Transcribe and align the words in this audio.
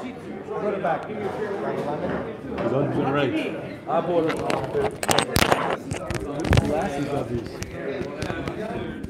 Put 0.00 0.74
it 0.74 0.82
back. 0.82 1.06
He's 1.06 1.16
100% 1.16 3.12
right. 3.12 3.32
Ah, 3.86 3.98
I 3.98 4.00
bought 4.00 4.24
it. 4.24 4.36
Glasses 6.64 7.08
of 7.08 7.28
these. 7.28 7.48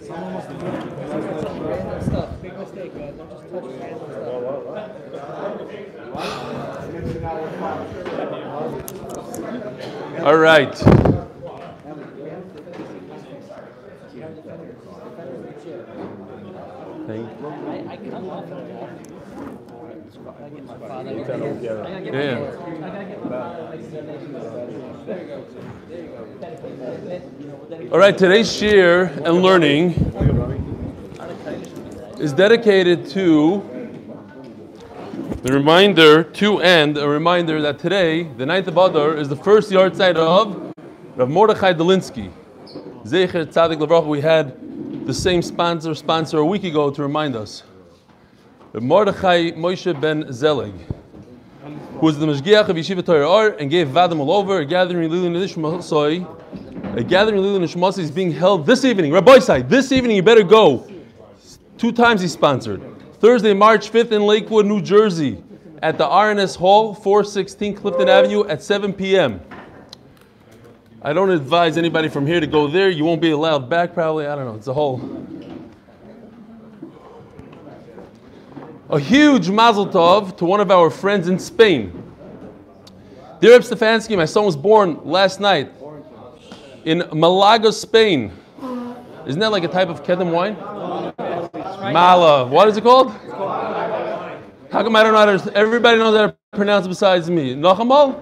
Someone 0.06 0.32
must 0.32 0.48
have 0.48 0.62
Random 1.62 2.03
stuff. 2.03 2.42
Big 2.42 2.58
mistake, 2.58 2.95
man. 2.96 3.16
Don't 3.16 3.30
just 3.30 3.42
touch 3.53 3.64
random 3.80 4.11
stuff. 4.11 4.40
All 10.27 10.37
right. 10.37 10.75
Thank 17.07 17.27
I, 17.88 17.97
Yeah. 22.12 22.41
All 27.93 27.98
right, 27.98 28.16
today's 28.16 28.53
share 28.53 29.05
and 29.25 29.43
learning 29.43 29.95
is 32.19 32.33
dedicated 32.33 33.09
to 33.11 33.62
the 35.43 35.53
reminder 35.53 36.23
to 36.23 36.59
end 36.61 36.98
a 36.98 37.09
reminder 37.09 37.61
that 37.62 37.78
today, 37.78 38.25
the 38.25 38.45
ninth 38.45 38.69
of 38.69 38.77
Adar, 38.77 39.17
is 39.17 39.28
the 39.28 39.37
first 39.37 39.70
yahrzeit 39.70 40.17
of 40.17 40.75
Rav 41.17 41.28
Mordechai 41.28 41.73
Dolinsky. 41.73 42.31
Zecher 43.05 43.47
Tzadik 43.47 43.78
Levracha. 43.78 44.06
We 44.06 44.20
had 44.20 45.06
the 45.06 45.15
same 45.15 45.42
sponsor 45.42 45.95
sponsor 45.95 46.39
a 46.39 46.45
week 46.45 46.65
ago 46.65 46.91
to 46.91 47.03
remind 47.03 47.34
us. 47.34 47.62
Mordechai 48.73 49.51
Moshe 49.52 50.01
Ben 50.01 50.33
Zelig, 50.33 50.73
who 51.62 52.06
was 52.06 52.19
the 52.19 52.27
Mashgiach 52.27 52.69
of 52.69 52.77
Yeshiva 52.77 53.05
Torah 53.05 53.28
Or 53.28 53.48
and 53.48 53.69
gave 53.69 53.88
Vadim 53.88 54.20
all 54.20 54.33
over, 54.33 54.58
a 54.58 54.64
gathering 54.64 55.11
Lilin 55.11 55.34
Nishmasoi. 55.34 56.97
A 56.97 57.03
gathering 57.03 57.41
Lilin 57.41 57.62
Nishmasoi 57.62 57.98
is 57.98 58.11
being 58.11 58.30
held 58.30 58.67
this 58.67 58.84
evening. 58.84 59.12
Rabbi 59.12 59.41
side, 59.41 59.69
this 59.69 59.91
evening 59.91 60.17
you 60.17 60.22
better 60.22 60.45
go. 60.45 60.89
Two 61.78 61.91
times 61.91 62.20
he's 62.20 62.33
sponsored. 62.33 62.80
Thursday, 63.19 63.55
March 63.55 63.91
5th 63.91 64.12
in 64.12 64.22
Lakewood, 64.22 64.67
New 64.67 64.80
Jersey, 64.80 65.42
at 65.83 65.98
the 65.98 66.06
RNS 66.06 66.56
Hall, 66.56 66.95
416 66.95 67.75
Clifton 67.75 68.08
Avenue 68.08 68.47
at 68.47 68.62
7 68.62 68.92
p.m. 68.92 69.41
I 71.02 71.12
don't 71.12 71.30
advise 71.30 71.77
anybody 71.77 72.08
from 72.08 72.27
here 72.27 72.41
to 72.41 72.47
go 72.47 72.69
there. 72.69 72.89
You 72.91 73.05
won't 73.05 73.20
be 73.20 73.30
allowed 73.30 73.69
back, 73.69 73.95
probably. 73.95 74.27
I 74.27 74.34
don't 74.36 74.45
know. 74.45 74.55
It's 74.55 74.69
a 74.69 74.75
whole. 74.75 74.98
A 78.92 78.98
huge 78.98 79.48
mazel 79.48 79.86
tov 79.86 80.36
to 80.36 80.44
one 80.44 80.58
of 80.58 80.69
our 80.72 80.91
friends 80.91 81.28
in 81.28 81.38
Spain. 81.38 81.92
Dear 83.41 83.52
Reb 83.52 83.62
Stefansky, 83.62 84.16
my 84.16 84.24
son 84.24 84.44
was 84.44 84.56
born 84.56 84.98
last 85.05 85.38
night 85.38 85.70
in 86.84 87.05
Malaga, 87.12 87.72
Spain. 87.72 88.33
Isn't 89.27 89.38
that 89.38 89.52
like 89.52 89.62
a 89.62 89.68
type 89.68 89.91
of 89.91 90.02
Kedem 90.02 90.33
wine? 90.33 90.56
Mala. 91.92 92.48
What 92.48 92.66
is 92.66 92.77
it 92.77 92.83
called? 92.83 93.12
How 94.72 94.83
come 94.83 94.96
I 94.96 95.05
don't 95.05 95.12
know 95.12 95.18
how 95.18 95.36
to, 95.38 95.56
everybody 95.56 95.96
knows 95.96 96.16
how 96.16 96.27
to 96.27 96.36
pronounce 96.50 96.84
it 96.86 96.88
besides 96.88 97.30
me? 97.30 97.55
Nochamal? 97.55 98.20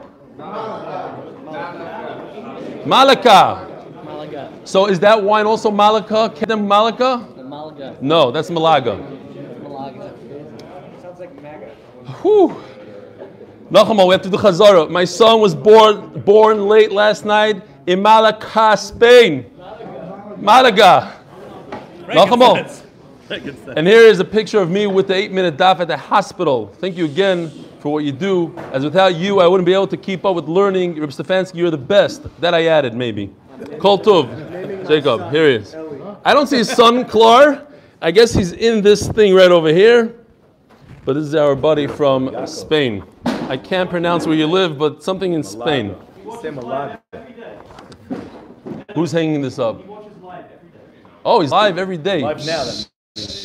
Malaka. 2.84 4.04
Malaga. 4.04 4.52
So 4.64 4.86
is 4.86 5.00
that 5.00 5.22
wine 5.22 5.46
also 5.46 5.70
Malaka? 5.70 6.28
Kedem 6.36 6.66
Malaka? 6.66 7.42
Malaga. 7.42 7.96
No, 8.02 8.30
that's. 8.30 8.50
Malaga. 8.50 9.17
Whew. 12.22 12.62
Nochamal, 13.70 14.08
we 14.08 14.12
have 14.12 14.22
to 14.22 14.30
do 14.30 14.36
Chazara. 14.36 14.90
My 14.90 15.04
son 15.04 15.40
was 15.40 15.54
born 15.54 16.20
born 16.20 16.66
late 16.66 16.90
last 16.90 17.24
night 17.24 17.62
in 17.86 18.00
Malaga, 18.02 18.76
Spain. 18.76 19.50
Malaga. 20.38 21.14
Nochamal. 22.06 22.84
And 23.76 23.86
here 23.86 24.00
is 24.00 24.20
a 24.20 24.24
picture 24.24 24.58
of 24.58 24.70
me 24.70 24.86
with 24.86 25.08
the 25.08 25.14
eight 25.14 25.32
minute 25.32 25.58
daf 25.58 25.80
at 25.80 25.88
the 25.88 25.96
hospital. 25.96 26.68
Thank 26.78 26.96
you 26.96 27.04
again 27.04 27.50
for 27.80 27.92
what 27.92 28.04
you 28.04 28.12
do. 28.12 28.56
As 28.72 28.84
without 28.84 29.16
you, 29.16 29.40
I 29.40 29.46
wouldn't 29.46 29.66
be 29.66 29.74
able 29.74 29.86
to 29.88 29.96
keep 29.98 30.24
up 30.24 30.34
with 30.34 30.46
learning. 30.46 30.98
Reb 30.98 31.10
Stefansky, 31.10 31.56
you're 31.56 31.70
the 31.70 31.76
best. 31.76 32.26
That 32.40 32.54
I 32.54 32.66
added, 32.66 32.94
maybe. 32.94 33.34
Kol 33.78 33.98
Tov. 33.98 34.88
Jacob, 34.88 35.30
here 35.30 35.48
he 35.48 35.54
is. 35.56 35.74
I 36.24 36.32
don't 36.32 36.46
see 36.46 36.56
his 36.56 36.70
son, 36.70 37.04
Clar. 37.04 37.66
I 38.00 38.10
guess 38.10 38.32
he's 38.32 38.52
in 38.52 38.80
this 38.80 39.08
thing 39.08 39.34
right 39.34 39.50
over 39.50 39.72
here. 39.72 40.14
But 41.08 41.14
this 41.14 41.24
is 41.24 41.34
our 41.34 41.54
buddy 41.54 41.86
from 41.86 42.46
Spain. 42.46 43.02
I 43.24 43.56
can't 43.56 43.88
pronounce 43.88 44.26
where 44.26 44.36
you 44.36 44.46
live, 44.46 44.76
but 44.76 45.02
something 45.02 45.32
in 45.32 45.42
Spain. 45.42 45.96
Who's 48.94 49.10
hanging 49.10 49.40
this 49.40 49.58
up? 49.58 49.80
Oh, 51.24 51.40
he's 51.40 51.50
live 51.50 51.78
every 51.78 51.96
day. 51.96 52.20
Live 52.20 52.44
now 52.44 52.62
then. 52.62 52.84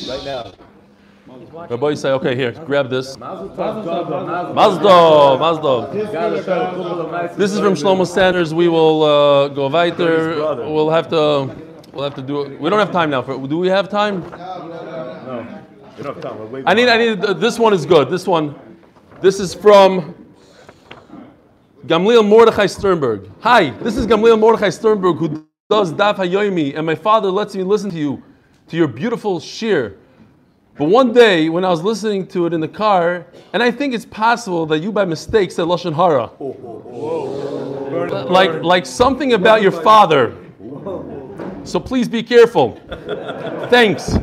Right 0.10 0.26
now. 0.26 1.68
Rabbi 1.70 1.94
say, 1.94 2.10
okay, 2.10 2.36
here, 2.36 2.52
grab 2.52 2.90
this. 2.90 3.16
Mazel 3.18 3.48
tov. 3.52 4.54
Mazdov, 4.54 5.40
Mazdov. 5.40 6.12
Gotta 6.12 6.44
try 6.44 6.60
to 6.60 6.66
couple 6.66 7.00
of 7.00 7.12
nights. 7.12 7.38
This 7.38 7.54
is 7.54 7.62
from 7.62 7.76
Shlomo 7.76 8.06
Sanders. 8.06 8.54
We 8.54 8.68
will 8.68 9.04
uh, 9.04 9.48
go 9.48 9.70
weiter. 9.70 10.36
We'll 10.36 10.90
have 10.90 11.08
to. 11.12 11.50
We'll 11.94 12.04
have 12.04 12.16
to 12.16 12.22
do 12.22 12.42
it. 12.42 12.60
We 12.60 12.70
don't 12.70 12.80
have 12.80 12.92
time 12.92 13.10
now. 13.10 13.22
For, 13.22 13.38
do 13.48 13.58
we 13.58 13.70
have 13.70 13.88
time? 13.88 14.24
I 16.66 16.74
need. 16.74 16.90
I 16.90 16.98
need. 16.98 17.24
uh, 17.26 17.34
This 17.34 17.60
one 17.60 17.74
is 17.74 17.86
good. 17.86 18.10
This 18.10 18.28
one. 18.28 18.56
This 19.22 19.40
is 19.40 19.54
from 19.54 20.16
Gamliel 21.88 22.28
Mordechai 22.28 22.66
Sternberg. 22.68 23.30
Hi, 23.42 23.70
this 23.82 23.98
is 23.98 24.08
Gamliel 24.08 24.40
Mordechai 24.40 24.70
Sternberg 24.70 25.18
who 25.18 25.48
does 25.70 25.94
Daf 25.94 26.16
Hayomi, 26.18 26.76
and 26.78 26.86
my 26.86 26.96
father 26.96 27.30
lets 27.32 27.56
me 27.56 27.64
listen 27.64 27.90
to 27.92 27.98
you, 27.98 28.24
to 28.68 28.78
your 28.78 28.88
beautiful 28.88 29.40
shir. 29.40 29.98
But 30.78 30.86
one 30.86 31.14
day, 31.14 31.50
when 31.50 31.64
I 31.66 31.70
was 31.70 31.84
listening 31.84 32.28
to 32.28 32.48
it 32.48 32.54
in 32.54 32.60
the 32.62 32.68
car, 32.68 33.28
and 33.54 33.62
I 33.64 33.72
think 33.72 33.94
it's 33.94 34.06
possible 34.06 34.66
that 34.68 34.80
you 34.80 34.92
by 34.92 35.06
mistake 35.06 35.52
said 35.52 35.66
lashon 35.66 35.94
hara, 35.94 36.32
like 38.30 38.64
like 38.64 38.86
something 38.86 39.34
about 39.34 39.62
your 39.62 39.72
father. 39.72 40.36
So 41.64 41.80
please 41.80 42.10
be 42.10 42.24
careful. 42.24 42.80
Thanks. 43.70 44.18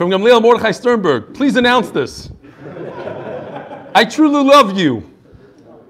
From 0.00 0.08
Gamliel 0.08 0.40
Mordechai 0.40 0.70
Sternberg, 0.70 1.34
please 1.34 1.56
announce 1.56 1.90
this. 1.90 2.30
I 3.94 4.02
truly 4.06 4.42
love 4.42 4.78
you. 4.78 5.06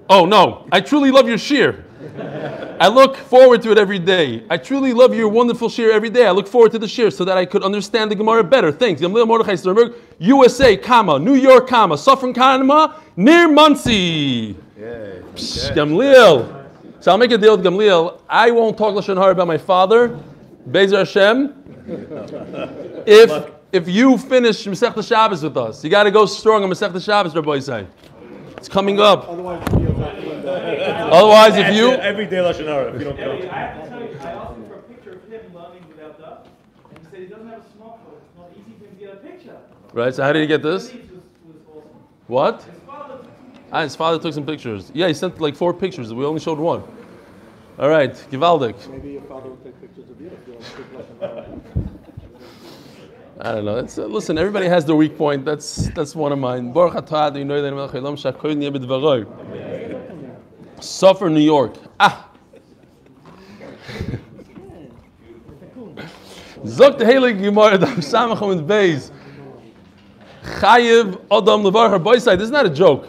Oh 0.09 0.25
no, 0.25 0.67
I 0.69 0.81
truly 0.81 1.11
love 1.11 1.29
your 1.29 1.37
shir. 1.37 1.85
I 2.77 2.89
look 2.89 3.15
forward 3.15 3.61
to 3.61 3.71
it 3.71 3.77
every 3.77 3.99
day. 3.99 4.43
I 4.49 4.57
truly 4.57 4.91
love 4.91 5.15
your 5.15 5.29
wonderful 5.29 5.69
shir 5.69 5.93
every 5.93 6.09
day. 6.09 6.27
I 6.27 6.31
look 6.31 6.45
forward 6.45 6.73
to 6.73 6.79
the 6.79 6.89
shir 6.89 7.09
so 7.09 7.23
that 7.23 7.37
I 7.37 7.45
could 7.45 7.63
understand 7.63 8.11
the 8.11 8.15
Gemara 8.15 8.43
better. 8.43 8.69
Thanks. 8.69 8.99
Gamliel 8.99 9.25
Mordechai 9.25 9.55
Sternberg, 9.55 9.93
USA, 10.19 10.75
comma, 10.75 11.17
New 11.17 11.35
York, 11.35 11.69
comma, 11.69 11.97
Suffern, 11.97 12.33
comma, 12.33 13.01
near 13.15 13.47
Monsey. 13.47 14.57
Yeah. 14.77 15.21
Psh, 15.35 15.73
Gamliel. 15.73 16.65
So 16.99 17.11
I'll 17.11 17.17
make 17.17 17.31
a 17.31 17.37
deal 17.37 17.55
with 17.55 17.65
Gamliel. 17.65 18.19
I 18.27 18.51
won't 18.51 18.77
talk 18.77 18.93
lashon 18.93 19.15
hara 19.15 19.31
about 19.31 19.47
my 19.47 19.57
father, 19.57 20.19
Bezer 20.69 20.97
Hashem. 20.97 21.59
If 23.03 23.60
if 23.71 23.87
you 23.87 24.17
finish 24.17 24.65
Masechta 24.65 25.07
Shabbos 25.07 25.43
with 25.43 25.55
us, 25.57 25.83
you 25.83 25.89
got 25.89 26.03
to 26.03 26.11
go 26.11 26.25
strong 26.25 26.63
on 26.63 26.69
Masechta 26.69 27.03
Shabbos, 27.03 27.35
Rabbi 27.35 27.57
Yisai. 27.57 27.87
It's 28.57 28.69
coming 28.69 28.99
up. 28.99 29.27
Otherwise, 29.27 29.61
if 31.57 31.73
you 31.75 31.91
Every 31.91 32.25
day 32.25 32.37
Lashon 32.37 32.65
Hara, 32.67 32.93
if 32.93 32.99
you 33.01 33.05
don't 33.05 33.19
I 33.19 33.23
come. 33.23 33.31
have 33.49 33.83
to 33.83 33.89
tell 33.89 34.01
you, 34.01 34.07
I 34.19 34.31
asked 34.31 34.55
him 34.55 34.65
for 34.67 34.75
a 34.75 34.79
picture 34.81 35.11
of 35.13 35.23
him 35.29 35.41
learning 35.53 35.83
without 35.87 36.17
that, 36.19 36.47
and 36.89 36.99
he 36.99 37.05
said 37.11 37.19
he 37.21 37.25
doesn't 37.27 37.47
have 37.47 37.59
a 37.59 37.63
smartphone. 37.63 38.17
It's 38.23 38.37
not 38.37 38.49
easy 38.53 38.73
for 38.79 38.85
him 38.85 38.95
to 38.97 38.99
get 38.99 39.13
a 39.13 39.15
picture. 39.17 39.57
right. 39.93 40.13
So 40.13 40.23
how 40.23 40.33
did 40.33 40.41
he 40.41 40.47
get 40.47 40.61
this? 40.61 40.89
This 40.89 41.01
was, 41.01 41.09
was 41.45 41.55
awesome. 41.69 41.89
What? 42.27 42.63
His 42.63 42.79
father 42.85 43.17
took 43.17 43.27
Ah, 43.71 43.81
his 43.83 43.95
father 43.95 44.19
took 44.19 44.33
some 44.33 44.45
pictures. 44.45 44.91
Yeah, 44.93 45.07
he 45.07 45.13
sent 45.13 45.39
like 45.41 45.55
four 45.55 45.73
pictures. 45.73 46.13
We 46.13 46.25
only 46.25 46.39
showed 46.41 46.59
one. 46.59 46.83
All 47.79 47.89
right, 47.89 48.13
Givaldik. 48.29 48.75
Maybe 48.89 49.11
your 49.13 49.21
father 49.23 49.49
will 49.49 49.57
take 49.57 49.79
pictures 49.81 50.09
of 50.09 50.19
you 50.21 50.27
if 50.27 50.47
you 50.47 50.53
don't 50.53 50.63
speak 50.63 50.85
Lashon 50.93 51.87
I 53.43 53.53
don't 53.53 53.65
know. 53.65 53.77
Uh, 53.77 54.05
listen, 54.05 54.37
everybody 54.37 54.67
has 54.67 54.85
their 54.85 54.95
weak 54.95 55.17
point. 55.17 55.45
That's 55.45 55.89
that's 55.95 56.15
one 56.15 56.31
of 56.31 56.37
mine. 56.37 56.71
Suffern 60.79 61.33
New 61.33 61.39
York. 61.41 61.75
Ah. 61.99 62.29
Zok 66.65 66.99
the 66.99 67.05
Dam 67.05 67.95
Samachom 67.95 68.51
and 68.51 68.69
Beis. 68.69 69.09
Chayiv 70.43 71.15
Adam 71.31 71.63
Levar 71.63 71.89
Harboisai. 71.99 72.37
This 72.37 72.45
is 72.45 72.51
not 72.51 72.67
a 72.67 72.69
joke. 72.69 73.07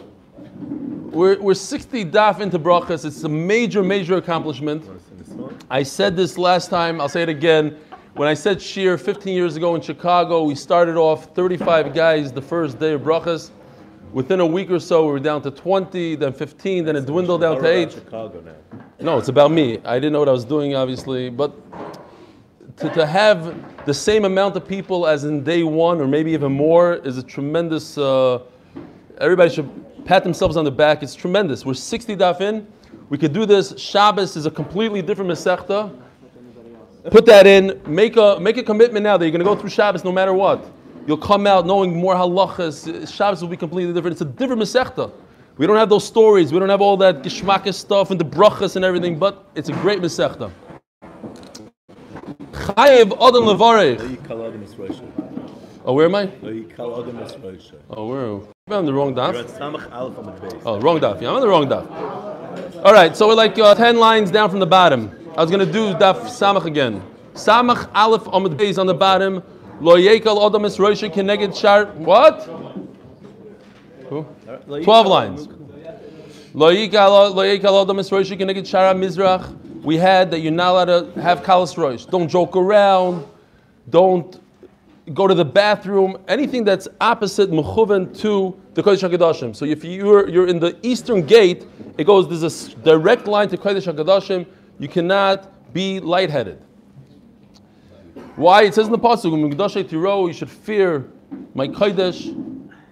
We're, 1.11 1.39
we're 1.39 1.53
60 1.53 2.05
daf 2.05 2.39
into 2.39 2.57
brachas. 2.57 3.05
It's 3.05 3.23
a 3.23 3.29
major, 3.29 3.83
major 3.83 4.17
accomplishment. 4.17 4.83
I 5.69 5.83
said 5.83 6.15
this 6.15 6.39
last 6.39 6.71
time, 6.71 6.99
I'll 6.99 7.09
say 7.09 7.21
it 7.21 7.29
again. 7.29 7.77
When 8.15 8.27
I 8.27 8.35
said 8.35 8.61
Shir 8.61 8.95
15 8.95 9.33
years 9.33 9.55
ago 9.55 9.73
in 9.73 9.81
Chicago, 9.81 10.43
we 10.43 10.53
started 10.53 10.97
off 10.97 11.33
35 11.33 11.95
guys 11.95 12.31
the 12.31 12.43
first 12.43 12.77
day 12.77 12.93
of 12.93 13.01
brachas. 13.01 13.49
Within 14.11 14.39
a 14.39 14.45
week 14.45 14.69
or 14.69 14.79
so, 14.79 15.07
we 15.07 15.13
were 15.13 15.19
down 15.19 15.41
to 15.41 15.49
20, 15.49 16.17
then 16.17 16.31
15, 16.31 16.85
then 16.85 16.95
it 16.95 17.07
dwindled 17.07 17.41
down 17.41 17.55
to 17.55 17.63
How 17.63 17.69
about 17.69 17.75
8. 17.75 17.91
Chicago 17.91 18.41
now. 18.41 18.79
No, 18.99 19.17
it's 19.17 19.29
about 19.29 19.49
me. 19.49 19.79
I 19.83 19.95
didn't 19.95 20.13
know 20.13 20.19
what 20.19 20.29
I 20.29 20.31
was 20.31 20.45
doing, 20.45 20.75
obviously, 20.75 21.31
but 21.31 21.55
to, 22.77 22.89
to 22.91 23.03
have 23.07 23.85
the 23.87 23.93
same 23.95 24.25
amount 24.25 24.55
of 24.57 24.67
people 24.67 25.07
as 25.07 25.23
in 25.23 25.43
day 25.43 25.63
one, 25.63 25.99
or 25.99 26.07
maybe 26.07 26.33
even 26.33 26.51
more, 26.51 26.97
is 26.97 27.17
a 27.17 27.23
tremendous. 27.23 27.97
Uh, 27.97 28.43
everybody 29.17 29.49
should 29.49 30.05
pat 30.05 30.23
themselves 30.23 30.55
on 30.55 30.65
the 30.65 30.71
back. 30.71 31.01
It's 31.01 31.15
tremendous. 31.15 31.65
We're 31.65 31.73
60 31.73 32.15
daf 32.15 32.41
in. 32.41 32.67
We 33.09 33.17
could 33.17 33.33
do 33.33 33.47
this. 33.47 33.73
Shabbos 33.79 34.35
is 34.35 34.45
a 34.45 34.51
completely 34.51 35.01
different 35.01 35.31
mesechta. 35.31 36.02
Put 37.11 37.25
that 37.25 37.45
in. 37.45 37.81
Make 37.85 38.15
a 38.15 38.39
make 38.39 38.57
a 38.57 38.63
commitment 38.63 39.03
now 39.03 39.17
that 39.17 39.25
you're 39.25 39.31
going 39.31 39.39
to 39.39 39.45
go 39.45 39.55
through 39.55 39.69
Shabbos 39.69 40.03
no 40.03 40.11
matter 40.11 40.33
what. 40.33 40.65
You'll 41.05 41.17
come 41.17 41.45
out 41.45 41.65
knowing 41.65 41.95
more 41.95 42.15
halachas. 42.15 43.13
Shabbos 43.13 43.41
will 43.41 43.49
be 43.49 43.57
completely 43.57 43.93
different. 43.93 44.13
It's 44.13 44.21
a 44.21 44.25
different 44.25 44.61
mesechta. 44.61 45.11
We 45.57 45.67
don't 45.67 45.75
have 45.75 45.89
those 45.89 46.05
stories. 46.07 46.53
We 46.53 46.59
don't 46.59 46.69
have 46.69 46.81
all 46.81 46.95
that 46.97 47.21
geschmackes 47.21 47.73
stuff 47.73 48.09
and 48.09 48.19
the 48.19 48.25
brachas 48.25 48.77
and 48.77 48.85
everything. 48.85 49.19
But 49.19 49.45
it's 49.53 49.69
a 49.69 49.73
great 49.73 49.99
mesechta. 49.99 50.51
Chayev 52.53 53.11
Adam 53.11 53.43
Levarech. 53.43 53.99
Lo 53.99 54.07
yikal 54.07 54.47
adam 54.47 54.63
es 54.63 54.75
roisha. 54.75 55.11
Oh, 55.85 55.93
where 55.93 56.05
am 56.05 56.15
I? 56.15 56.31
Lo 56.41 56.53
yikal 56.53 57.03
adam 57.03 57.19
es 57.19 57.33
roisha. 57.33 57.75
Oh, 57.89 58.07
where? 58.07 58.53
I'm 58.67 58.73
on 58.73 58.85
the 58.85 58.93
wrong 58.93 59.13
daf. 59.13 59.37
at 59.37 59.47
Samach 59.47 59.91
Aleph 59.91 60.17
on 60.17 60.25
the 60.25 60.31
base. 60.31 60.61
Oh, 60.65 60.79
wrong 60.79 61.01
daf. 61.01 61.21
Yeah, 61.21 61.29
I'm 61.29 61.35
on 61.35 61.41
the 61.41 61.49
wrong 61.49 61.67
daf. 61.67 62.85
All 62.85 62.93
right, 62.93 63.15
so 63.17 63.27
we're 63.27 63.35
like 63.35 63.59
uh, 63.59 63.75
10 63.75 63.97
lines 63.97 64.31
down 64.31 64.49
from 64.49 64.59
the 64.59 64.65
bottom. 64.65 65.22
I 65.35 65.41
was 65.41 65.49
going 65.49 65.65
to 65.65 65.73
do 65.73 65.95
daf 65.95 66.25
samach 66.27 66.65
again. 66.65 67.01
Samach 67.33 67.89
aleph 67.95 68.25
amud 68.25 68.55
beis 68.55 68.77
on 68.77 68.85
the 68.85 68.93
bottom. 68.93 69.41
Lo 69.81 69.97
yekal 69.97 70.45
adam 70.45 70.65
es 70.65 70.77
roisha 70.77 71.11
keneged 71.11 71.59
shar. 71.59 71.85
What? 71.85 72.43
Who? 74.09 74.27
12 74.83 75.07
lines. 75.07 75.47
Lo 76.53 76.71
yekal 76.71 77.81
adam 77.81 77.97
es 77.97 78.11
roisha 78.11 78.39
keneged 78.39 78.67
shara 78.67 78.93
mizrach. 78.95 79.81
We 79.81 79.97
had 79.97 80.29
that 80.29 80.41
you're 80.41 80.51
not 80.51 80.87
allowed 80.87 81.15
to 81.15 81.21
have 81.21 81.41
kalas 81.41 81.75
roish. 81.75 82.07
Don't 82.07 82.27
joke 82.29 82.55
around. 82.55 83.25
Don't 83.89 84.39
go 85.15 85.25
to 85.25 85.33
the 85.33 85.43
bathroom. 85.43 86.15
Anything 86.27 86.63
that's 86.63 86.87
opposite 87.01 87.49
mechuven 87.49 88.15
to 88.19 88.55
the 88.75 88.83
Kodesh 88.83 89.09
Hakadoshim. 89.09 89.55
So 89.55 89.65
if 89.65 89.83
you're 89.83 90.29
you're 90.29 90.47
in 90.47 90.59
the 90.59 90.77
eastern 90.83 91.25
gate, 91.25 91.65
it 91.97 92.03
goes. 92.03 92.29
There's 92.29 92.67
a 92.71 92.75
direct 92.81 93.25
line 93.25 93.49
to 93.49 93.57
Kodesh 93.57 93.91
Hakadoshim. 93.91 94.45
You 94.83 94.89
cannot 94.89 95.73
be 95.73 96.01
lightheaded. 96.01 96.59
Why? 98.35 98.63
It 98.63 98.73
says 98.75 98.87
in 98.87 98.91
the 98.91 98.99
pasuk, 98.99 99.31
um, 99.31 99.49
"Mikdashay 99.49 99.89
tiro." 99.89 100.27
You 100.27 100.33
should 100.33 100.49
fear 100.49 101.09
my 101.55 101.69
Kodesh 101.69 102.27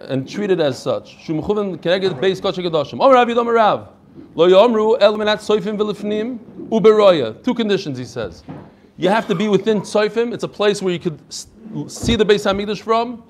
and 0.00 0.26
treat 0.26 0.50
it 0.50 0.58
as 0.58 0.78
such. 0.78 1.18
Soifim. 1.26 1.76
Two 7.44 7.54
conditions, 7.54 7.98
he 7.98 8.04
says. 8.06 8.42
You 8.96 9.10
have 9.10 9.26
to 9.28 9.34
be 9.34 9.48
within 9.48 9.82
Tsoifim. 9.82 10.32
It's 10.32 10.44
a 10.44 10.48
place 10.48 10.80
where 10.80 10.94
you 10.94 10.98
could 10.98 11.20
see 11.88 12.16
the 12.16 12.24
Beis 12.24 12.46
Hamikdash 12.50 12.80
from, 12.80 13.22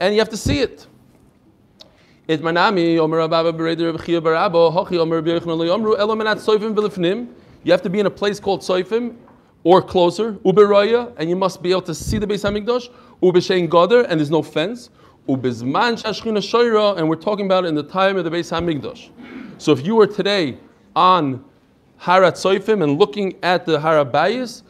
and 0.00 0.14
you 0.14 0.20
have 0.22 0.30
to 0.30 0.38
see 0.38 0.60
it. 0.60 0.86
It 2.26 2.40
manami 2.40 2.98
omer 2.98 3.20
ababa 3.20 3.52
bereder 3.52 4.02
Chia 4.02 4.22
barabo 4.22 4.72
hochi 4.72 4.98
omer 4.98 5.20
Yochanan 5.20 5.58
lo 5.58 5.92
elo 5.92 6.16
menat 6.16 6.36
Tsoifim 6.36 6.74
v'lifnim. 6.74 7.28
You 7.62 7.72
have 7.72 7.82
to 7.82 7.90
be 7.90 8.00
in 8.00 8.06
a 8.06 8.10
place 8.10 8.40
called 8.40 8.60
Soifim 8.60 9.16
or 9.64 9.82
closer 9.82 10.32
uberoya, 10.34 11.12
and 11.18 11.28
you 11.28 11.36
must 11.36 11.62
be 11.62 11.70
able 11.70 11.82
to 11.82 11.94
see 11.94 12.16
the 12.16 12.26
Beis 12.26 12.42
Hamikdash 12.48 12.88
ubeshein 13.22 13.68
goder, 13.68 14.06
and 14.08 14.18
there's 14.18 14.30
no 14.30 14.42
fence. 14.42 14.88
Ubezman 15.28 16.02
shashchina 16.02 16.38
shoira, 16.38 16.96
and 16.96 17.06
we're 17.08 17.16
talking 17.16 17.44
about 17.44 17.66
in 17.66 17.74
the 17.74 17.82
time 17.82 18.16
of 18.16 18.24
the 18.24 18.30
Beis 18.30 18.50
Hamikdash. 18.50 19.10
So 19.58 19.72
if 19.72 19.84
you 19.84 19.94
were 19.94 20.06
today 20.06 20.56
on 20.96 21.44
Harat 22.00 22.32
Soifim 22.32 22.82
and 22.82 22.98
looking 22.98 23.36
at 23.42 23.66
the 23.66 23.78
Harabayas, 23.78 24.62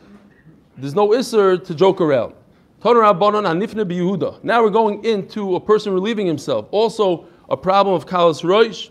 there's 0.76 0.96
no 0.96 1.10
isser 1.10 1.64
to 1.64 1.74
joke 1.74 2.00
around. 2.00 2.34
Now 2.82 4.62
we're 4.62 4.70
going 4.70 5.04
into 5.04 5.54
a 5.54 5.60
person 5.60 5.92
relieving 5.92 6.26
himself. 6.26 6.66
Also, 6.72 7.26
a 7.48 7.56
problem 7.56 7.94
of 7.94 8.06
Kalas 8.06 8.42
Roish. 8.42 8.90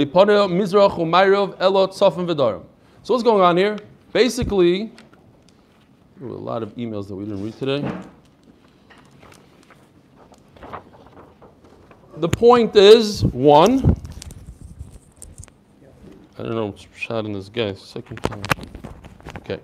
Mizrach 0.00 0.96
Umayrov 0.96 1.56
Elot 1.60 1.90
Sofim 1.92 2.26
Vidarim. 2.26 2.64
So 3.02 3.14
what's 3.14 3.22
going 3.22 3.42
on 3.42 3.56
here? 3.56 3.78
Basically, 4.12 4.92
a 6.20 6.24
lot 6.24 6.62
of 6.62 6.74
emails 6.76 7.08
that 7.08 7.14
we 7.14 7.24
didn't 7.24 7.42
read 7.42 7.58
today. 7.58 7.92
The 12.16 12.28
point 12.28 12.76
is 12.76 13.24
one. 13.24 13.96
I 16.38 16.42
don't 16.42 16.54
know 16.54 16.74
shot 16.94 17.24
in 17.24 17.32
this 17.32 17.48
guy. 17.48 17.74
Second 17.74 18.22
time. 18.22 18.42
Okay. 19.38 19.60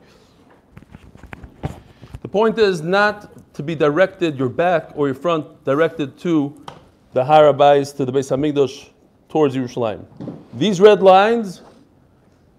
The 2.22 2.28
point 2.28 2.58
is 2.58 2.82
not 2.82 3.54
to 3.54 3.62
be 3.62 3.74
directed 3.74 4.38
your 4.38 4.48
back 4.48 4.90
or 4.94 5.06
your 5.06 5.14
front 5.14 5.64
directed 5.64 6.19
to 6.19 6.64
the 7.12 7.22
Harabais, 7.22 7.96
to 7.96 8.04
the 8.04 8.12
Beis 8.12 8.31
Hamikdash, 8.31 8.90
towards 9.28 9.54
Yerushalayim. 9.54 10.04
These 10.54 10.80
red 10.80 11.02
lines 11.02 11.62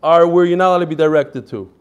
are 0.01 0.27
where 0.27 0.45
you're 0.45 0.57
not 0.57 0.69
allowed 0.69 0.80
to 0.80 0.88
be 0.88 0.95
directed 0.95 1.48
to. 1.50 1.71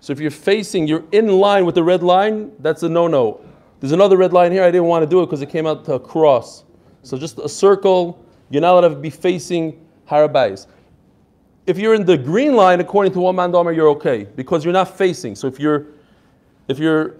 So 0.00 0.12
if 0.12 0.20
you're 0.20 0.30
facing, 0.30 0.86
you're 0.86 1.04
in 1.12 1.28
line 1.28 1.64
with 1.64 1.74
the 1.74 1.82
red 1.82 2.02
line, 2.02 2.52
that's 2.58 2.82
a 2.82 2.88
no-no. 2.88 3.40
There's 3.80 3.92
another 3.92 4.16
red 4.16 4.32
line 4.32 4.52
here. 4.52 4.62
I 4.62 4.70
didn't 4.70 4.86
want 4.86 5.02
to 5.02 5.06
do 5.06 5.22
it 5.22 5.26
because 5.26 5.42
it 5.42 5.50
came 5.50 5.66
out 5.66 5.84
to 5.86 5.94
a 5.94 6.00
cross. 6.00 6.64
So 7.02 7.18
just 7.18 7.38
a 7.38 7.48
circle. 7.48 8.24
You're 8.50 8.62
not 8.62 8.72
allowed 8.72 8.88
to 8.88 8.96
be 8.96 9.10
facing 9.10 9.84
Harabais. 10.08 10.66
If 11.66 11.78
you're 11.78 11.94
in 11.94 12.04
the 12.04 12.16
green 12.16 12.54
line, 12.54 12.80
according 12.80 13.12
to 13.14 13.20
one 13.20 13.36
man 13.36 13.52
Domer, 13.52 13.74
you're 13.74 13.88
okay 13.90 14.24
because 14.24 14.64
you're 14.64 14.72
not 14.72 14.96
facing. 14.96 15.34
So 15.34 15.46
if 15.46 15.58
you're 15.58 15.86
if 16.68 16.78
you're 16.78 17.16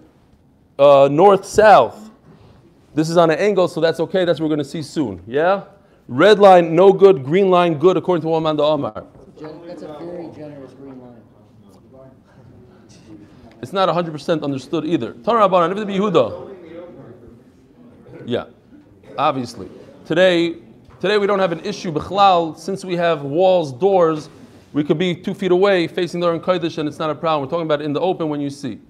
uh, 0.78 1.08
north 1.10 1.44
south, 1.44 2.10
this 2.94 3.10
is 3.10 3.16
on 3.16 3.30
an 3.30 3.38
angle, 3.38 3.68
so 3.68 3.80
that's 3.80 4.00
okay. 4.00 4.24
That's 4.24 4.40
what 4.40 4.48
we're 4.48 4.56
going 4.56 4.64
to 4.64 4.70
see 4.70 4.82
soon. 4.82 5.22
Yeah, 5.26 5.64
red 6.08 6.38
line 6.38 6.74
no 6.74 6.92
good, 6.92 7.24
green 7.24 7.50
line 7.50 7.78
good, 7.78 7.96
according 7.96 8.22
to 8.22 8.28
one 8.28 8.42
man 8.42 8.60
Omar. 8.60 9.06
That's 9.40 9.82
a 9.82 9.88
very 9.98 10.28
generous 10.34 10.72
green 10.72 11.00
line. 11.00 11.22
It's 13.62 13.72
not 13.72 13.88
100% 13.88 14.42
understood 14.42 14.84
either. 14.84 15.14
Rabbanan, 15.14 15.72
if 15.72 15.78
it 15.78 15.86
be 15.86 15.94
Yehuda. 15.94 16.54
Yeah, 18.26 18.46
obviously. 19.16 19.68
Today, 20.04 20.56
today 21.00 21.18
we 21.18 21.26
don't 21.26 21.38
have 21.38 21.52
an 21.52 21.60
issue, 21.60 21.90
Bichlal, 21.92 22.58
since 22.58 22.84
we 22.84 22.96
have 22.96 23.22
walls, 23.22 23.72
doors, 23.72 24.28
we 24.74 24.82
could 24.82 24.98
be 24.98 25.14
two 25.14 25.34
feet 25.34 25.52
away 25.52 25.86
facing 25.86 26.20
the 26.20 26.26
Aron 26.26 26.40
Kodesh 26.40 26.78
and 26.78 26.88
it's 26.88 26.98
not 26.98 27.08
a 27.08 27.14
problem. 27.14 27.46
We're 27.46 27.50
talking 27.50 27.66
about 27.66 27.80
in 27.80 27.92
the 27.92 28.00
open 28.00 28.28
when 28.28 28.40
you 28.40 28.50
see. 28.50 28.80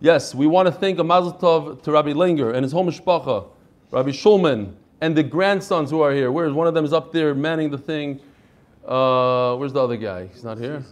Yes, 0.00 0.34
we 0.34 0.46
want 0.46 0.66
to 0.66 0.72
thank 0.72 0.98
a 0.98 1.04
Mazel 1.04 1.34
Tov 1.34 1.82
to 1.82 1.92
Rabbi 1.92 2.10
Langer 2.12 2.54
and 2.54 2.62
his 2.62 2.72
whole 2.72 2.84
mishpacha, 2.84 3.46
Rabbi 3.90 4.10
Shulman, 4.10 4.74
and 5.04 5.14
the 5.14 5.22
grandsons 5.22 5.90
who 5.90 6.00
are 6.00 6.12
here. 6.12 6.32
Where's 6.32 6.54
one 6.54 6.66
of 6.66 6.72
them 6.72 6.82
is 6.82 6.94
up 6.94 7.12
there 7.12 7.34
manning 7.34 7.68
the 7.68 7.76
thing. 7.76 8.20
Uh, 8.86 9.54
where's 9.56 9.74
the 9.74 9.82
other 9.82 9.98
guy? 9.98 10.28
He's 10.28 10.42
not 10.42 10.56
here? 10.56 10.82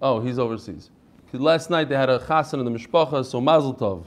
Oh, 0.00 0.20
he's 0.20 0.38
overseas. 0.38 0.88
Last 1.34 1.68
night 1.68 1.90
they 1.90 1.96
had 1.96 2.08
a 2.08 2.18
chasen 2.20 2.54
in 2.54 2.64
the 2.64 2.70
mishpacha, 2.70 3.26
so 3.26 3.38
Mazel 3.38 3.74
Tov. 3.74 4.06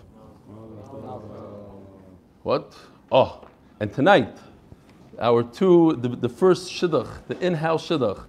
What? 2.42 2.74
Oh, 3.12 3.46
and 3.80 3.94
tonight, 3.94 4.36
our 5.20 5.44
two, 5.44 5.96
the, 6.02 6.10
the 6.10 6.28
first 6.28 6.72
shidduch, 6.72 7.28
the 7.28 7.38
in-house 7.40 7.88
shidduch, 7.88 8.26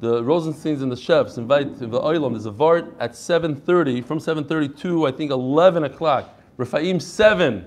the 0.00 0.22
Rosensteins 0.22 0.82
and 0.82 0.92
the 0.92 0.96
chefs 0.96 1.38
invite 1.38 1.78
the 1.78 1.86
Oilam, 1.86 2.32
there's 2.32 2.44
a 2.44 2.50
Vart 2.50 2.92
at 3.00 3.12
7.30, 3.12 4.04
from 4.04 4.18
7.30 4.18 4.78
to, 4.80 5.06
I 5.06 5.12
think, 5.12 5.30
11 5.30 5.84
o'clock. 5.84 6.38
Rafaim 6.58 7.00
7. 7.00 7.66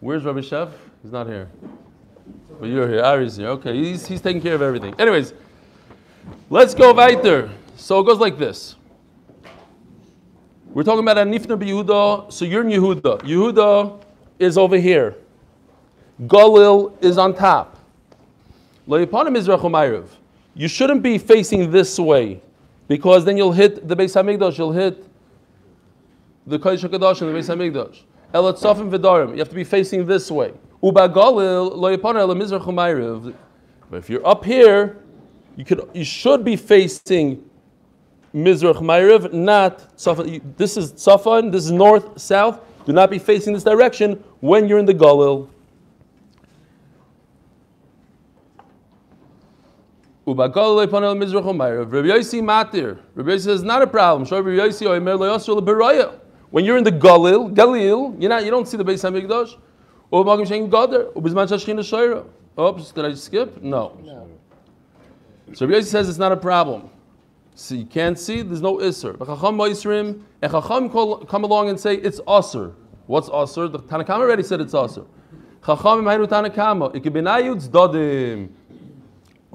Where's 0.00 0.24
Rabbi 0.24 0.40
Chef? 0.40 0.70
He's 1.02 1.12
not 1.12 1.26
here. 1.26 1.48
But 2.60 2.66
you're 2.66 2.88
here. 2.88 3.02
Ari's 3.02 3.36
here. 3.36 3.48
Okay, 3.48 3.74
he's, 3.76 4.06
he's 4.06 4.20
taking 4.20 4.42
care 4.42 4.54
of 4.54 4.62
everything. 4.62 4.94
Anyways, 4.98 5.32
let's 6.50 6.74
go 6.74 6.92
weiter. 6.92 7.50
So 7.76 8.00
it 8.00 8.04
goes 8.04 8.18
like 8.18 8.38
this. 8.38 8.74
We're 10.66 10.82
talking 10.82 11.00
about 11.00 11.16
Anifna 11.16 11.56
Yehuda. 11.56 12.32
So 12.32 12.44
you're 12.44 12.62
in 12.62 12.68
Yehuda. 12.68 13.20
Yehuda 13.22 14.02
is 14.38 14.58
over 14.58 14.76
here. 14.76 15.16
Galil 16.22 16.92
is 17.00 17.16
on 17.16 17.34
top. 17.34 17.78
Leipanim 18.88 19.36
Mizrach 19.36 19.60
Umayrav. 19.60 20.08
You 20.54 20.66
shouldn't 20.66 21.02
be 21.02 21.18
facing 21.18 21.70
this 21.70 21.98
way 21.98 22.40
because 22.88 23.24
then 23.24 23.36
you'll 23.36 23.52
hit 23.52 23.86
the 23.86 23.94
Beis 23.94 24.20
Hamikdash, 24.20 24.58
you'll 24.58 24.72
hit 24.72 25.04
the 26.46 26.58
Kodesh 26.58 26.88
HaKadosh 26.88 27.20
and 27.20 27.34
the 27.34 27.38
Beis 27.38 27.54
Hamikdash. 27.54 28.00
Elat 28.34 28.58
Sofim 28.58 28.90
V'darim. 28.90 29.32
You 29.32 29.38
have 29.38 29.48
to 29.50 29.54
be 29.54 29.64
facing 29.64 30.04
this 30.04 30.30
way. 30.30 30.52
Ubagalil 30.82 31.74
But 33.90 33.96
if 33.96 34.10
you're 34.10 34.26
up 34.26 34.44
here, 34.44 34.98
you 35.56 35.64
could 35.64 35.88
you 35.92 36.04
should 36.04 36.44
be 36.44 36.56
facing 36.56 37.44
Mizrach 38.34 38.76
Ma'ariv, 38.76 39.32
not 39.32 39.96
Safan. 39.96 40.42
This 40.56 40.76
is 40.76 40.92
Safan, 40.92 41.50
this 41.50 41.64
is 41.64 41.72
north, 41.72 42.20
south. 42.20 42.60
Do 42.84 42.92
not 42.92 43.10
be 43.10 43.18
facing 43.18 43.54
this 43.54 43.64
direction 43.64 44.22
when 44.40 44.68
you're 44.68 44.78
in 44.78 44.86
the 44.86 44.94
Galil. 44.94 45.48
Says, 53.40 53.62
not 53.62 53.82
a 53.82 53.86
problem. 53.86 54.26
When 56.50 56.64
you're 56.64 56.76
in 56.76 56.84
the 56.84 56.92
Galil, 56.92 57.54
Galil, 57.54 58.20
you're 58.20 58.28
not, 58.28 58.44
you 58.44 58.50
don't 58.50 58.68
see 58.68 58.76
the 58.76 58.84
Beis 58.84 59.10
HaMikdash. 59.10 59.56
Ubagim 60.12 60.46
shein 60.46 60.70
gader. 60.70 61.12
Ubizman 61.12 61.48
shashchina 61.48 61.80
shoyra. 61.80 62.24
Oops, 62.58 62.90
did 62.92 63.04
I 63.04 63.14
skip? 63.14 63.62
No. 63.62 63.98
So 65.54 65.66
Rabbi 65.66 65.78
Yossi 65.78 65.84
says 65.84 66.08
it's 66.08 66.18
not 66.18 66.32
a 66.32 66.36
problem. 66.36 66.90
So 67.54 67.74
you 67.74 67.86
can't 67.86 68.18
see, 68.18 68.42
there's 68.42 68.62
no 68.62 68.76
Isser. 68.76 69.18
But 69.18 69.26
Chacham 69.26 69.56
Moisrim, 69.56 70.22
and 70.42 70.52
Chacham 70.52 70.88
come 71.26 71.44
along 71.44 71.70
and 71.70 71.78
say 71.80 71.94
it's 71.96 72.20
Asr. 72.20 72.72
What's 73.06 73.28
Asr? 73.30 73.70
The 73.72 73.78
Tanakama 73.80 74.20
already 74.20 74.42
said 74.42 74.60
it's 74.60 74.74
Asr. 74.74 75.06
Chacham 75.64 76.04
Hainu 76.04 76.26
Tanakama, 76.28 76.94
Ikibinayut 76.94 77.68
Dodim. 77.68 78.50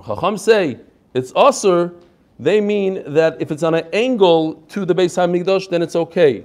Chacham 0.05 0.37
say 0.37 0.79
it's 1.13 1.31
Asr, 1.33 1.93
they 2.39 2.59
mean 2.59 3.03
that 3.13 3.41
if 3.41 3.51
it's 3.51 3.63
on 3.63 3.75
an 3.75 3.87
angle 3.93 4.55
to 4.69 4.85
the 4.85 4.95
Beis 4.95 5.15
HaMikdash, 5.15 5.69
then 5.69 5.81
it's 5.81 5.95
okay. 5.95 6.43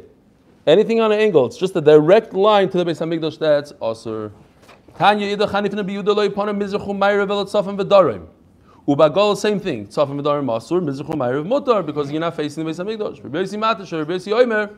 Anything 0.69 1.01
on 1.01 1.11
an 1.13 1.19
angle, 1.19 1.47
it's 1.47 1.57
just 1.57 1.75
a 1.77 1.81
direct 1.81 2.35
line 2.35 2.69
to 2.69 2.77
the 2.77 2.85
Beis 2.85 3.01
HaMikdash, 3.01 3.39
that's 3.39 3.73
Asr. 3.73 4.31
Tanya 4.99 5.33
Ida 5.33 5.47
Chanifna 5.47 5.83
Biyuda 5.83 6.15
Loi 6.15 6.29
Pana 6.29 6.53
Mizrachu 6.53 6.89
Mayra 6.89 7.27
Velat 7.27 7.47
Safan 7.47 7.79
V'Darim. 7.79 8.27
Ubagol, 8.87 9.35
same 9.35 9.59
thing. 9.61 9.87
Tzafim 9.87 10.21
v'darim 10.21 10.45
masur, 10.45 10.83
mizrach 10.83 11.09
u'mayrav 11.09 11.47
mutar, 11.47 11.87
because 11.87 12.11
you're 12.11 12.21
not 12.21 12.37
facing 12.37 12.67
the 12.67 12.71
Beis 12.71 12.85
HaMikdash. 12.85 13.25
Rabbi 13.25 13.39
Yossi 13.39 13.59
matash, 13.59 13.99
Rabbi 13.99 14.13
Yossi 14.13 14.31
oimer, 14.31 14.77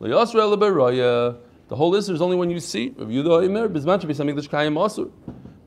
le'yasra 0.00 0.52
le'beraya. 0.52 1.36
The 1.68 1.76
whole 1.76 1.90
list 1.90 2.10
is 2.10 2.20
only 2.20 2.34
when 2.34 2.50
you 2.50 2.58
see. 2.58 2.92
Rabbi 2.98 3.12
Yehuda 3.12 3.46
oimer, 3.46 3.68
bizman 3.68 4.00
she'Beis 4.00 4.18
HaMikdash 4.18 4.48
kayam 4.48 4.74
masur. 4.74 5.12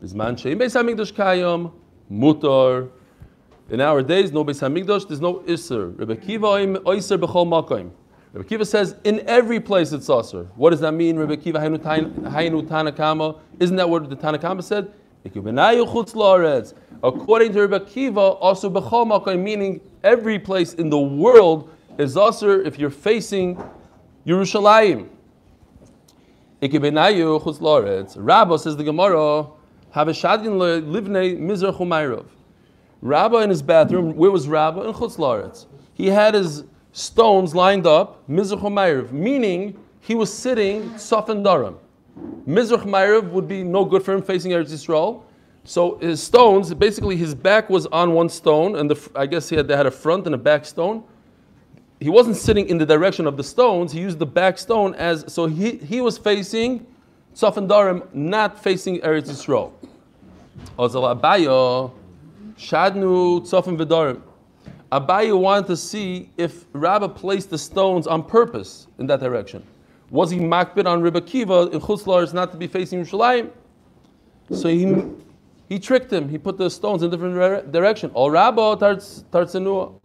Bizman 0.03 0.38
she'im 0.38 0.60
Beis 0.60 0.75
HaMikdash 0.75 1.13
kayam 1.13 1.72
mutar. 2.12 2.89
In 3.70 3.79
our 3.79 4.03
days, 4.03 4.34
no 4.34 4.43
Beis 4.43 4.60
HaMikdash, 4.60 5.08
there's 5.08 5.22
no 5.22 5.36
Isser. 5.36 5.98
Rabbi 5.98 6.15
Kiva 6.15 6.48
oiser 6.48 7.17
b'chol 7.17 7.48
makoim. 7.48 7.91
Rabbi 8.34 8.48
Kiva 8.48 8.66
says, 8.66 8.96
in 9.04 9.22
every 9.28 9.60
place 9.60 9.92
it's 9.92 10.08
Asr. 10.08 10.48
What 10.56 10.72
does 10.72 10.80
that 10.80 10.94
mean, 10.94 11.20
Rabbi 11.20 11.36
Kiva? 11.36 11.63
Isn't 11.63 11.84
that 11.84 13.90
what 13.90 14.10
the 14.10 14.16
Tanakama 14.16 14.63
said? 14.63 14.92
According 17.04 17.54
to 17.54 17.68
Rabbi 17.68 17.86
Kiva, 17.86 18.20
also 18.20 18.72
b'chol 18.72 19.40
meaning 19.40 19.82
every 20.04 20.40
place 20.40 20.74
in 20.74 20.90
the 20.90 20.98
world 20.98 21.70
is 22.00 22.16
Asr 22.16 22.66
if 22.66 22.80
you're 22.80 22.90
facing 22.90 23.63
Yerushalayim. 24.25 25.10
Rabba 28.16 28.58
says 28.58 28.78
the 28.78 28.84
Gemara, 28.84 29.48
have 29.92 30.08
a 30.08 30.12
shadin 30.12 30.58
livnei 30.58 31.40
mizrach 31.40 31.78
umayrov. 31.78 32.25
Rabba 33.02 33.38
in 33.38 33.52
his 33.52 33.62
bathroom, 33.62 34.16
where 34.16 34.32
was 34.32 34.48
Rabba? 34.48 34.82
In 34.82 34.94
chutz. 34.94 35.68
He 35.94 36.08
had 36.08 36.34
his 36.34 36.63
stones 36.93 37.53
lined 37.53 37.85
up, 37.85 38.27
mizrach 38.29 38.62
umayrov, 38.62 39.12
meaning 39.12 39.77
he 40.00 40.15
was 40.15 40.31
sitting 40.31 40.89
tzaf 40.91 41.27
and 41.29 41.45
daram. 41.45 41.75
Mizrach 42.47 42.83
Ma'ariv 42.83 43.31
would 43.31 43.47
be 43.47 43.63
no 43.63 43.83
good 43.83 44.03
for 44.03 44.13
him 44.13 44.21
facing 44.21 44.51
Eretz 44.51 44.71
Yisrael. 44.71 45.23
So 45.63 45.97
his 45.97 46.21
stones, 46.21 46.73
basically 46.73 47.15
his 47.15 47.33
back 47.33 47.69
was 47.69 47.88
on 47.88 48.13
one 48.13 48.29
stone, 48.29 48.75
and 48.75 48.89
the, 48.89 49.12
I 49.15 49.25
guess 49.25 49.50
he 49.50 49.55
had, 49.55 49.67
they 49.67 49.75
had 49.75 49.85
a 49.85 49.91
front 49.91 50.25
and 50.25 50.35
a 50.35 50.38
back 50.38 50.65
stone. 50.65 51.03
He 52.00 52.09
wasn't 52.09 52.35
sitting 52.35 52.67
in 52.67 52.77
the 52.77 52.85
direction 52.85 53.25
of 53.25 53.38
the 53.38 53.43
stones. 53.43 53.91
He 53.91 54.01
used 54.01 54.19
the 54.19 54.25
back 54.25 54.57
stone 54.57 54.93
as 54.95 55.23
so 55.31 55.47
he, 55.47 55.77
he 55.77 56.01
was 56.01 56.17
facing 56.17 56.85
Tzaf 57.33 57.57
and 57.57 57.69
Darim, 57.69 58.13
not 58.13 58.62
facing 58.62 59.00
Eretz 59.00 59.29
Yisrael. 59.29 59.71
Ozal 60.77 61.19
Abayo 61.19 61.91
Shadnu 62.57 63.41
Tzaf 63.41 63.67
and 63.67 63.79
V'Darim. 63.79 64.21
Abaye 64.93 65.35
wanted 65.35 65.65
to 65.67 65.75
see 65.75 66.29
if 66.38 66.65
Rabbah 66.71 67.07
placed 67.09 67.50
the 67.50 67.57
stones 67.57 68.05
on 68.05 68.23
purpose 68.23 68.85
in 69.00 69.07
that 69.07 69.21
direction. 69.21 69.63
Was 70.12 70.29
he 70.29 70.38
makbid 70.38 70.85
on 70.85 71.01
Rebbe 71.01 71.19
Kiva 71.19 71.69
in 71.71 71.79
Chutz 71.79 72.03
La'aretz 72.03 72.31
not 72.31 72.51
to 72.51 72.57
be 72.57 72.67
facing 72.67 73.03
Yerushalayim? 73.03 73.50
So 74.51 74.69
he, 74.69 75.03
he 75.67 75.79
tricked 75.79 76.13
him. 76.13 76.29
He 76.29 76.38
put 76.38 76.59
the 76.59 76.69
stones 76.69 77.01
in 77.01 77.09
different 77.09 77.71
direction. 77.71 78.12
All 78.13 78.29
Rabbah 78.29 78.75
tarts 78.75 79.23
tartzenua. 79.31 80.00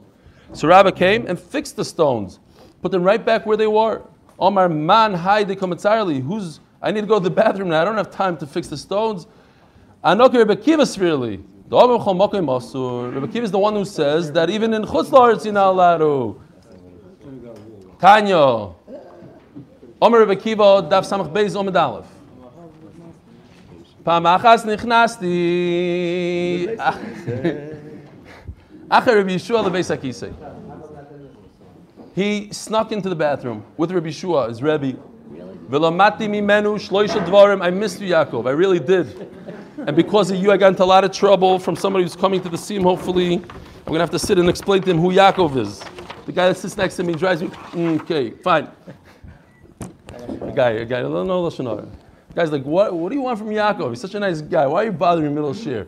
So 0.55 0.67
Rabbah 0.67 0.93
came 0.93 1.27
and 1.27 1.39
fixed 1.39 1.77
the 1.77 1.85
stones, 1.85 2.41
put 2.81 2.91
them 2.91 3.03
right 3.03 3.23
back 3.23 3.45
where 3.45 3.59
they 3.59 3.67
were. 3.67 4.01
Omar 4.39 4.71
man 4.71 5.13
hai 5.13 5.45
de 5.45 5.55
kometzarli. 5.55 6.23
Who's 6.23 6.61
I 6.81 6.93
need 6.93 7.03
to 7.03 7.07
go 7.07 7.19
to 7.19 7.25
the 7.25 7.31
bathroom 7.31 7.69
now. 7.69 7.83
I 7.83 7.85
don't 7.85 7.99
have 7.99 8.11
time 8.11 8.39
to 8.39 8.47
fix 8.47 8.69
the 8.69 8.79
stones. 8.79 9.27
Anoki 10.03 10.39
Rebbe 10.39 10.57
Kiva 10.57 10.87
severely. 11.70 13.16
Rebbe 13.16 13.28
Kiva 13.28 13.44
is 13.46 13.52
the 13.52 13.60
one 13.60 13.74
who 13.74 13.86
says 13.86 14.32
that 14.32 14.50
even 14.50 14.74
in 14.74 14.84
Chutz 14.84 15.10
La'aretz 15.10 15.44
you're 15.46 15.54
not 15.54 15.70
allowed 15.70 15.98
to. 15.98 16.42
Tanya. 18.00 18.70
Omer 20.02 20.20
Rebbe 20.20 20.36
Kiva, 20.36 20.82
Daf 20.84 21.06
Samach 21.06 21.32
Beis 21.32 21.56
Omed 21.56 21.76
Aleph. 21.76 22.06
פעם 24.04 24.28
אחת 24.28 24.66
נכנסתי, 24.66 25.28
אחרי 28.90 29.22
רבי 29.22 29.32
ישוע 29.32 29.62
לבייס 29.62 29.92
הכיסא. 29.92 30.28
He 32.16 32.50
snuck 32.52 32.92
into 32.92 33.10
the 33.10 33.16
bathroom 33.16 33.64
with 33.78 33.92
Rabbi 33.92 34.10
Yeshua, 34.10 34.50
his 34.50 34.62
Rebbe. 34.62 34.98
ולמדתי 35.70 36.28
ממנו 36.28 36.80
שלושה 36.80 37.20
דברים, 37.20 37.62
I 37.62 37.72
missed 37.72 38.02
you, 38.02 38.10
Yaakov, 38.10 38.46
I 38.46 38.52
really 38.52 38.80
did. 38.80 39.08
And 39.87 39.95
because 39.95 40.31
of 40.31 40.39
you, 40.39 40.51
I 40.51 40.57
got 40.57 40.69
into 40.69 40.83
a 40.83 40.85
lot 40.85 41.05
of 41.05 41.13
trouble 41.13 41.59
from 41.59 41.77
somebody 41.77 42.05
who's 42.05 42.17
coming 42.17 42.43
to 42.43 42.49
the 42.49 42.59
scene, 42.59 42.83
hopefully. 42.83 43.35
I'm 43.35 43.43
going 43.87 43.95
to 43.95 44.01
have 44.01 44.11
to 44.11 44.19
sit 44.19 44.39
and 44.39 44.49
explain 44.49 44.83
to 44.83 44.91
him 44.91 44.99
who 44.99 45.13
Yaakov 45.13 45.57
is. 45.57 45.81
The 46.27 46.33
guy 46.33 46.49
that 46.49 46.57
sits 46.57 46.77
next 46.77 46.97
to 46.97 47.05
me 47.05 47.15
drives 47.15 47.43
me, 47.43 47.49
"Mm, 47.49 48.01
okay, 48.01 48.31
fine. 48.31 48.69
A 50.43 50.53
guy, 50.53 50.71
a 50.71 50.85
guy, 50.85 51.03
no, 51.03 51.23
no. 51.23 51.49
The 51.49 51.87
guy's 52.35 52.53
like, 52.53 52.65
what, 52.65 52.93
what 52.93 53.09
do 53.09 53.15
you 53.15 53.23
want 53.23 53.39
from 53.39 53.49
Yaakov? 53.49 53.91
He's 53.91 54.01
such 54.01 54.15
a 54.15 54.21
nice 54.21 54.41
guy. 54.43 54.67
Why 54.67 54.83
are 54.83 54.85
you 54.87 54.93
bothering 54.93 55.29
me 55.29 55.35
middle 55.35 55.55
shir? 55.55 55.87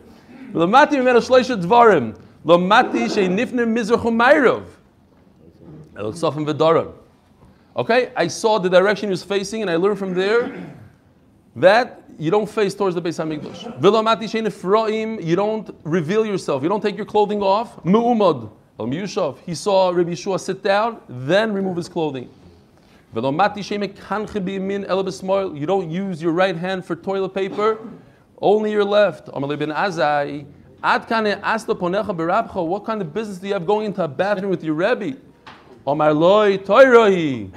Lamati 0.53 0.93
mimenu 0.93 1.21
shleisha 1.21 1.61
dvarim. 1.61 2.17
Lamati. 2.45 3.01
Okay, 7.75 8.11
I 8.15 8.27
saw 8.27 8.57
the 8.57 8.69
direction 8.69 9.09
he 9.09 9.11
was 9.11 9.23
facing, 9.23 9.61
and 9.61 9.69
I 9.69 9.75
learned 9.75 9.99
from 9.99 10.13
there 10.13 10.51
that 11.55 12.00
you 12.21 12.29
don't 12.29 12.47
face 12.47 12.75
towards 12.75 12.93
the 12.93 13.01
Beis 13.01 13.17
Hamikdash. 13.17 13.79
V'lamati 13.79 14.29
sheinifroim. 14.29 15.25
You 15.25 15.35
don't 15.35 15.75
reveal 15.83 16.23
yourself. 16.23 16.61
You 16.61 16.69
don't 16.69 16.81
take 16.81 16.95
your 16.95 17.07
clothing 17.07 17.41
off. 17.41 17.83
Mu'umad. 17.83 18.51
El. 18.79 18.85
He 19.43 19.55
saw 19.55 19.89
Rabbi 19.89 20.11
Yeshua 20.11 20.39
sit 20.39 20.61
down, 20.61 21.01
then 21.09 21.51
remove 21.51 21.77
his 21.77 21.89
clothing. 21.89 22.29
Ela 23.15 23.33
b'smoil. 23.33 25.59
You 25.59 25.65
don't 25.65 25.89
use 25.89 26.21
your 26.21 26.31
right 26.31 26.55
hand 26.55 26.85
for 26.85 26.95
toilet 26.95 27.33
paper, 27.33 27.79
only 28.39 28.71
your 28.71 28.85
left. 28.85 29.25
Amalei 29.29 29.73
Azai. 29.73 30.45
What 32.67 32.85
kind 32.85 33.01
of 33.01 33.13
business 33.13 33.39
do 33.39 33.47
you 33.47 33.53
have 33.53 33.65
going 33.65 33.87
into 33.87 34.03
a 34.03 34.07
bathroom 34.07 34.51
with 34.51 34.63
your 34.63 34.75
Rebbe? 34.75 35.17
Tzorech. 35.87 37.49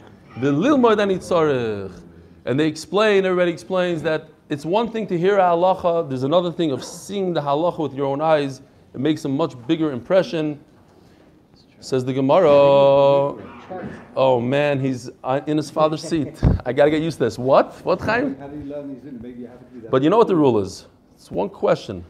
And 2.47 2.61
they 2.61 2.67
explain, 2.67 3.25
everybody 3.25 3.51
explains 3.51 4.03
that 4.03 4.29
it's 4.49 4.65
one 4.65 4.91
thing 4.91 5.07
to 5.07 5.19
hear 5.19 5.39
a 5.39 5.43
halacha, 5.43 6.09
there's 6.09 6.23
another 6.23 6.53
thing 6.53 6.71
of 6.71 6.85
seeing 6.85 7.33
the 7.33 7.41
halacha 7.41 7.79
with 7.79 7.95
your 7.95 8.07
own 8.07 8.21
eyes. 8.21 8.61
It 8.93 9.01
makes 9.01 9.25
a 9.25 9.29
much 9.29 9.55
bigger 9.67 9.93
impression. 9.93 10.61
Says 11.81 12.05
the 12.05 12.15
Gemara, 12.15 12.49
oh 14.17 14.41
man, 14.41 14.81
he's 14.81 15.11
uh, 15.23 15.41
in 15.47 15.57
his 15.59 15.71
father's 15.71 16.03
seat. 16.03 16.43
I 16.65 16.73
gotta 16.73 16.91
get 16.91 17.03
used 17.03 17.19
to 17.19 17.25
this. 17.25 17.39
What? 17.39 17.75
What, 17.85 18.01
Chaim? 18.01 18.37
How 18.39 18.49
do 18.49 18.57
you 18.57 18.65
learn 18.65 18.95
these 18.95 19.05
in? 19.05 19.21
Maybe 19.21 19.41
you 19.43 19.47
have 19.49 19.59
to 19.59 19.65
do 19.67 19.81
that. 19.83 19.91
But 19.91 20.03
you 20.03 20.09
know 20.09 20.17
what 20.17 20.29
the 20.29 20.37
rule 20.37 20.59
is? 20.61 20.87
It's 21.15 21.31
one 21.31 21.51
question. 21.51 22.03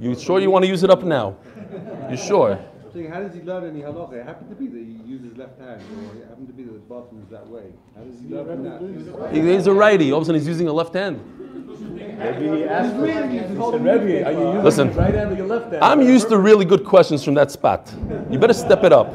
You 0.00 0.14
sure 0.18 0.40
you 0.40 0.50
want 0.50 0.64
to 0.64 0.68
use 0.68 0.82
it 0.82 0.88
up 0.88 1.02
now? 1.02 1.36
You 2.10 2.16
sure? 2.16 2.58
Saying, 2.94 3.10
how 3.10 3.20
does 3.20 3.34
he 3.34 3.42
learn 3.42 3.64
any 3.64 3.80
halacha? 3.80 4.14
It 4.14 4.26
happened 4.26 4.50
to 4.50 4.56
be 4.56 4.66
that 4.66 4.78
he 4.78 5.10
used 5.10 5.24
his 5.24 5.36
left 5.36 5.58
hand, 5.60 5.82
or 5.82 6.16
it 6.16 6.28
happened 6.28 6.46
to 6.46 6.54
be 6.54 6.62
that 6.62 6.72
the 6.72 6.78
bathroom 6.78 7.22
is 7.22 7.30
that 7.30 7.46
way. 7.46 7.72
How 7.96 8.02
does 8.04 8.20
he 8.20 8.28
learn 8.28 8.62
that? 8.64 9.32
He's 9.32 9.66
a 9.66 9.72
righty. 9.72 10.12
All 10.12 10.18
of 10.18 10.22
a 10.22 10.26
sudden 10.26 10.40
he's 10.40 10.48
using 10.48 10.68
a 10.68 10.72
left 10.72 10.94
hand. 10.94 11.20
Maybe 11.94 12.64
asked 12.64 12.96
for 12.96 13.06
it. 13.06 13.30
He 13.30 13.38
said, 13.38 13.50
Rebbe, 13.56 14.26
are 14.26 14.32
you 14.32 14.46
using 14.48 14.62
Listen. 14.64 14.94
right 14.94 15.14
hand 15.14 15.32
or 15.32 15.36
your 15.36 15.46
left 15.46 15.72
hand? 15.72 15.84
I'm 15.84 16.00
used 16.02 16.28
to 16.28 16.38
really 16.38 16.64
good 16.64 16.84
questions 16.84 17.24
from 17.24 17.34
that 17.34 17.50
spot. 17.50 17.92
You 18.30 18.38
better 18.38 18.54
step 18.54 18.84
it 18.84 18.92
up. 18.92 19.08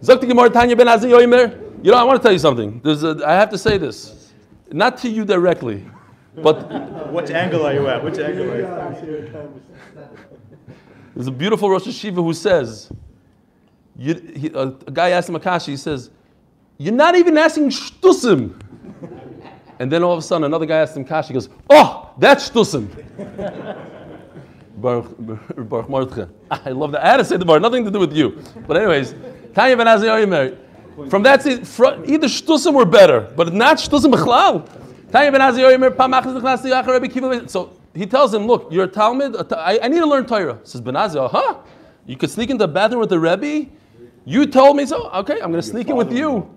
Zakti 0.00 0.28
Gemara 0.28 0.50
Tanya 0.50 0.76
ben 0.76 0.86
Azai 0.86 1.10
Yoimer. 1.10 1.60
You 1.84 1.90
know, 1.90 1.98
I 1.98 2.02
want 2.02 2.20
to 2.20 2.22
tell 2.22 2.32
you 2.32 2.38
something. 2.38 2.80
There's 2.82 3.02
a, 3.04 3.20
I 3.26 3.34
have 3.34 3.50
to 3.50 3.58
say 3.58 3.78
this. 3.78 4.32
Not 4.72 4.96
to 4.98 5.08
you 5.08 5.24
directly, 5.24 5.84
but 6.42 6.56
Which 7.12 7.30
angle 7.30 7.64
are 7.66 7.72
you 7.74 7.86
at? 7.88 8.02
Which 8.02 8.18
angle 8.18 8.50
are 8.50 8.58
you 8.58 8.66
at? 8.66 9.48
There's 11.14 11.28
a 11.28 11.30
beautiful 11.30 11.70
Rosh 11.70 11.84
Hashiva 11.84 12.16
who 12.16 12.34
says, 12.34 12.90
you, 13.96 14.14
he, 14.34 14.48
a, 14.48 14.62
a 14.62 14.90
guy 14.90 15.10
asked 15.10 15.28
him 15.28 15.36
Akashi, 15.36 15.66
he 15.68 15.76
says, 15.76 16.10
You're 16.76 16.94
not 16.94 17.14
even 17.14 17.38
asking 17.38 17.68
shtusim. 17.70 18.60
And 19.78 19.90
then 19.90 20.02
all 20.02 20.12
of 20.12 20.18
a 20.18 20.22
sudden, 20.22 20.44
another 20.44 20.66
guy 20.66 20.78
asked 20.78 20.96
him 20.96 21.04
Kashi, 21.04 21.28
he 21.28 21.34
goes, 21.34 21.48
Oh, 21.68 22.10
that's 22.18 22.48
shtusim. 22.50 22.88
Baruch, 24.76 25.14
Baruch. 25.88 26.28
I 26.50 26.70
love 26.70 26.92
that. 26.92 27.04
I 27.04 27.10
had 27.10 27.16
to 27.18 27.24
say 27.24 27.36
the 27.36 27.44
bar, 27.44 27.60
nothing 27.60 27.84
to 27.84 27.90
do 27.90 27.98
with 27.98 28.12
you. 28.12 28.42
But 28.66 28.76
anyways, 28.76 29.14
Tanya 29.54 29.76
ben 29.76 29.86
Azai 29.86 30.22
Omer. 30.22 30.56
From 31.08 31.22
that, 31.24 31.42
se- 31.42 31.64
fro- 31.64 32.02
either 32.06 32.26
shtusim 32.28 32.74
were 32.74 32.84
better, 32.84 33.32
but 33.36 33.52
not 33.52 33.78
shtusim 33.78 34.12
b'chlal. 34.12 34.68
Tanya 35.10 35.32
ben 35.32 37.10
Kiva. 37.10 37.48
So 37.48 37.72
he 37.94 38.06
tells 38.06 38.34
him, 38.34 38.46
look, 38.46 38.68
you're 38.70 38.84
a 38.84 38.88
Talmud. 38.88 39.36
I, 39.52 39.78
I 39.82 39.88
need 39.88 40.00
to 40.00 40.06
learn 40.06 40.26
Torah. 40.26 40.58
Says 40.64 40.80
Ben 40.80 40.94
Azai, 40.94 41.30
huh? 41.30 41.58
You 42.06 42.16
could 42.16 42.30
sneak 42.30 42.50
into 42.50 42.66
the 42.66 42.72
bathroom 42.72 43.00
with 43.00 43.10
the 43.10 43.18
Rebbe? 43.18 43.70
You 44.24 44.46
told 44.46 44.76
me 44.76 44.86
so? 44.86 45.08
Okay, 45.10 45.34
I'm 45.34 45.50
going 45.50 45.62
to 45.62 45.62
sneak 45.62 45.88
in 45.88 45.96
with 45.96 46.12
you. 46.12 46.50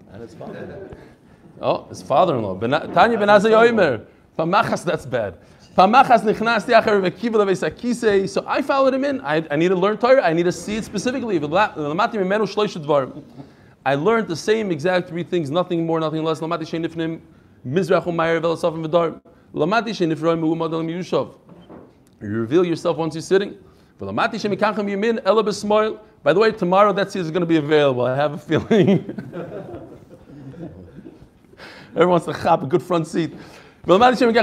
Oh, 1.62 1.86
his 1.90 2.02
father-in-law. 2.02 2.60
Tanya 2.60 3.18
ben 3.18 3.28
Azai 3.30 3.70
Omer. 3.70 4.06
Pamachas, 4.38 4.84
that's 4.84 5.06
bad. 5.06 5.38
Pamachas 5.76 6.22
nechnasti 6.22 6.80
achar 6.80 7.02
Rebbe 7.02 7.12
Kiva. 7.12 8.28
So 8.28 8.44
I 8.48 8.62
followed 8.62 8.94
him 8.94 9.04
in. 9.06 9.22
I, 9.22 9.46
I 9.50 9.56
need 9.56 9.70
to 9.70 9.76
learn 9.76 9.98
Torah. 9.98 10.24
I 10.24 10.34
need 10.34 10.44
to 10.44 10.52
see 10.52 10.78
it 10.78 10.86
specifically. 10.86 11.40
Lamati. 11.40 13.24
I 13.86 13.96
learned 13.96 14.28
the 14.28 14.36
same 14.36 14.72
exact 14.72 15.08
three 15.08 15.24
things, 15.24 15.50
nothing 15.50 15.86
more, 15.86 16.00
nothing 16.00 16.24
less. 16.24 16.40
Lamati 16.40 16.62
sheinifnim 16.62 17.22
mizrach 17.66 18.04
u'mayir 18.04 18.42
velasafim 18.42 18.86
v'dar. 18.86 19.22
Lamati 19.54 19.90
sheinifroim 19.90 20.42
u'umad 20.42 20.74
elam 20.74 20.88
yushav. 20.88 21.36
You 22.22 22.30
reveal 22.30 22.66
yourself 22.66 22.98
once 22.98 23.16
you're 23.16 23.22
sitting. 23.22 23.58
V'lamati 24.00 24.34
sheimikanchem 24.34 24.90
yamin 24.90 25.22
ela. 25.26 26.00
By 26.22 26.34
the 26.34 26.40
way, 26.40 26.52
tomorrow 26.52 26.92
that 26.94 27.12
seat 27.12 27.22
is 27.22 27.32
going 27.32 27.42
to 27.42 27.48
be 27.48 27.58
available. 27.58 28.04
I 28.06 28.16
have 28.16 28.34
a 28.34 28.38
feeling. 28.38 29.94
Everyone 31.98 32.22
wants 32.22 32.28
to 32.28 32.34
chop 32.44 32.62
a 32.62 32.68
good 32.68 32.84
front 32.84 33.08
seat. 33.08 33.34
Rabbi 33.88 34.12
Yehuda, 34.12 34.40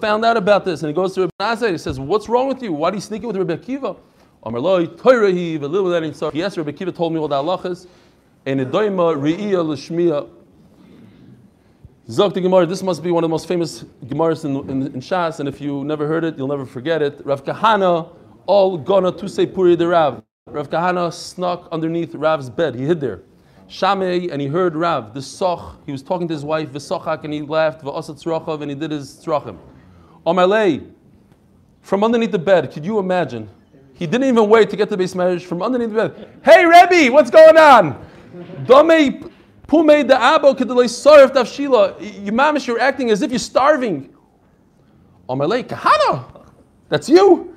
found 0.00 0.24
out 0.24 0.36
about 0.36 0.64
this, 0.64 0.82
and 0.82 0.88
he 0.88 0.92
goes 0.92 1.14
to 1.14 1.20
Rabbi 1.20 1.54
Nasai. 1.54 1.70
He 1.70 1.78
says, 1.78 2.00
"What's 2.00 2.28
wrong 2.28 2.48
with 2.48 2.60
you? 2.60 2.72
Why 2.72 2.90
do 2.90 2.96
you 2.96 3.00
sneak 3.00 3.22
in 3.22 3.28
with 3.28 3.36
Rabbi 3.36 3.54
Akiva?" 3.54 3.96
Yes, 6.34 6.56
Rabbi 6.56 6.72
Akiva 6.72 6.96
told 6.96 7.12
me 7.12 7.20
all 7.20 7.28
the 7.28 7.36
halachas. 7.36 7.86
And. 8.44 8.60
This 12.68 12.82
must 12.82 13.04
be 13.04 13.12
one 13.12 13.22
of 13.22 13.28
the 13.28 13.32
most 13.32 13.46
famous 13.46 13.84
Gemaras 14.04 14.44
in, 14.44 14.56
in, 14.68 14.82
in 14.94 15.00
Shas, 15.00 15.38
and 15.38 15.48
if 15.48 15.60
you 15.60 15.84
never 15.84 16.08
heard 16.08 16.24
it, 16.24 16.36
you'll 16.36 16.48
never 16.48 16.66
forget 16.66 17.02
it. 17.02 17.24
Rav 17.24 17.44
Kahana 17.44 18.08
all 18.46 18.76
gonna 18.76 19.12
to 19.12 19.28
say 19.28 19.46
puri 19.46 19.76
the 19.76 19.86
Rav. 19.86 20.24
Rav 20.52 20.70
Kahana 20.70 21.12
snuck 21.12 21.68
underneath 21.70 22.14
Rav's 22.14 22.50
bed. 22.50 22.74
He 22.74 22.84
hid 22.84 23.00
there. 23.00 23.22
Shamei, 23.68 24.32
and 24.32 24.40
he 24.40 24.48
heard 24.48 24.74
Rav, 24.74 25.12
the 25.12 25.20
Soch, 25.20 25.76
he 25.84 25.92
was 25.92 26.02
talking 26.02 26.26
to 26.28 26.34
his 26.34 26.44
wife, 26.44 26.70
V'sochak, 26.70 27.24
and 27.24 27.32
he 27.32 27.42
laughed, 27.42 27.82
V'osat 27.82 28.22
tzrochav, 28.22 28.62
and 28.62 28.70
he 28.70 28.74
did 28.74 28.90
his 28.90 29.22
tzrochim. 29.22 29.58
Omalei, 30.26 30.90
from 31.82 32.02
underneath 32.02 32.32
the 32.32 32.38
bed, 32.38 32.72
could 32.72 32.84
you 32.84 32.98
imagine? 32.98 33.48
He 33.92 34.06
didn't 34.06 34.28
even 34.28 34.48
wait 34.48 34.70
to 34.70 34.76
get 34.76 34.86
to 34.86 34.90
the 34.90 34.96
base 34.96 35.14
marriage 35.14 35.44
from 35.44 35.60
underneath 35.60 35.90
the 35.90 36.08
bed. 36.08 36.28
Hey 36.42 36.64
Rebbe, 36.64 37.12
what's 37.12 37.30
going 37.30 37.58
on? 37.58 38.06
Dome 38.64 39.30
pume 39.66 40.06
the 40.06 40.14
abo 40.14 40.56
kedelei 40.56 40.86
sarf 40.86 41.32
tafshila. 41.32 42.24
You 42.24 42.32
mamish, 42.32 42.66
you're 42.66 42.80
acting 42.80 43.10
as 43.10 43.22
if 43.22 43.30
you're 43.30 43.38
starving. 43.38 44.14
Omalei, 45.28 45.64
kahana, 45.64 46.24
that's 46.88 47.08
you. 47.08 47.54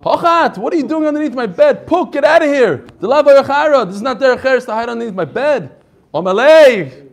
Pochat, 0.00 0.58
what 0.58 0.72
are 0.72 0.76
you 0.76 0.86
doing 0.86 1.06
underneath 1.06 1.34
my 1.34 1.46
bed? 1.46 1.86
Puk, 1.86 2.12
get 2.12 2.24
out 2.24 2.42
of 2.42 2.48
here. 2.48 2.86
The 3.00 3.08
lava 3.08 3.30
yachara, 3.30 3.84
this 3.86 3.96
is 3.96 4.02
not 4.02 4.20
derech 4.20 4.40
eretz 4.40 4.64
to 4.66 4.72
hide 4.72 4.88
underneath 4.88 5.14
my 5.14 5.24
bed. 5.24 5.74
Omalei, 6.14 7.08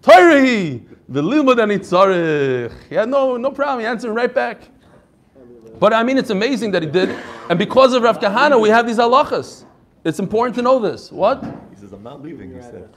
Torah, 0.00 0.40
the 0.40 1.22
limud 1.22 1.56
anitzarich. 1.56 2.72
He 2.88 2.94
had 2.94 3.08
no, 3.08 3.36
no 3.36 3.50
problem. 3.50 3.80
He 3.80 3.86
answered 3.86 4.12
right 4.12 4.34
back. 4.34 4.62
But 5.78 5.92
I 5.92 6.02
mean, 6.02 6.16
it's 6.16 6.30
amazing 6.30 6.70
that 6.70 6.82
he 6.82 6.88
did. 6.88 7.10
And 7.50 7.58
because 7.58 7.92
of 7.92 8.02
Rav 8.02 8.18
Kahana, 8.18 8.60
we 8.60 8.70
have 8.70 8.86
these 8.86 8.98
halachas. 8.98 9.64
It's 10.04 10.18
important 10.18 10.56
to 10.56 10.62
know 10.62 10.78
this. 10.78 11.12
What? 11.12 11.44
He 11.70 11.76
says, 11.76 11.92
I'm 11.92 12.02
not 12.02 12.22
leaving, 12.22 12.54
he 12.54 12.62
said. 12.62 12.88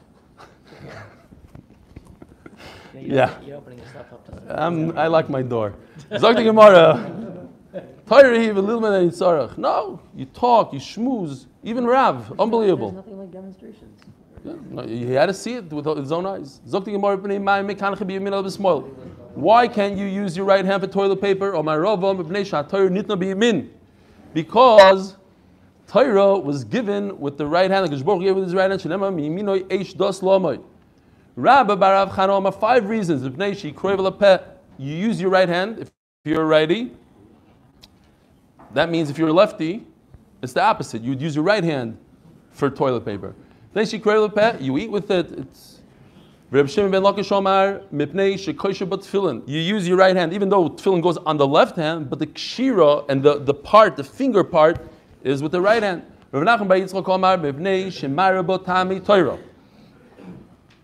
Yeah. 2.97 3.37
You're 3.41 3.57
opening 3.57 3.79
yourself 3.79 4.13
up 4.13 4.47
to 4.47 4.93
I 4.95 5.07
like 5.07 5.29
my 5.29 5.41
door. 5.41 5.73
Zok 6.11 6.35
the 6.35 6.43
Gemara. 6.43 7.33
Torah, 8.07 8.39
he 8.39 8.51
little 8.51 8.81
man 8.81 9.09
anitzarich. 9.09 9.57
No, 9.57 9.99
you 10.15 10.25
talk, 10.25 10.73
you 10.73 10.79
schmooze. 10.79 11.45
Even 11.63 11.85
Rav, 11.85 12.27
There's 12.27 12.39
unbelievable. 12.39 12.91
nothing 12.91 13.17
like 13.17 13.31
demonstrations. 13.31 14.01
Yeah, 14.43 14.53
no, 14.69 14.83
he 14.83 15.11
had 15.11 15.25
to 15.25 15.33
see 15.33 15.53
it 15.55 15.71
with 15.71 15.85
his 15.97 16.11
own 16.11 16.25
eyes. 16.25 16.61
Zok 16.67 16.85
the 16.85 16.91
Gemara, 16.91 17.17
b'nei 17.17 17.41
mayim 17.41 17.75
mekanach 17.75 17.97
biyamin 17.97 18.31
al 18.31 18.43
b'smoil. 18.43 18.87
Why 19.33 19.67
can't 19.67 19.97
you 19.97 20.05
use 20.05 20.37
your 20.37 20.45
right 20.45 20.63
hand 20.63 20.81
for 20.83 20.87
toilet 20.87 21.19
paper? 21.19 21.55
Or 21.55 21.63
my 21.63 21.75
rava 21.75 22.13
b'nei 22.13 22.45
shat 22.45 22.69
Torah 22.69 22.89
nitna 22.89 23.17
biyamin. 23.19 23.69
Because 24.33 25.15
Torah 25.87 26.37
was 26.37 26.63
given 26.63 27.19
with 27.19 27.37
the 27.37 27.45
right 27.45 27.71
hand. 27.71 27.89
Baruch 28.05 28.21
gave 28.21 28.35
with 28.35 28.43
his 28.45 28.53
right 28.53 28.69
hand. 28.69 28.81
Shenema 28.81 29.11
miyiminoi 29.13 29.63
eish 29.69 29.97
dos 29.97 30.21
lomoi. 30.21 30.61
Rabba 31.35 31.75
barav 31.75 32.11
chanoma. 32.11 32.53
Five 32.53 32.87
reasons. 32.87 33.27
B'nei 33.27 33.57
shi 33.57 33.71
kroiv 33.73 33.97
lapeh. 33.97 34.43
You 34.77 34.95
use 34.95 35.19
your 35.19 35.31
right 35.31 35.49
hand 35.49 35.79
if 35.79 35.91
you're 36.23 36.43
a 36.43 36.45
righty. 36.45 36.91
That 38.75 38.89
means 38.89 39.09
if 39.09 39.17
you're 39.17 39.29
a 39.29 39.33
lefty, 39.33 39.87
it's 40.41 40.51
the 40.51 40.61
opposite. 40.61 41.01
You'd 41.01 41.21
use 41.21 41.33
your 41.33 41.45
right 41.45 41.63
hand 41.63 41.97
for 42.51 42.69
toilet 42.69 43.05
paper. 43.05 43.33
You 44.61 44.77
eat 44.77 44.91
with 44.91 45.09
it. 45.09 45.31
It's. 45.31 45.79
You 49.47 49.59
use 49.59 49.87
your 49.87 49.97
right 49.97 50.15
hand, 50.15 50.33
even 50.33 50.49
though 50.49 50.69
tefillin 50.69 51.01
goes 51.01 51.17
on 51.17 51.37
the 51.37 51.47
left 51.47 51.77
hand, 51.77 52.09
but 52.09 52.19
the 52.19 52.27
kshira 52.27 53.05
and 53.09 53.23
the, 53.23 53.39
the 53.39 53.53
part, 53.53 53.95
the 53.95 54.03
finger 54.03 54.43
part, 54.43 54.85
is 55.23 55.41
with 55.41 55.53
the 55.53 55.61
right 55.61 55.81
hand. 55.81 56.03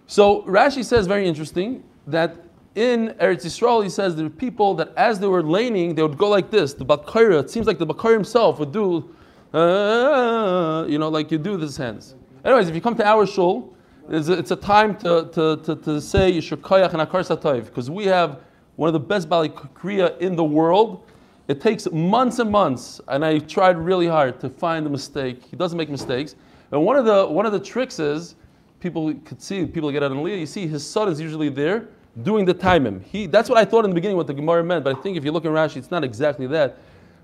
So 0.07 0.41
Rashi 0.43 0.83
says 0.85 1.07
very 1.07 1.27
interesting 1.27 1.83
that 2.07 2.35
in 2.75 3.09
Eretz 3.19 3.45
Yisrael 3.45 3.83
he 3.83 3.89
says 3.89 4.15
there 4.15 4.25
are 4.25 4.29
people 4.29 4.73
that 4.75 4.93
as 4.95 5.19
they 5.19 5.27
were 5.27 5.43
laning 5.43 5.95
they 5.95 6.01
would 6.01 6.17
go 6.17 6.29
like 6.29 6.49
this. 6.49 6.73
The 6.73 6.85
Bakara, 6.85 7.41
it 7.41 7.49
seems 7.49 7.67
like 7.67 7.77
the 7.77 7.87
Bakara 7.87 8.13
himself 8.13 8.59
would 8.59 8.71
do, 8.71 9.13
uh, 9.53 10.85
you 10.87 10.97
know, 10.97 11.09
like 11.09 11.31
you 11.31 11.37
do 11.37 11.51
with 11.51 11.61
his 11.61 11.77
hands. 11.77 12.15
Anyways, 12.45 12.69
if 12.69 12.75
you 12.75 12.81
come 12.81 12.95
to 12.95 13.05
our 13.05 13.27
shul, 13.27 13.75
it's 14.09 14.29
a, 14.29 14.33
it's 14.33 14.51
a 14.51 14.55
time 14.55 14.97
to, 14.97 15.29
to, 15.33 15.57
to, 15.57 15.75
to 15.75 16.01
say 16.01 16.31
Yishur 16.31 16.57
Koyach 16.57 16.93
and 16.93 17.07
Akar 17.07 17.25
Satayv 17.25 17.65
because 17.65 17.89
we 17.89 18.05
have 18.05 18.39
one 18.77 18.87
of 18.87 18.93
the 18.93 18.99
best 18.99 19.29
Bali 19.29 19.49
Kriya 19.49 20.17
in 20.19 20.35
the 20.35 20.43
world. 20.43 21.05
It 21.47 21.59
takes 21.59 21.91
months 21.91 22.39
and 22.39 22.49
months, 22.49 23.01
and 23.09 23.25
I 23.25 23.39
tried 23.39 23.77
really 23.77 24.07
hard 24.07 24.39
to 24.39 24.49
find 24.49 24.85
a 24.85 24.89
mistake. 24.89 25.43
He 25.43 25.57
doesn't 25.57 25.77
make 25.77 25.89
mistakes. 25.89 26.35
And 26.71 26.85
one 26.85 26.95
of 26.95 27.05
the 27.05 27.27
one 27.27 27.45
of 27.45 27.51
the 27.51 27.59
tricks 27.59 27.99
is 27.99 28.35
people 28.79 29.13
could 29.25 29.41
see 29.41 29.65
people 29.65 29.91
get 29.91 30.01
out 30.01 30.11
in 30.11 30.17
Aliyah. 30.17 30.39
You 30.39 30.45
see 30.45 30.67
his 30.67 30.87
son 30.87 31.09
is 31.09 31.19
usually 31.19 31.49
there 31.49 31.89
doing 32.23 32.45
the 32.45 32.53
timing. 32.53 33.01
He 33.01 33.25
that's 33.25 33.49
what 33.49 33.57
I 33.57 33.65
thought 33.65 33.85
in 33.85 33.91
the 33.91 33.95
beginning 33.95 34.17
what 34.17 34.27
the 34.27 34.33
Gemara 34.33 34.63
meant, 34.63 34.83
but 34.83 34.97
I 34.97 35.01
think 35.01 35.17
if 35.17 35.23
you 35.23 35.31
look 35.31 35.45
in 35.45 35.51
Rashi, 35.51 35.77
it's 35.77 35.91
not 35.91 36.03
exactly 36.03 36.47
that. 36.47 36.77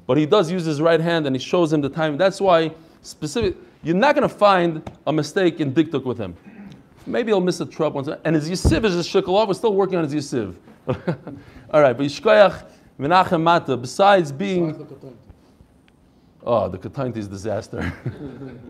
But 0.05 0.17
he 0.17 0.25
does 0.25 0.49
use 0.49 0.65
his 0.65 0.81
right 0.81 0.99
hand 0.99 1.27
and 1.27 1.35
he 1.35 1.39
shows 1.39 1.73
him 1.73 1.81
the 1.81 1.89
time. 1.89 2.17
That's 2.17 2.39
why 2.39 2.71
specific. 3.01 3.55
You're 3.83 3.95
not 3.95 4.15
going 4.15 4.27
to 4.27 4.33
find 4.33 4.89
a 5.05 5.13
mistake 5.13 5.59
in 5.59 5.73
diktuk 5.73 6.03
with 6.03 6.17
him. 6.17 6.35
Maybe 7.05 7.31
he'll 7.31 7.41
miss 7.41 7.61
a 7.61 7.65
trub 7.65 7.93
once. 7.93 8.09
And 8.25 8.35
his 8.35 8.49
yisiv 8.49 8.83
is 8.85 8.95
his 8.95 9.07
shekalov. 9.07 9.47
We're 9.47 9.53
still 9.53 9.73
working 9.73 9.97
on 9.97 10.09
his 10.09 10.13
yisiv. 10.13 10.55
All 11.71 11.81
right, 11.81 11.95
but 11.95 12.05
Yishkoyach 12.05 12.65
Menachem 12.99 13.41
Mata, 13.41 13.77
besides 13.77 14.31
being. 14.31 14.87
Oh, 16.43 16.69
the 16.69 16.77
Katanti 16.77 17.17
is 17.17 17.27
disaster. 17.27 17.93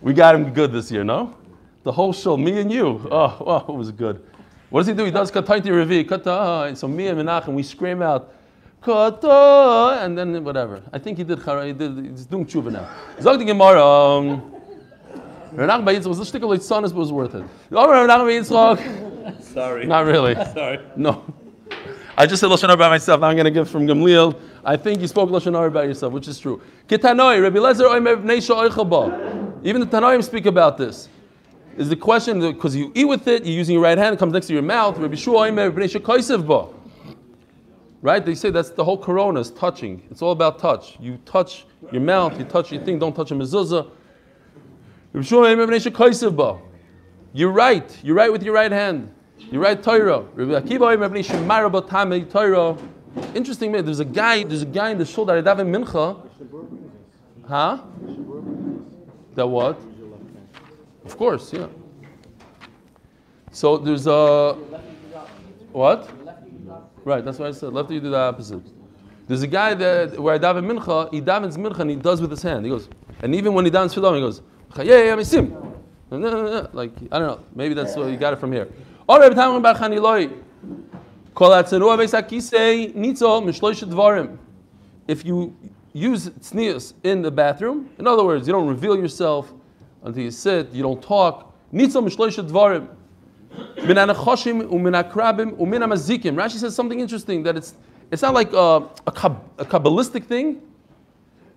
we 0.00 0.12
got 0.12 0.34
him 0.34 0.52
good 0.52 0.72
this 0.72 0.90
year, 0.90 1.04
no? 1.04 1.36
The 1.84 1.92
whole 1.92 2.12
show, 2.12 2.36
me 2.36 2.60
and 2.60 2.70
you. 2.70 3.06
Oh, 3.10 3.64
oh 3.66 3.72
it 3.72 3.76
was 3.76 3.90
good. 3.90 4.24
What 4.70 4.80
does 4.80 4.86
he 4.86 4.94
do? 4.94 5.04
He 5.04 5.10
does 5.10 5.30
Katanti 5.30 5.64
Revi, 5.64 6.08
Kata, 6.08 6.68
and 6.68 6.78
so 6.78 6.88
me 6.88 7.08
and 7.08 7.18
Menachem, 7.18 7.54
we 7.54 7.62
scream 7.62 8.00
out, 8.00 8.32
Kata, 8.80 9.98
and 10.02 10.16
then 10.16 10.42
whatever. 10.44 10.82
I 10.92 10.98
think 10.98 11.18
he 11.18 11.24
did, 11.24 11.44
chara- 11.44 11.66
he 11.66 11.72
did 11.72 12.06
he's 12.06 12.24
doing 12.24 12.46
tshuva 12.46 12.72
now. 12.72 12.88
Zog 13.20 13.38
the 13.38 13.44
Gemara, 13.44 13.84
um, 13.84 14.52
Renach 15.54 15.84
Bayitzchak 15.84 16.06
was 16.06 16.18
a 16.20 16.22
shtickle 16.22 16.48
like 16.48 16.62
son, 16.62 16.82
but 16.82 16.92
it 16.92 16.94
was 16.94 17.12
worth 17.12 17.34
it. 17.34 17.44
Oh, 17.72 17.86
Renach 17.86 18.20
Bayitzchak. 18.20 19.42
Sorry. 19.42 19.86
Not 19.86 20.06
really. 20.06 20.34
Sorry. 20.54 20.80
No. 20.96 21.22
I 22.16 22.26
just 22.26 22.40
said 22.40 22.48
Lashon 22.48 22.68
Hara 22.68 22.76
by 22.76 22.88
myself. 22.88 23.20
Now 23.20 23.28
I'm 23.28 23.36
going 23.36 23.44
to 23.44 23.50
give 23.50 23.68
from 23.68 23.86
Gamliel. 23.86 24.38
I 24.64 24.76
think 24.76 25.00
you 25.00 25.08
spoke 25.08 25.28
Lashon 25.28 25.54
Hara 25.54 25.68
about 25.68 25.84
yourself, 25.84 26.12
which 26.12 26.28
is 26.28 26.38
true. 26.38 26.62
Kitanoi, 26.88 27.42
Rabbi 27.42 27.58
Lezer 27.58 27.88
Oimev 27.88 28.22
Neisha 28.22 28.68
Oichaba. 28.68 29.60
Even 29.64 29.80
the 29.80 29.86
Tanoim 29.86 30.24
speak 30.24 30.46
about 30.46 30.78
this. 30.78 31.08
Is 31.76 31.88
the 31.88 31.96
question, 31.96 32.40
because 32.40 32.76
you 32.76 32.92
eat 32.94 33.06
with 33.06 33.26
it, 33.28 33.44
you're 33.44 33.54
using 33.54 33.74
your 33.74 33.82
right 33.82 33.96
hand, 33.96 34.14
it 34.14 34.18
comes 34.18 34.32
next 34.32 34.46
to 34.48 34.52
your 34.52 34.62
mouth. 34.62 34.98
Right? 38.02 38.26
They 38.26 38.34
say 38.34 38.50
that's 38.50 38.70
the 38.70 38.84
whole 38.84 38.98
corona 38.98 39.40
is 39.40 39.50
touching. 39.50 40.02
It's 40.10 40.22
all 40.22 40.32
about 40.32 40.58
touch. 40.58 40.96
You 41.00 41.18
touch 41.24 41.66
your 41.90 42.02
mouth, 42.02 42.38
you 42.38 42.44
touch 42.44 42.72
your 42.72 42.82
thing, 42.82 42.98
don't 42.98 43.14
touch 43.14 43.30
a 43.30 43.34
mezuzah. 43.34 43.88
You're 47.34 47.50
right. 47.50 47.98
You're 48.02 48.16
right 48.16 48.32
with 48.32 48.42
your 48.42 48.54
right 48.54 48.72
hand. 48.72 49.14
You 49.38 49.60
write 49.60 49.82
Torah. 49.82 50.20
Rabbi 50.34 50.66
Akiva 50.66 50.98
Rabbi 50.98 51.18
Shemar 51.18 51.70
Batame 51.70 52.30
Torah. 52.30 52.76
Interesting, 53.34 53.72
man. 53.72 53.84
There's 53.84 54.00
a 54.00 54.04
guy. 54.04 54.44
There's 54.44 54.62
a 54.62 54.66
guy 54.66 54.90
in 54.90 54.98
the 54.98 55.04
shul 55.04 55.24
that 55.26 55.36
I 55.36 55.42
daven 55.42 55.68
mincha. 55.68 56.16
Huh? 57.46 57.78
That 59.34 59.46
what? 59.46 59.78
Of 61.04 61.16
course, 61.16 61.52
yeah. 61.52 61.66
So 63.50 63.76
there's 63.76 64.06
a 64.06 64.54
what? 65.72 66.08
Right, 67.04 67.24
that's 67.24 67.38
what 67.38 67.48
I 67.48 67.52
said. 67.52 67.72
Lefty, 67.72 67.94
you 67.94 68.00
do 68.00 68.10
the 68.10 68.18
opposite. 68.18 68.62
There's 69.26 69.42
a 69.42 69.46
guy 69.46 69.74
that 69.74 70.18
where 70.18 70.34
I 70.34 70.38
daven 70.38 70.70
mincha, 70.70 71.12
he 71.12 71.20
davens 71.20 71.56
mincha 71.56 71.80
and 71.80 71.90
he 71.90 71.96
does 71.96 72.20
with 72.20 72.30
his 72.30 72.42
hand. 72.42 72.64
He 72.64 72.70
goes, 72.70 72.88
and 73.22 73.34
even 73.34 73.54
when 73.54 73.64
he 73.64 73.70
davens 73.70 73.94
tefillah, 73.94 74.14
he 74.14 74.20
goes, 74.20 74.42
yeah, 74.78 75.04
yeah, 75.04 75.16
misim. 75.16 75.72
Like 76.72 76.92
I 77.10 77.18
don't 77.18 77.26
know, 77.26 77.40
maybe 77.54 77.74
that's 77.74 77.96
what 77.96 78.10
you 78.10 78.16
got 78.16 78.34
it 78.34 78.38
from 78.38 78.52
here. 78.52 78.68
Tamim 79.08 79.62
Bar 79.62 79.74
Chaniloi. 79.74 80.30
If 81.34 81.72
you 85.24 85.56
use 85.94 86.28
tznius 86.28 86.92
in 87.02 87.22
the 87.22 87.30
bathroom, 87.30 87.88
in 87.98 88.06
other 88.06 88.22
words, 88.22 88.46
you 88.46 88.52
don't 88.52 88.68
reveal 88.68 88.98
yourself 88.98 89.54
until 90.02 90.22
you 90.22 90.30
sit, 90.30 90.70
you 90.72 90.82
don't 90.82 91.02
talk. 91.02 91.54
Nitzo 91.72 92.02
mishloish 92.06 92.38
dvarim. 92.48 92.88
Min 93.86 93.96
anachoshim 93.96 94.68
umin. 94.70 96.36
Rashi 96.36 96.58
says 96.58 96.74
something 96.74 97.00
interesting 97.00 97.42
that 97.42 97.56
it's 97.56 97.74
it's 98.10 98.22
not 98.22 98.34
like 98.34 98.52
a, 98.52 98.88
a, 99.06 99.12
kab- 99.12 99.42
a 99.58 99.64
kabbalistic 99.64 100.24
thing. 100.24 100.60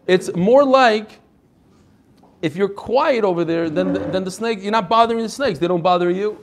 It's 0.07 0.33
more 0.35 0.63
like 0.63 1.19
if 2.41 2.55
you're 2.55 2.69
quiet 2.69 3.23
over 3.23 3.43
there, 3.43 3.69
then 3.69 3.93
the, 3.93 3.99
then 3.99 4.23
the 4.23 4.31
snake 4.31 4.61
you're 4.61 4.71
not 4.71 4.87
bothering 4.87 5.21
the 5.21 5.29
snakes. 5.29 5.59
They 5.59 5.67
don't 5.67 5.81
bother 5.81 6.09
you. 6.09 6.39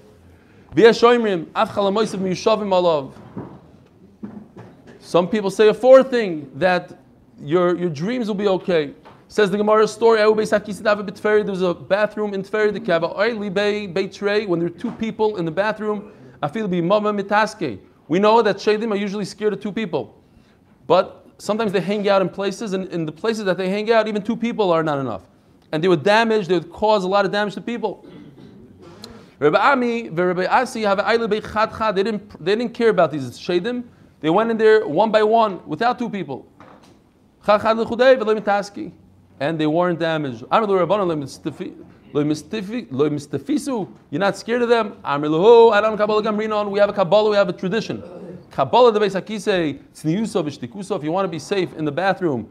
Some 5.00 5.28
people 5.28 5.50
say 5.50 5.68
a 5.68 5.74
fourth 5.74 6.10
thing 6.10 6.50
that 6.54 6.98
your, 7.42 7.76
your 7.76 7.90
dreams 7.90 8.28
will 8.28 8.34
be 8.34 8.48
okay. 8.48 8.94
Says 9.32 9.50
the 9.50 9.56
Gemara 9.56 9.88
story. 9.88 10.18
There 10.18 10.30
was 10.30 10.52
a 10.52 11.72
bathroom 11.72 12.34
in 12.34 12.42
Tferi, 12.42 12.70
the 12.70 12.80
Kava 12.80 13.50
Bay 13.50 13.86
Bay 13.86 14.44
When 14.44 14.60
there 14.60 14.66
are 14.66 14.70
two 14.70 14.90
people 14.90 15.38
in 15.38 15.46
the 15.46 15.50
bathroom, 15.50 16.12
I 16.42 16.48
feel 16.48 16.68
be 16.68 16.82
mama 16.82 17.14
mitaske. 17.14 17.78
We 18.08 18.18
know 18.18 18.42
that 18.42 18.56
Shadim 18.56 18.92
are 18.92 18.96
usually 18.96 19.24
scared 19.24 19.54
of 19.54 19.62
two 19.62 19.72
people, 19.72 20.22
but 20.86 21.26
sometimes 21.38 21.72
they 21.72 21.80
hang 21.80 22.06
out 22.10 22.20
in 22.20 22.28
places, 22.28 22.74
and 22.74 22.86
in 22.88 23.06
the 23.06 23.12
places 23.12 23.46
that 23.46 23.56
they 23.56 23.70
hang 23.70 23.90
out, 23.90 24.06
even 24.06 24.20
two 24.20 24.36
people 24.36 24.70
are 24.70 24.82
not 24.82 24.98
enough, 24.98 25.22
and 25.72 25.82
they 25.82 25.88
would 25.88 26.02
damage. 26.02 26.46
They 26.46 26.58
would 26.58 26.70
cause 26.70 27.04
a 27.04 27.08
lot 27.08 27.24
of 27.24 27.32
damage 27.32 27.54
to 27.54 27.62
people. 27.62 28.04
Rabbi 29.38 29.56
Ami, 29.56 30.10
Rabbi 30.10 30.44
Asi 30.44 30.82
have. 30.82 30.98
They 30.98 32.02
didn't 32.02 32.44
they 32.44 32.54
didn't 32.54 32.74
care 32.74 32.90
about 32.90 33.10
these 33.10 33.38
Shadim. 33.38 33.84
They 34.20 34.28
went 34.28 34.50
in 34.50 34.58
there 34.58 34.86
one 34.86 35.10
by 35.10 35.22
one 35.22 35.66
without 35.66 35.98
two 35.98 36.10
people. 36.10 36.46
Chad 37.46 37.62
Chad 37.62 37.78
lechudei 37.78 38.18
v'lo 38.18 38.38
mitaski 38.38 38.92
and 39.42 39.58
they 39.58 39.66
weren't 39.66 39.98
damaged. 39.98 40.44
You're 40.52 40.60
not 44.20 44.36
scared 44.36 44.62
of 44.62 44.68
them. 44.68 44.96
Oh, 45.04 46.68
we 46.70 46.78
have 46.78 46.88
a 46.88 46.92
Kabbalah, 46.92 47.30
we 47.30 47.36
have 47.36 47.48
a 47.48 47.52
tradition. 47.52 48.02
Kabbalah 48.52 48.92
the 48.92 49.00
Beisakise, 49.00 49.80
tzniuso 49.94 50.44
v'shtikuso. 50.44 50.96
If 50.96 51.02
you 51.02 51.10
want 51.10 51.24
to 51.24 51.28
be 51.28 51.40
safe 51.40 51.74
in 51.74 51.84
the 51.84 51.90
bathroom, 51.90 52.48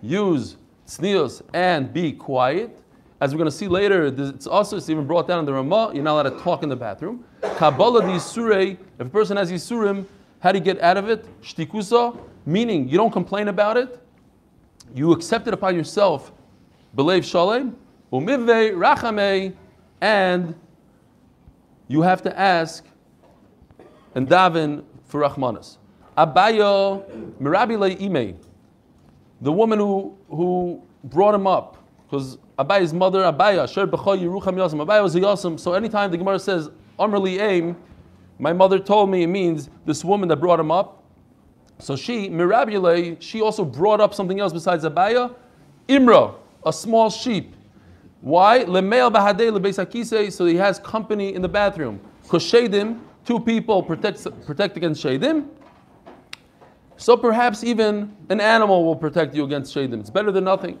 use 0.00 0.56
tznius 0.88 1.42
and 1.54 1.92
be 1.92 2.10
quiet. 2.12 2.76
As 3.20 3.32
we're 3.32 3.38
going 3.38 3.50
to 3.50 3.56
see 3.56 3.68
later, 3.68 4.06
it's 4.06 4.48
also 4.48 4.78
it's 4.78 4.90
even 4.90 5.06
brought 5.06 5.28
down 5.28 5.38
in 5.38 5.44
the 5.44 5.52
Ramah. 5.52 5.92
You're 5.94 6.02
not 6.02 6.14
allowed 6.14 6.36
to 6.36 6.42
talk 6.42 6.64
in 6.64 6.68
the 6.68 6.74
bathroom. 6.74 7.24
Kabbalah 7.56 8.00
the 8.00 8.08
Yisurei. 8.08 8.76
If 8.98 9.06
a 9.06 9.10
person 9.10 9.36
has 9.36 9.52
Yisurim, 9.52 10.06
how 10.40 10.50
do 10.50 10.58
you 10.58 10.64
get 10.64 10.80
out 10.80 10.96
of 10.96 11.08
it? 11.08 11.24
Shtikusa, 11.40 12.18
meaning 12.46 12.88
you 12.88 12.98
don't 12.98 13.12
complain 13.12 13.46
about 13.46 13.76
it 13.76 14.02
you 14.94 15.12
accept 15.12 15.48
it 15.48 15.54
upon 15.54 15.74
yourself, 15.76 16.32
believe 16.94 17.24
shalem, 17.24 17.76
umivve 18.12 18.72
rachame, 18.74 19.54
and 20.00 20.54
you 21.88 22.02
have 22.02 22.22
to 22.22 22.38
ask 22.38 22.84
and 24.14 24.28
daven 24.28 24.84
for 25.04 25.20
rachmanas. 25.22 25.78
Abayo 26.16 27.04
mirabile 27.40 28.00
ime, 28.00 28.38
the 29.40 29.52
woman 29.52 29.78
who, 29.78 30.16
who 30.28 30.82
brought 31.04 31.34
him 31.34 31.46
up, 31.46 31.78
because 32.04 32.38
Abaya's 32.58 32.92
mother, 32.92 33.20
Abaya, 33.22 33.66
Sher 33.72 33.86
B'chol 33.86 34.20
Yerucham 34.20 34.54
Yasam, 34.54 34.84
Abaya 34.84 35.02
was 35.02 35.14
a 35.16 35.20
Yasam, 35.20 35.58
so 35.58 35.72
anytime 35.72 36.10
the 36.10 36.18
Gemara 36.18 36.38
says, 36.38 36.70
Amrli 36.98 37.40
Aim, 37.40 37.76
my 38.38 38.52
mother 38.52 38.78
told 38.78 39.10
me 39.10 39.22
it 39.22 39.28
means 39.28 39.70
this 39.86 40.04
woman 40.04 40.28
that 40.28 40.36
brought 40.36 40.60
him 40.60 40.70
up, 40.70 41.01
so 41.82 41.96
she, 41.96 42.28
Mirabule, 42.28 43.20
she 43.20 43.40
also 43.40 43.64
brought 43.64 44.00
up 44.00 44.14
something 44.14 44.38
else 44.38 44.52
besides 44.52 44.84
Abaya, 44.84 45.34
Imra, 45.88 46.36
a 46.64 46.72
small 46.72 47.10
sheep. 47.10 47.56
Why? 48.20 48.60
Lemeil 48.60 49.12
bahadei 49.12 49.50
lebeisakise, 49.50 50.32
so 50.32 50.46
he 50.46 50.54
has 50.54 50.78
company 50.78 51.34
in 51.34 51.42
the 51.42 51.48
bathroom. 51.48 51.98
Shadim, 52.28 53.00
two 53.24 53.40
people 53.40 53.82
protect, 53.82 54.24
protect 54.46 54.76
against 54.76 55.02
shadim. 55.02 55.48
So 56.96 57.16
perhaps 57.16 57.64
even 57.64 58.16
an 58.28 58.40
animal 58.40 58.84
will 58.84 58.94
protect 58.94 59.34
you 59.34 59.42
against 59.42 59.74
shadim. 59.74 59.98
It's 59.98 60.08
better 60.08 60.30
than 60.30 60.44
nothing. 60.44 60.78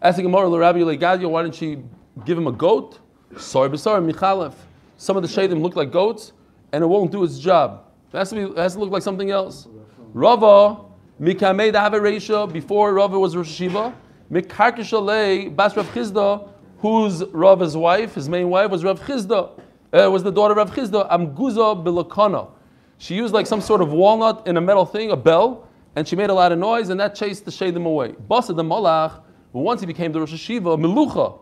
Asking 0.00 0.24
Gemara, 0.24 0.48
Rabbi 0.48 0.78
Gadia, 0.78 1.28
why 1.28 1.42
didn't 1.42 1.56
she 1.56 1.76
give 2.24 2.38
him 2.38 2.46
a 2.46 2.52
goat? 2.52 3.00
Sorry, 3.36 3.76
sorry, 3.76 4.00
Michalef. 4.10 4.54
Some 4.96 5.18
of 5.18 5.22
the 5.22 5.28
shadim 5.28 5.60
look 5.60 5.76
like 5.76 5.92
goats, 5.92 6.32
and 6.72 6.82
it 6.82 6.86
won't 6.86 7.12
do 7.12 7.22
its 7.22 7.38
job. 7.38 7.84
It 8.14 8.16
has 8.16 8.30
to, 8.30 8.34
be, 8.34 8.42
it 8.42 8.56
has 8.56 8.72
to 8.72 8.80
look 8.80 8.90
like 8.90 9.02
something 9.02 9.30
else. 9.30 9.68
Rava, 10.14 10.76
Mikamei 11.18 11.72
Dava 11.72 11.94
Reisha, 11.94 12.52
before 12.52 12.92
Rava 12.92 13.18
was 13.18 13.34
Rosh 13.34 13.58
Hashiva, 13.58 13.94
Mikarkishalei 14.30 15.54
Bas 15.56 15.74
Rav 15.74 15.86
Chisda, 15.94 16.50
whose 16.80 17.24
Rava's 17.32 17.74
wife, 17.78 18.14
his 18.14 18.28
main 18.28 18.50
wife, 18.50 18.70
was 18.70 18.84
Rav 18.84 19.00
Chisda, 19.00 19.58
uh, 19.94 20.10
was 20.10 20.22
the 20.22 20.30
daughter 20.30 20.52
of 20.52 20.58
Rav 20.58 20.76
Chisda, 20.76 21.10
Amguza 21.10 21.82
Bilakana. 21.82 22.50
She 22.98 23.14
used 23.14 23.32
like 23.32 23.46
some 23.46 23.62
sort 23.62 23.80
of 23.80 23.90
walnut 23.90 24.46
in 24.46 24.58
a 24.58 24.60
metal 24.60 24.84
thing, 24.84 25.12
a 25.12 25.16
bell, 25.16 25.66
and 25.96 26.06
she 26.06 26.14
made 26.14 26.28
a 26.28 26.34
lot 26.34 26.52
of 26.52 26.58
noise, 26.58 26.90
and 26.90 27.00
that 27.00 27.14
chased 27.14 27.46
the 27.46 27.50
Shadim 27.50 27.86
away. 27.86 28.12
Basa 28.28 28.54
the 28.54 28.62
Malach, 28.62 29.22
once 29.54 29.80
he 29.80 29.86
became 29.86 30.12
the 30.12 30.20
Rosh 30.20 30.34
Hashiva, 30.34 30.78
Melucha, 30.78 31.38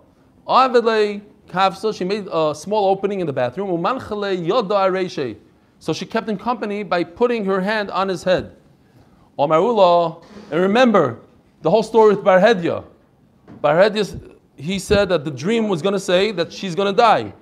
Avedle 0.46 1.22
Kavsa, 1.48 1.92
she 1.92 2.04
made 2.04 2.28
a 2.30 2.54
small 2.54 2.88
opening 2.88 3.18
in 3.18 3.26
the 3.26 3.32
bathroom. 3.32 3.84
So 5.80 5.92
she 5.92 6.06
kept 6.06 6.28
him 6.28 6.36
company 6.38 6.84
by 6.84 7.02
putting 7.02 7.44
her 7.46 7.60
hand 7.60 7.90
on 7.90 8.08
his 8.08 8.22
head. 8.22 8.54
Omarullah, 9.38 10.24
and 10.50 10.60
remember 10.60 11.18
the 11.62 11.70
whole 11.70 11.82
story 11.82 12.14
with 12.14 12.24
Barhedya. 12.24 12.84
Barhedya, 13.62 14.36
he 14.56 14.78
said 14.78 15.08
that 15.08 15.24
the 15.24 15.30
dream 15.30 15.68
was 15.68 15.82
going 15.82 15.92
to 15.92 16.00
say 16.00 16.32
that 16.32 16.52
she's 16.52 16.74
going 16.74 16.92
to 16.92 16.96
die. 16.96 17.32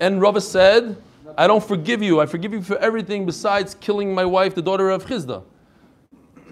And 0.00 0.20
Rava 0.20 0.40
said, 0.40 0.96
I 1.36 1.46
don't 1.46 1.62
forgive 1.62 2.02
you. 2.02 2.20
I 2.20 2.26
forgive 2.26 2.52
you 2.52 2.62
for 2.62 2.78
everything 2.78 3.26
besides 3.26 3.74
killing 3.74 4.14
my 4.14 4.24
wife, 4.24 4.54
the 4.54 4.62
daughter 4.62 4.90
of 4.90 5.04
Chisda. 5.06 5.42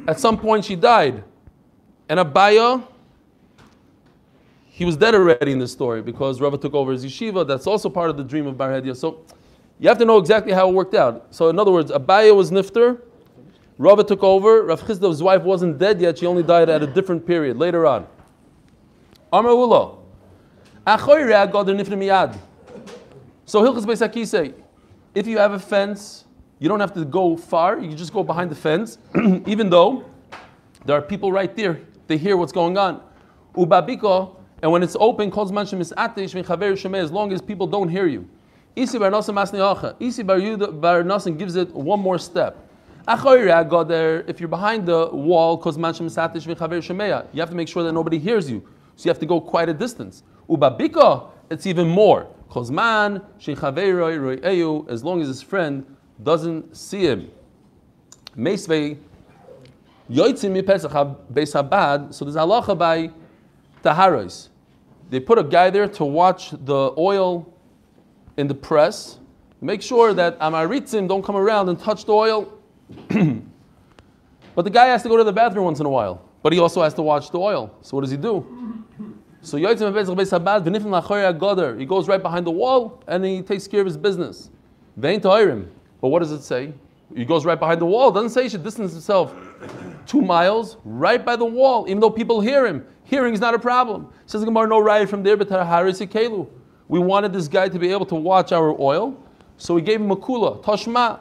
At 0.06 0.20
some 0.20 0.38
point, 0.38 0.64
she 0.64 0.76
died. 0.76 1.24
And 2.08 2.20
Abaya, 2.20 2.86
he 4.66 4.84
was 4.84 4.96
dead 4.96 5.14
already 5.14 5.52
in 5.52 5.58
this 5.58 5.72
story 5.72 6.02
because 6.02 6.40
Rava 6.40 6.58
took 6.58 6.74
over 6.74 6.92
his 6.92 7.04
yeshiva. 7.04 7.46
That's 7.46 7.66
also 7.66 7.88
part 7.88 8.10
of 8.10 8.16
the 8.16 8.24
dream 8.24 8.46
of 8.46 8.56
Barhedya. 8.56 8.96
So 8.96 9.24
you 9.78 9.88
have 9.88 9.98
to 9.98 10.04
know 10.04 10.18
exactly 10.18 10.52
how 10.52 10.68
it 10.68 10.74
worked 10.74 10.94
out. 10.94 11.26
So, 11.30 11.48
in 11.48 11.58
other 11.58 11.70
words, 11.70 11.90
Abaya 11.90 12.34
was 12.34 12.50
nifter, 12.50 13.00
Rava 13.76 14.04
took 14.04 14.22
over. 14.22 14.62
Rav 14.64 14.80
Chizdov's 14.82 15.22
wife 15.22 15.42
wasn't 15.42 15.78
dead 15.78 16.00
yet; 16.00 16.18
she 16.18 16.26
only 16.26 16.42
died 16.42 16.68
at 16.68 16.82
a 16.82 16.86
different 16.86 17.26
period 17.26 17.56
later 17.56 17.86
on. 17.86 18.06
So 23.46 23.62
Hilchas 23.62 23.84
Beisaki 23.84 24.26
say, 24.26 24.54
if 25.14 25.26
you 25.26 25.38
have 25.38 25.52
a 25.52 25.58
fence, 25.58 26.24
you 26.58 26.68
don't 26.68 26.80
have 26.80 26.92
to 26.94 27.04
go 27.04 27.36
far. 27.36 27.78
You 27.80 27.94
just 27.94 28.12
go 28.12 28.22
behind 28.22 28.50
the 28.50 28.54
fence, 28.54 28.98
even 29.46 29.70
though 29.70 30.04
there 30.84 30.96
are 30.96 31.02
people 31.02 31.32
right 31.32 31.54
there. 31.56 31.80
They 32.06 32.16
hear 32.16 32.36
what's 32.36 32.52
going 32.52 32.76
on. 32.76 33.00
Ubabiko, 33.54 34.36
and 34.62 34.70
when 34.70 34.82
it's 34.82 34.96
open, 35.00 35.30
calls 35.30 35.52
manshim 35.52 35.80
is 35.80 35.92
as 36.94 37.12
long 37.12 37.32
as 37.32 37.42
people 37.42 37.66
don't 37.66 37.88
hear 37.88 38.06
you. 38.06 38.28
Isi 38.76 38.98
bar 38.98 39.12
Isi 40.00 40.22
bar 40.22 40.40
gives 41.38 41.56
it 41.56 41.74
one 41.74 42.00
more 42.00 42.18
step. 42.18 42.63
If 43.06 44.40
you're 44.40 44.48
behind 44.48 44.86
the 44.86 45.10
wall, 45.12 45.62
you 45.66 45.72
have 45.72 47.50
to 47.50 47.54
make 47.54 47.68
sure 47.68 47.82
that 47.82 47.92
nobody 47.92 48.18
hears 48.18 48.50
you. 48.50 48.66
So 48.96 49.04
you 49.04 49.10
have 49.10 49.18
to 49.18 49.26
go 49.26 49.40
quite 49.40 49.68
a 49.68 49.74
distance. 49.74 50.22
Ubabika, 50.48 51.26
it's 51.50 51.66
even 51.66 51.86
more. 51.88 52.28
As 52.56 52.70
long 52.70 53.20
as 55.20 55.28
his 55.28 55.42
friend 55.42 55.84
doesn't 56.22 56.76
see 56.76 57.06
him. 57.06 57.30
So 58.36 58.40
there's 58.40 58.76
halacha 62.36 62.78
by 62.78 63.10
Taharos. 63.82 64.48
They 65.10 65.20
put 65.20 65.38
a 65.38 65.44
guy 65.44 65.68
there 65.68 65.88
to 65.88 66.04
watch 66.04 66.52
the 66.52 66.94
oil 66.96 67.52
in 68.38 68.46
the 68.48 68.54
press. 68.54 69.18
Make 69.60 69.82
sure 69.82 70.14
that 70.14 70.38
Amaritzim 70.40 71.06
don't 71.06 71.22
come 71.22 71.36
around 71.36 71.68
and 71.68 71.78
touch 71.78 72.06
the 72.06 72.12
oil. 72.12 72.50
But 74.54 74.64
the 74.64 74.70
guy 74.70 74.86
has 74.86 75.02
to 75.02 75.08
go 75.08 75.16
to 75.16 75.24
the 75.24 75.32
bathroom 75.32 75.64
once 75.64 75.80
in 75.80 75.86
a 75.86 75.90
while. 75.90 76.22
But 76.42 76.52
he 76.52 76.58
also 76.58 76.82
has 76.82 76.94
to 76.94 77.02
watch 77.02 77.30
the 77.30 77.38
oil. 77.38 77.74
So 77.80 77.96
what 77.96 78.02
does 78.02 78.10
he 78.10 78.16
do? 78.16 78.84
So. 79.42 79.56
He 79.56 79.62
goes 79.62 79.82
right 79.82 79.94
behind 82.22 82.46
the 82.46 82.50
wall 82.50 83.02
and 83.06 83.24
he 83.24 83.42
takes 83.42 83.66
care 83.66 83.80
of 83.80 83.86
his 83.86 83.96
business. 83.96 84.50
Vein 84.96 85.20
toirim. 85.20 85.68
But 86.00 86.08
what 86.08 86.20
does 86.20 86.32
it 86.32 86.42
say? 86.42 86.72
He 87.14 87.24
goes 87.24 87.44
right 87.44 87.58
behind 87.58 87.80
the 87.80 87.86
wall. 87.86 88.10
It 88.10 88.14
doesn't 88.14 88.30
say 88.30 88.44
he 88.44 88.48
should 88.48 88.64
distance 88.64 88.92
himself 88.92 89.34
two 90.06 90.20
miles 90.20 90.76
right 90.84 91.24
by 91.24 91.36
the 91.36 91.44
wall, 91.44 91.86
even 91.88 92.00
though 92.00 92.10
people 92.10 92.40
hear 92.40 92.66
him. 92.66 92.84
Hearing 93.04 93.34
is 93.34 93.40
not 93.40 93.54
a 93.54 93.58
problem. 93.58 94.12
Says 94.26 94.40
the 94.40 94.46
Gemara, 94.46 94.66
no 94.66 94.80
riot 94.80 95.08
from 95.08 95.22
there, 95.22 95.36
but. 95.36 95.48
We 96.88 96.98
wanted 96.98 97.32
this 97.32 97.48
guy 97.48 97.68
to 97.68 97.78
be 97.78 97.92
able 97.92 98.06
to 98.06 98.14
watch 98.14 98.52
our 98.52 98.78
oil, 98.80 99.16
so 99.56 99.74
we 99.74 99.82
gave 99.82 100.00
him 100.00 100.10
a 100.10 100.16
kula, 100.16 100.62
tashma. 100.62 101.20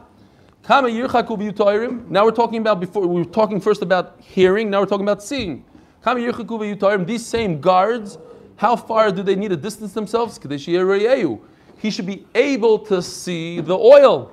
Now 0.67 0.81
we're 0.81 2.31
talking 2.31 2.59
about 2.59 2.79
before. 2.79 3.05
We 3.05 3.21
were 3.21 3.25
talking 3.25 3.59
first 3.59 3.81
about 3.81 4.15
hearing. 4.21 4.69
Now 4.69 4.79
we're 4.79 4.85
talking 4.85 5.05
about 5.05 5.21
seeing. 5.21 5.65
These 6.05 7.25
same 7.25 7.59
guards, 7.59 8.17
how 8.55 8.77
far 8.77 9.11
do 9.11 9.23
they 9.23 9.35
need 9.35 9.49
to 9.49 9.57
distance 9.57 9.91
themselves? 9.91 10.39
He 10.41 11.89
should 11.91 12.05
be 12.05 12.25
able 12.33 12.79
to 12.79 13.01
see 13.01 13.59
the 13.59 13.77
oil. 13.77 14.31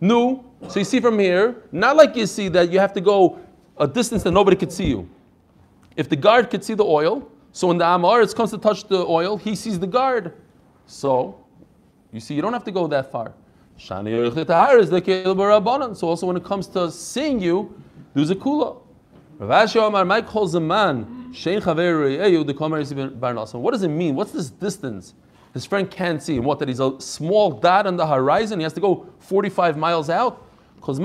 No. 0.00 0.44
So 0.68 0.78
you 0.78 0.84
see 0.84 1.00
from 1.00 1.18
here, 1.18 1.62
not 1.72 1.96
like 1.96 2.16
you 2.16 2.26
see 2.26 2.48
that 2.48 2.70
you 2.70 2.78
have 2.78 2.92
to 2.92 3.00
go 3.00 3.40
a 3.78 3.88
distance 3.88 4.22
that 4.24 4.32
nobody 4.32 4.56
could 4.56 4.72
see 4.72 4.86
you. 4.86 5.08
If 5.96 6.08
the 6.08 6.16
guard 6.16 6.50
could 6.50 6.62
see 6.62 6.74
the 6.74 6.84
oil, 6.84 7.30
so 7.52 7.68
when 7.68 7.78
the 7.78 7.84
Amaretz 7.84 8.34
comes 8.34 8.50
to 8.50 8.58
touch 8.58 8.84
the 8.88 9.06
oil, 9.06 9.38
he 9.38 9.54
sees 9.54 9.78
the 9.78 9.86
guard. 9.86 10.34
So, 10.86 11.38
you 12.12 12.20
see, 12.20 12.34
you 12.34 12.42
don't 12.42 12.52
have 12.52 12.64
to 12.64 12.70
go 12.72 12.86
that 12.88 13.10
far. 13.10 13.32
So 15.94 16.08
also 16.08 16.26
when 16.26 16.36
it 16.36 16.44
comes 16.44 16.66
to 16.68 16.90
seeing 16.90 17.40
you, 17.40 17.74
there's 18.14 18.30
a 18.30 18.36
kula. 18.36 18.78
What 23.54 23.72
does 23.72 23.82
it 23.82 23.88
mean? 23.88 24.14
What's 24.14 24.32
this 24.32 24.50
distance? 24.50 25.14
His 25.54 25.66
friend 25.66 25.90
can't 25.90 26.22
see 26.22 26.36
him. 26.36 26.44
What, 26.44 26.58
that 26.60 26.68
he's 26.68 26.80
a 26.80 27.00
small 27.00 27.50
dot 27.50 27.86
on 27.86 27.96
the 27.96 28.06
horizon? 28.06 28.60
He 28.60 28.62
has 28.62 28.72
to 28.74 28.80
go 28.80 29.06
45 29.18 29.76
miles 29.76 30.08
out? 30.10 30.46
What 30.80 30.96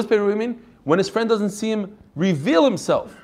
does 0.00 0.06
peruoi 0.06 0.36
mean? 0.36 0.62
When 0.84 0.98
his 0.98 1.08
friend 1.08 1.28
doesn't 1.28 1.50
see 1.50 1.70
him 1.70 1.96
reveal 2.14 2.64
himself. 2.64 3.16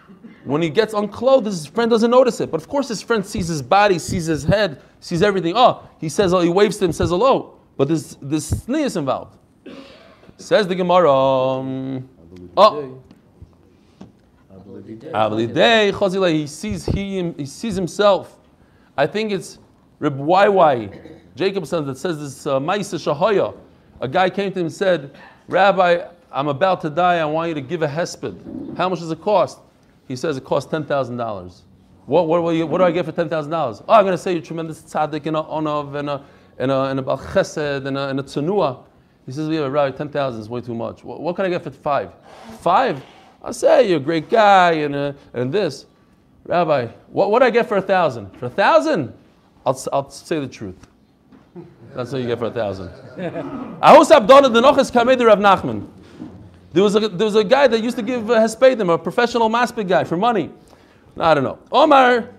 When 0.44 0.60
he 0.60 0.68
gets 0.68 0.92
unclothed, 0.92 1.46
his 1.46 1.66
friend 1.66 1.90
doesn't 1.90 2.10
notice 2.10 2.40
it. 2.40 2.50
But 2.50 2.60
of 2.60 2.68
course, 2.68 2.88
his 2.88 3.00
friend 3.02 3.24
sees 3.24 3.48
his 3.48 3.62
body, 3.62 3.98
sees 3.98 4.26
his 4.26 4.44
head, 4.44 4.80
sees 5.00 5.22
everything. 5.22 5.54
Oh, 5.56 5.88
he 5.98 6.08
says, 6.08 6.34
oh, 6.34 6.40
he 6.40 6.48
waves 6.48 6.76
to 6.78 6.84
him, 6.84 6.92
says 6.92 7.10
hello. 7.10 7.58
But 7.76 7.88
this 7.88 8.16
this 8.20 8.68
is 8.68 8.96
involved. 8.96 9.37
Says 10.37 10.68
the 10.68 10.74
Gemara. 10.74 11.12
Um, 11.12 12.08
oh, 12.56 13.02
he 16.32 16.46
sees 16.46 16.87
he, 16.87 17.32
he 17.37 17.46
sees 17.46 17.74
himself. 17.74 18.38
I 18.96 19.06
think 19.06 19.32
it's 19.32 19.58
Reb 19.98 20.18
YY 20.18 21.20
Jacobson 21.34 21.84
that 21.87 21.98
says 21.98 22.18
this 22.18 22.46
uh, 22.46 22.60
Maisa 22.60 22.98
Shahaya. 22.98 23.56
A 24.00 24.08
guy 24.08 24.30
came 24.30 24.52
to 24.52 24.60
him 24.60 24.66
and 24.66 24.74
said, 24.74 25.16
Rabbi, 25.48 26.06
I'm 26.30 26.48
about 26.48 26.80
to 26.82 26.90
die. 26.90 27.18
I 27.18 27.24
want 27.24 27.48
you 27.48 27.54
to 27.54 27.60
give 27.60 27.82
a 27.82 27.88
hesped. 27.88 28.76
How 28.76 28.88
much 28.88 29.00
does 29.00 29.10
it 29.10 29.20
cost? 29.20 29.60
He 30.08 30.16
says 30.16 30.36
it 30.36 30.44
costs 30.44 30.70
ten 30.70 30.84
thousand 30.84 31.16
dollars. 31.16 31.62
What, 32.06 32.28
what, 32.28 32.42
what, 32.42 32.68
what, 32.68 32.78
do 32.78 32.84
I 32.84 32.90
get 32.90 33.06
for 33.06 33.12
ten 33.12 33.28
thousand 33.28 33.50
dollars? 33.50 33.82
Oh, 33.88 33.94
I'm 33.94 34.04
going 34.04 34.12
to 34.12 34.18
say 34.18 34.32
you're 34.32 34.42
tremendous 34.42 34.82
tzaddik 34.82 35.26
and 35.26 35.36
a 35.36 35.42
onav 35.42 35.94
and 35.94 36.10
a 36.10 36.24
and 36.58 36.70
a 36.70 36.82
and 36.82 36.98
a 36.98 37.02
bal 37.02 37.18
chesed 37.18 37.86
and 37.86 37.96
a, 37.96 38.08
and 38.08 38.20
a 38.20 38.22
tzanua. 38.22 38.84
He 39.26 39.32
says, 39.32 39.48
yeah, 39.48 39.66
Rabbi, 39.66 39.96
ten 39.96 40.10
thousand 40.10 40.42
is 40.42 40.48
way 40.48 40.60
too 40.60 40.74
much. 40.74 41.02
What, 41.02 41.20
what, 41.20 41.34
can 41.36 41.46
I 41.46 41.48
get 41.48 41.64
for 41.64 41.70
five? 41.70 42.12
Five? 42.60 43.02
I 43.42 43.52
say 43.52 43.88
you're 43.88 43.96
a 43.96 44.00
great 44.00 44.28
guy 44.28 44.72
and 44.72 44.94
uh, 44.94 45.12
and 45.32 45.52
this. 45.52 45.86
Rabbi, 46.46 46.88
what 47.08 47.30
what 47.30 47.38
do 47.38 47.46
I 47.46 47.50
get 47.50 47.66
for 47.68 47.78
a 47.78 47.82
thousand? 47.82 48.30
For 48.38 48.46
a 48.46 48.50
thousand, 48.50 49.14
I'll 49.64 49.78
I'll 49.92 50.10
say 50.10 50.40
the 50.40 50.48
truth. 50.48 50.86
That's 51.94 52.12
what 52.12 52.20
you 52.20 52.26
get 52.26 52.38
for 52.38 52.46
a 52.46 52.50
thousand. 52.50 52.88
Ahus 53.80 54.10
Abdonah 54.10 54.52
the 54.52 54.60
Noches 54.60 54.90
Kamei 54.90 55.18
Rav 55.24 55.38
Nachman. 55.38 55.86
There 56.74 56.82
was, 56.82 56.94
a, 56.96 57.08
there 57.08 57.24
was 57.24 57.37
a 57.37 57.44
guy 57.44 57.68
that 57.68 57.84
used 57.84 57.96
to 57.98 58.02
give 58.02 58.28
uh, 58.28 58.34
Hespedim, 58.34 58.92
a 58.92 58.98
professional 58.98 59.48
maspid 59.48 59.87
guy, 59.87 60.02
for 60.02 60.16
money. 60.16 60.50
I 61.16 61.32
don't 61.32 61.44
know. 61.44 61.60
Omar, 61.70 62.30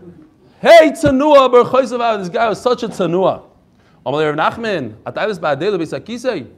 hey, 0.60 0.92
Tzanua, 0.92 2.20
this 2.20 2.28
guy 2.28 2.50
was 2.50 2.62
such 2.62 2.84
a 2.84 2.90
Nachman, 2.90 3.44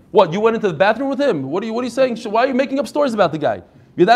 what, 0.10 0.34
you 0.34 0.40
went 0.40 0.56
into 0.56 0.68
the 0.68 0.74
bathroom 0.74 1.12
with 1.12 1.22
him? 1.22 1.44
What 1.44 1.62
are 1.62 1.68
you, 1.68 1.74
what 1.74 1.82
are 1.82 1.84
you 1.84 1.92
saying? 1.92 2.18
Why 2.18 2.46
are 2.46 2.48
you 2.48 2.56
making 2.56 2.80
up 2.80 2.88
stories 2.88 3.14
about 3.14 3.32
the 3.32 3.38
guy? 3.38 3.62
You're 3.96 4.08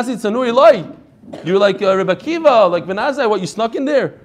like 1.60 1.82
uh, 1.84 1.96
Rebbe 1.96 2.16
Kiva, 2.16 2.66
like 2.66 2.86
Benazai, 2.86 3.30
what, 3.30 3.42
you 3.42 3.48
snuck 3.48 3.76
in 3.76 3.86
there? 3.86 4.22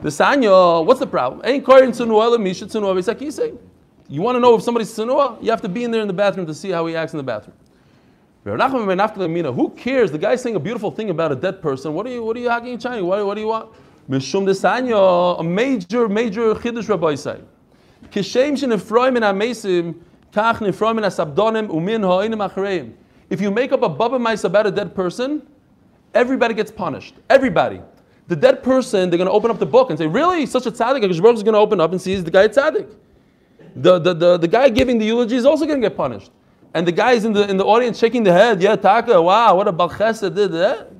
The 0.00 0.08
Sanya, 0.08 0.82
what's 0.82 1.00
the 1.00 1.06
problem? 1.06 1.42
Ain't 1.44 1.66
Korin 1.66 1.90
Tzanua, 1.90 2.40
Misha 2.40 2.64
Tzanua, 2.64 3.58
You 4.08 4.22
want 4.22 4.36
to 4.36 4.40
know 4.40 4.54
if 4.54 4.62
somebody's 4.62 4.90
Tzanua? 4.90 5.42
You 5.42 5.50
have 5.50 5.60
to 5.60 5.68
be 5.68 5.84
in 5.84 5.90
there 5.90 6.00
in 6.00 6.08
the 6.08 6.14
bathroom 6.14 6.46
to 6.46 6.54
see 6.54 6.70
how 6.70 6.86
he 6.86 6.96
acts 6.96 7.12
in 7.12 7.18
the 7.18 7.22
bathroom. 7.22 7.54
Who 8.44 9.70
cares? 9.74 10.12
The 10.12 10.18
guy's 10.20 10.42
saying 10.42 10.56
a 10.56 10.60
beautiful 10.60 10.90
thing 10.90 11.08
about 11.08 11.32
a 11.32 11.36
dead 11.36 11.62
person. 11.62 11.94
What 11.94 12.06
are 12.06 12.10
you, 12.10 12.22
what 12.22 12.36
are 12.36 12.40
you 12.40 12.50
in 12.50 12.78
China? 12.78 13.02
What, 13.02 13.24
what 13.24 13.34
do 13.36 13.40
you 13.40 13.46
want? 13.46 13.70
Mishum 14.08 14.44
desanya, 14.44 15.40
a 15.40 15.42
major, 15.42 16.08
major 16.10 16.54
chiddush 16.54 16.86
rabbi 16.90 17.14
say. 17.14 17.40
Kishem 18.10 18.52
shenefroim 18.52 19.16
in 19.16 19.22
amesim, 19.22 19.94
kach 20.30 20.56
nefroim 20.56 20.98
in 20.98 21.04
asabdonim, 21.04 21.68
umin 21.68 22.02
ha'oinim 22.02 22.46
achareim. 22.46 22.92
If 23.30 23.40
you 23.40 23.50
make 23.50 23.72
up 23.72 23.82
a 23.82 23.88
baba 23.88 24.18
mice 24.18 24.44
about 24.44 24.66
a 24.66 24.70
dead 24.70 24.94
person, 24.94 25.46
everybody 26.12 26.52
gets 26.52 26.70
punished. 26.70 27.14
Everybody. 27.30 27.80
The 28.28 28.36
dead 28.36 28.62
person, 28.62 29.08
they're 29.08 29.16
going 29.16 29.28
to 29.28 29.32
open 29.32 29.50
up 29.50 29.58
the 29.58 29.64
book 29.64 29.88
and 29.88 29.98
say, 29.98 30.06
really? 30.06 30.44
Such 30.44 30.66
a 30.66 30.70
tzaddik? 30.70 31.00
Because 31.00 31.16
is 31.16 31.20
going 31.42 31.54
to 31.54 31.58
open 31.58 31.80
up 31.80 31.92
and 31.92 32.00
sees 32.00 32.22
the 32.22 32.30
guy 32.30 32.48
tzaddik. 32.48 32.94
The, 33.76 33.98
the, 33.98 34.12
the, 34.12 34.36
the 34.36 34.48
guy 34.48 34.68
giving 34.68 34.98
the 34.98 35.06
eulogy 35.06 35.36
is 35.36 35.46
also 35.46 35.64
going 35.64 35.80
to 35.80 35.88
get 35.88 35.96
punished 35.96 36.30
and 36.74 36.86
the 36.86 36.92
guys 36.92 37.24
in 37.24 37.32
the, 37.32 37.48
in 37.48 37.56
the 37.56 37.64
audience 37.64 37.98
shaking 37.98 38.24
their 38.24 38.34
head, 38.34 38.60
yeah, 38.60 38.74
Taka, 38.74 39.22
wow, 39.22 39.56
what 39.56 39.68
a 39.68 39.72
Balchesa 39.72 40.34
did 40.34 40.52
that. 40.52 40.90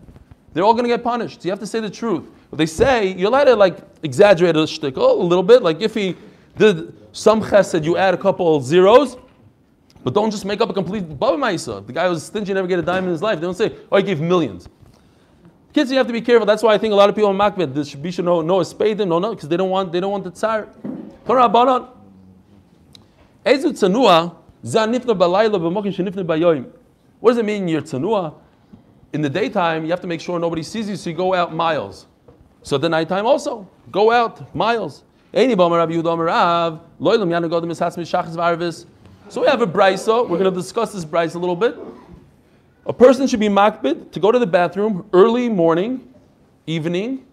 They're 0.53 0.63
all 0.63 0.73
going 0.73 0.85
to 0.85 0.89
get 0.89 1.03
punished. 1.03 1.43
So 1.43 1.47
you 1.47 1.51
have 1.51 1.59
to 1.59 1.67
say 1.67 1.81
the 1.81 1.91
truth. 1.91 2.25
But 2.49 2.59
they 2.59 2.67
say, 2.67 3.13
you're 3.13 3.29
allowed 3.29 3.45
to 3.45 3.57
like 3.57 3.79
exaggerate 4.05 4.57
a 4.57 4.67
shtick 4.69 4.95
oh, 4.97 5.21
a 5.21 5.25
little 5.25 5.43
bit. 5.43 5.63
Like 5.63 5.81
if 5.81 5.93
he 5.93 6.17
did 6.57 6.95
some 7.13 7.43
chesed, 7.43 7.85
you 7.85 7.97
add 7.97 8.15
a 8.15 8.17
couple 8.17 8.61
zeros, 8.61 9.17
but 10.05 10.15
don't 10.15 10.31
just 10.31 10.45
make 10.45 10.61
up 10.61 10.71
a 10.71 10.73
complete 10.73 11.19
Baba 11.19 11.37
Maisa. 11.37 11.85
The 11.85 11.93
guy 11.93 12.07
was 12.07 12.23
stingy, 12.23 12.55
never 12.55 12.69
get 12.69 12.79
a 12.79 12.83
dime 12.83 13.05
in 13.05 13.11
his 13.11 13.23
life. 13.23 13.41
They 13.41 13.47
don't 13.47 13.57
say, 13.57 13.75
oh, 13.91 13.97
he 13.97 14.05
gave 14.05 14.21
millions. 14.21 14.69
Kids, 15.73 15.91
you 15.91 15.97
have 15.97 16.07
to 16.07 16.13
be 16.13 16.21
careful. 16.21 16.47
That's 16.47 16.63
why 16.63 16.73
I 16.73 16.79
think 16.79 16.93
a 16.93 16.95
lot 16.95 17.09
of 17.09 17.17
people 17.17 17.33
in 17.33 17.37
Makbet, 17.37 18.01
be 18.01 18.13
should 18.13 18.25
know, 18.25 18.43
know 18.43 18.61
a 18.61 18.65
spade, 18.65 18.99
no, 18.99 19.19
no, 19.19 19.35
because 19.35 19.49
they 19.49 19.57
don't 19.57 19.71
want 19.71 19.91
they 19.91 19.99
don't 19.99 20.13
want 20.13 20.23
the 20.23 20.31
tsar. 20.31 20.69
Torah 21.27 21.49
Banan. 21.49 21.89
Ezu 23.45 23.77
what 24.65 24.91
does 27.31 27.39
it 27.39 27.45
mean 27.45 27.69
you're 27.69 27.83
tsanua? 27.83 28.35
In 29.13 29.21
the 29.21 29.29
daytime, 29.29 29.85
you 29.85 29.91
have 29.91 30.01
to 30.01 30.07
make 30.07 30.23
sure 30.23 30.39
nobody 30.39 30.63
sees 30.63 30.89
you, 30.89 30.97
so 30.97 31.11
you 31.11 31.17
go 31.17 31.35
out 31.35 31.55
miles. 31.55 32.07
So 32.63 32.77
at 32.77 32.83
the 32.83 32.89
nighttime 32.89 33.27
also, 33.27 33.69
go 33.91 34.11
out 34.11 34.55
miles. 34.55 35.05
So 35.35 35.43
we 35.43 35.53
have 35.53 35.61
a 39.61 39.67
brisa. 39.67 40.29
We're 40.29 40.39
going 40.39 40.45
to 40.45 40.51
discuss 40.51 40.95
this 40.95 41.05
brisa 41.05 41.35
a 41.35 41.39
little 41.39 41.57
bit. 41.57 41.77
A 42.87 42.93
person 42.93 43.27
should 43.27 43.41
be 43.41 43.49
makbid 43.49 44.13
to 44.13 44.21
go 44.21 44.33
to 44.33 44.39
the 44.39 44.47
bathroom 44.47 45.07
early 45.13 45.51
morning, 45.51 46.09
evening, 46.67 47.27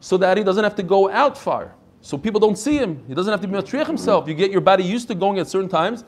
so 0.00 0.18
that 0.18 0.36
he 0.36 0.44
doesn't 0.44 0.64
have 0.64 0.76
to 0.76 0.82
go 0.82 1.10
out 1.10 1.38
far. 1.38 1.74
So 2.02 2.18
people 2.18 2.38
don't 2.38 2.56
see 2.56 2.76
him. 2.76 3.02
He 3.08 3.14
doesn't 3.14 3.30
have 3.30 3.40
to 3.40 3.48
be 3.48 3.54
matriach 3.54 3.86
himself. 3.86 4.28
You 4.28 4.34
get 4.34 4.50
your 4.50 4.60
body 4.60 4.84
used 4.84 5.08
to 5.08 5.14
going 5.14 5.38
at 5.38 5.48
certain 5.48 5.68
times. 5.68 6.04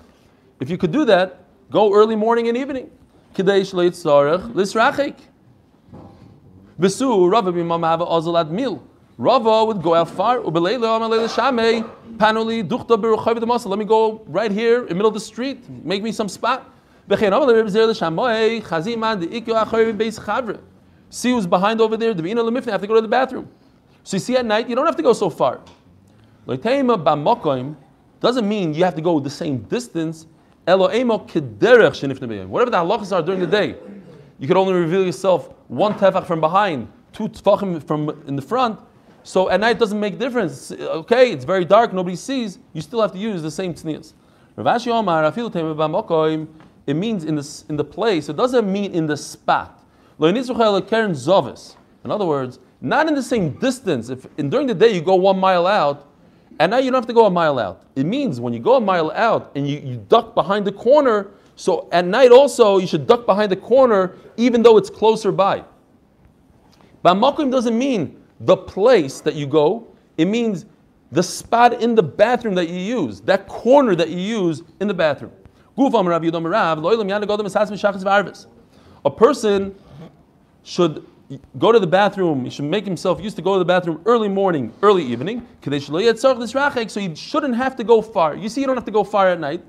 If 0.62 0.70
you 0.70 0.78
could 0.78 0.92
do 0.92 1.04
that, 1.06 1.40
go 1.72 1.92
early 1.92 2.14
morning 2.14 2.46
and 2.46 2.56
evening. 2.56 2.88
Kadesh 3.34 3.72
leitzarech 3.72 4.52
lisrachik. 4.52 5.16
Vesu 6.78 7.28
Rava 7.28 7.52
b'mam 7.52 8.08
ozalad 8.08 8.48
mil. 8.48 8.80
Rava 9.18 9.64
would 9.64 9.82
go 9.82 9.94
out 9.96 10.08
far. 10.08 10.38
Ubeleile 10.38 10.86
amalele 10.86 11.28
shamei 11.28 11.82
panuli 12.16 12.62
duchta 12.62 12.96
beruchav 12.96 13.40
the. 13.40 13.68
Let 13.68 13.76
me 13.76 13.84
go 13.84 14.22
right 14.28 14.52
here 14.52 14.82
in 14.82 14.90
the 14.90 14.94
middle 14.94 15.08
of 15.08 15.14
the 15.14 15.20
street. 15.20 15.68
Make 15.84 16.00
me 16.00 16.12
some 16.12 16.28
spot. 16.28 16.70
V'chein 17.10 17.32
amalele 17.32 17.64
rebzer 17.64 17.88
l'shamoi 17.88 18.62
chaziman 18.62 19.18
the 19.18 19.26
ikyo 19.26 19.60
achoy 19.64 19.92
chavre. 19.92 20.60
See 21.10 21.32
who's 21.32 21.44
behind 21.44 21.80
over 21.80 21.96
there. 21.96 22.14
The 22.14 22.22
b'ina 22.22 22.48
lemifne. 22.48 22.68
I 22.68 22.70
have 22.70 22.82
to 22.82 22.86
go 22.86 22.94
to 22.94 23.00
the 23.00 23.08
bathroom. 23.08 23.48
So 24.04 24.14
you 24.14 24.20
see 24.20 24.36
at 24.36 24.46
night, 24.46 24.68
you 24.68 24.76
don't 24.76 24.86
have 24.86 24.94
to 24.94 25.02
go 25.02 25.12
so 25.12 25.28
far. 25.28 25.60
Loiteima 26.46 27.02
b'mokoim 27.02 27.74
doesn't 28.20 28.48
mean 28.48 28.72
you 28.74 28.84
have 28.84 28.94
to 28.94 29.02
go 29.02 29.18
the 29.18 29.28
same 29.28 29.58
distance 29.62 30.26
Whatever 30.64 30.88
the 30.88 32.76
halachas 32.78 33.12
are 33.12 33.22
during 33.22 33.40
the 33.40 33.46
day, 33.46 33.74
you 34.38 34.46
could 34.46 34.56
only 34.56 34.74
reveal 34.74 35.04
yourself 35.04 35.52
one 35.68 35.94
tefach 35.94 36.26
from 36.26 36.40
behind, 36.40 36.88
two 37.12 37.28
tefachim 37.28 37.82
from 37.82 38.10
in 38.26 38.36
the 38.36 38.42
front. 38.42 38.78
So 39.24 39.50
at 39.50 39.60
night 39.60 39.76
it 39.76 39.78
doesn't 39.78 39.98
make 39.98 40.18
difference. 40.18 40.70
Okay, 40.72 41.32
it's 41.32 41.44
very 41.44 41.64
dark, 41.64 41.92
nobody 41.92 42.16
sees. 42.16 42.58
You 42.72 42.80
still 42.80 43.00
have 43.00 43.12
to 43.12 43.18
use 43.18 43.42
the 43.42 43.50
same 43.50 43.74
b'makoim, 44.56 46.48
It 46.86 46.94
means 46.94 47.24
in 47.24 47.34
the 47.36 47.64
in 47.68 47.76
the 47.76 47.84
place. 47.84 48.28
It 48.28 48.36
doesn't 48.36 48.70
mean 48.70 48.92
in 48.92 49.06
the 49.06 49.16
spot. 49.16 49.78
In 50.20 50.36
other 52.10 52.26
words, 52.26 52.58
not 52.80 53.08
in 53.08 53.14
the 53.14 53.22
same 53.22 53.50
distance. 53.58 54.10
If 54.10 54.26
during 54.36 54.66
the 54.66 54.74
day 54.74 54.92
you 54.94 55.00
go 55.00 55.14
one 55.14 55.38
mile 55.38 55.66
out, 55.66 56.11
and 56.58 56.70
now 56.70 56.78
you 56.78 56.90
don't 56.90 57.00
have 57.00 57.06
to 57.06 57.12
go 57.12 57.26
a 57.26 57.30
mile 57.30 57.58
out. 57.58 57.84
It 57.96 58.04
means 58.04 58.40
when 58.40 58.52
you 58.52 58.60
go 58.60 58.76
a 58.76 58.80
mile 58.80 59.10
out 59.12 59.52
and 59.54 59.68
you, 59.68 59.78
you 59.78 59.96
duck 60.08 60.34
behind 60.34 60.66
the 60.66 60.72
corner, 60.72 61.28
so 61.56 61.88
at 61.92 62.04
night 62.04 62.32
also 62.32 62.78
you 62.78 62.86
should 62.86 63.06
duck 63.06 63.26
behind 63.26 63.50
the 63.52 63.56
corner 63.56 64.16
even 64.36 64.62
though 64.62 64.76
it's 64.76 64.90
closer 64.90 65.32
by. 65.32 65.64
But 67.02 67.14
makom 67.14 67.50
doesn't 67.50 67.76
mean 67.76 68.22
the 68.40 68.56
place 68.56 69.20
that 69.20 69.34
you 69.34 69.46
go. 69.46 69.86
It 70.16 70.26
means 70.26 70.66
the 71.10 71.22
spot 71.22 71.82
in 71.82 71.94
the 71.94 72.02
bathroom 72.02 72.54
that 72.54 72.68
you 72.68 72.78
use, 72.78 73.20
that 73.22 73.46
corner 73.48 73.94
that 73.94 74.08
you 74.08 74.18
use 74.18 74.62
in 74.80 74.88
the 74.88 74.94
bathroom. 74.94 75.32
A 79.04 79.10
person 79.10 79.74
should 80.62 81.06
go 81.58 81.72
to 81.72 81.78
the 81.78 81.86
bathroom. 81.86 82.44
He 82.44 82.50
should 82.50 82.64
make 82.64 82.84
himself 82.84 83.20
used 83.20 83.36
to 83.36 83.42
go 83.42 83.54
to 83.54 83.58
the 83.58 83.64
bathroom 83.64 84.00
early 84.06 84.28
morning, 84.28 84.72
early 84.82 85.04
evening. 85.04 85.46
So 85.64 85.70
he 85.70 85.80
shouldn't 87.14 87.54
have 87.56 87.76
to 87.76 87.84
go 87.84 88.02
far. 88.02 88.34
You 88.34 88.48
see, 88.48 88.60
you 88.60 88.66
don't 88.66 88.76
have 88.76 88.84
to 88.84 88.90
go 88.90 89.04
far 89.04 89.28
at 89.28 89.38
night. 89.40 89.62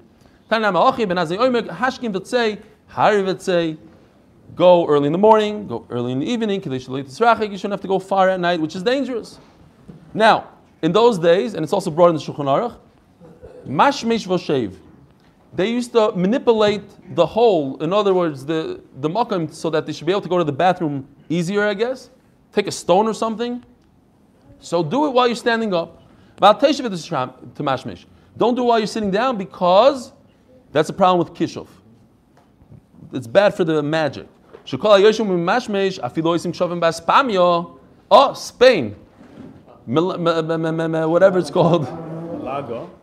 Go 4.55 4.85
early 4.85 5.07
in 5.07 5.11
the 5.11 5.17
morning, 5.17 5.67
go 5.67 5.85
early 5.89 6.11
in 6.11 6.19
the 6.19 6.25
evening. 6.25 6.61
You 6.63 6.79
shouldn't 6.79 7.71
have 7.71 7.81
to 7.81 7.87
go 7.87 7.99
far 7.99 8.29
at 8.29 8.39
night, 8.39 8.61
which 8.61 8.75
is 8.75 8.83
dangerous. 8.83 9.39
Now, 10.13 10.49
in 10.81 10.91
those 10.91 11.17
days, 11.17 11.53
and 11.55 11.63
it's 11.63 11.73
also 11.73 11.89
brought 11.89 12.09
in 12.09 12.15
the 12.15 12.21
Shulchan 12.21 12.45
Aruch, 12.45 12.77
mashmesh 13.65 14.27
v'shev. 14.27 14.75
They 15.55 15.69
used 15.69 15.91
to 15.93 16.11
manipulate 16.13 16.81
the 17.15 17.25
hole, 17.25 17.77
in 17.77 17.93
other 17.93 18.13
words, 18.13 18.43
the, 18.45 18.81
the 19.01 19.09
makam, 19.09 19.53
so 19.53 19.69
that 19.69 19.85
they 19.85 19.93
should 19.93 20.07
be 20.07 20.11
able 20.11 20.21
to 20.21 20.29
go 20.29 20.39
to 20.39 20.43
the 20.43 20.51
bathroom 20.51 21.07
easier, 21.29 21.63
I 21.63 21.75
guess. 21.75 22.09
Take 22.51 22.65
a 22.67 22.71
stone 22.71 23.07
or 23.07 23.13
something. 23.13 23.63
So 24.59 24.81
do 24.83 25.05
it 25.05 25.11
while 25.11 25.27
you're 25.27 25.35
standing 25.35 25.73
up. 25.73 26.01
Val 26.39 26.55
teshuv 26.55 26.85
et 26.85 26.91
to 27.55 27.63
mashmesh. 27.63 28.05
Don't 28.35 28.55
do 28.55 28.63
it 28.63 28.65
while 28.65 28.79
you're 28.79 28.87
sitting 28.87 29.11
down 29.11 29.37
because 29.37 30.11
that's 30.71 30.89
a 30.89 30.93
problem 30.93 31.19
with 31.19 31.37
kishuf. 31.37 31.67
It's 33.11 33.27
bad 33.27 33.53
for 33.53 33.63
the 33.63 33.83
magic. 33.83 34.27
Shekol 34.65 34.99
hayoshim 34.99 35.27
mashmesh 35.27 35.99
afilo 35.99 36.35
yisim 36.35 36.51
kshavim 36.51 36.79
baspamyo. 36.81 37.77
Oh, 38.09 38.33
Spain. 38.33 38.95
Whatever 39.85 41.39
it's 41.39 41.51
called. 41.51 41.87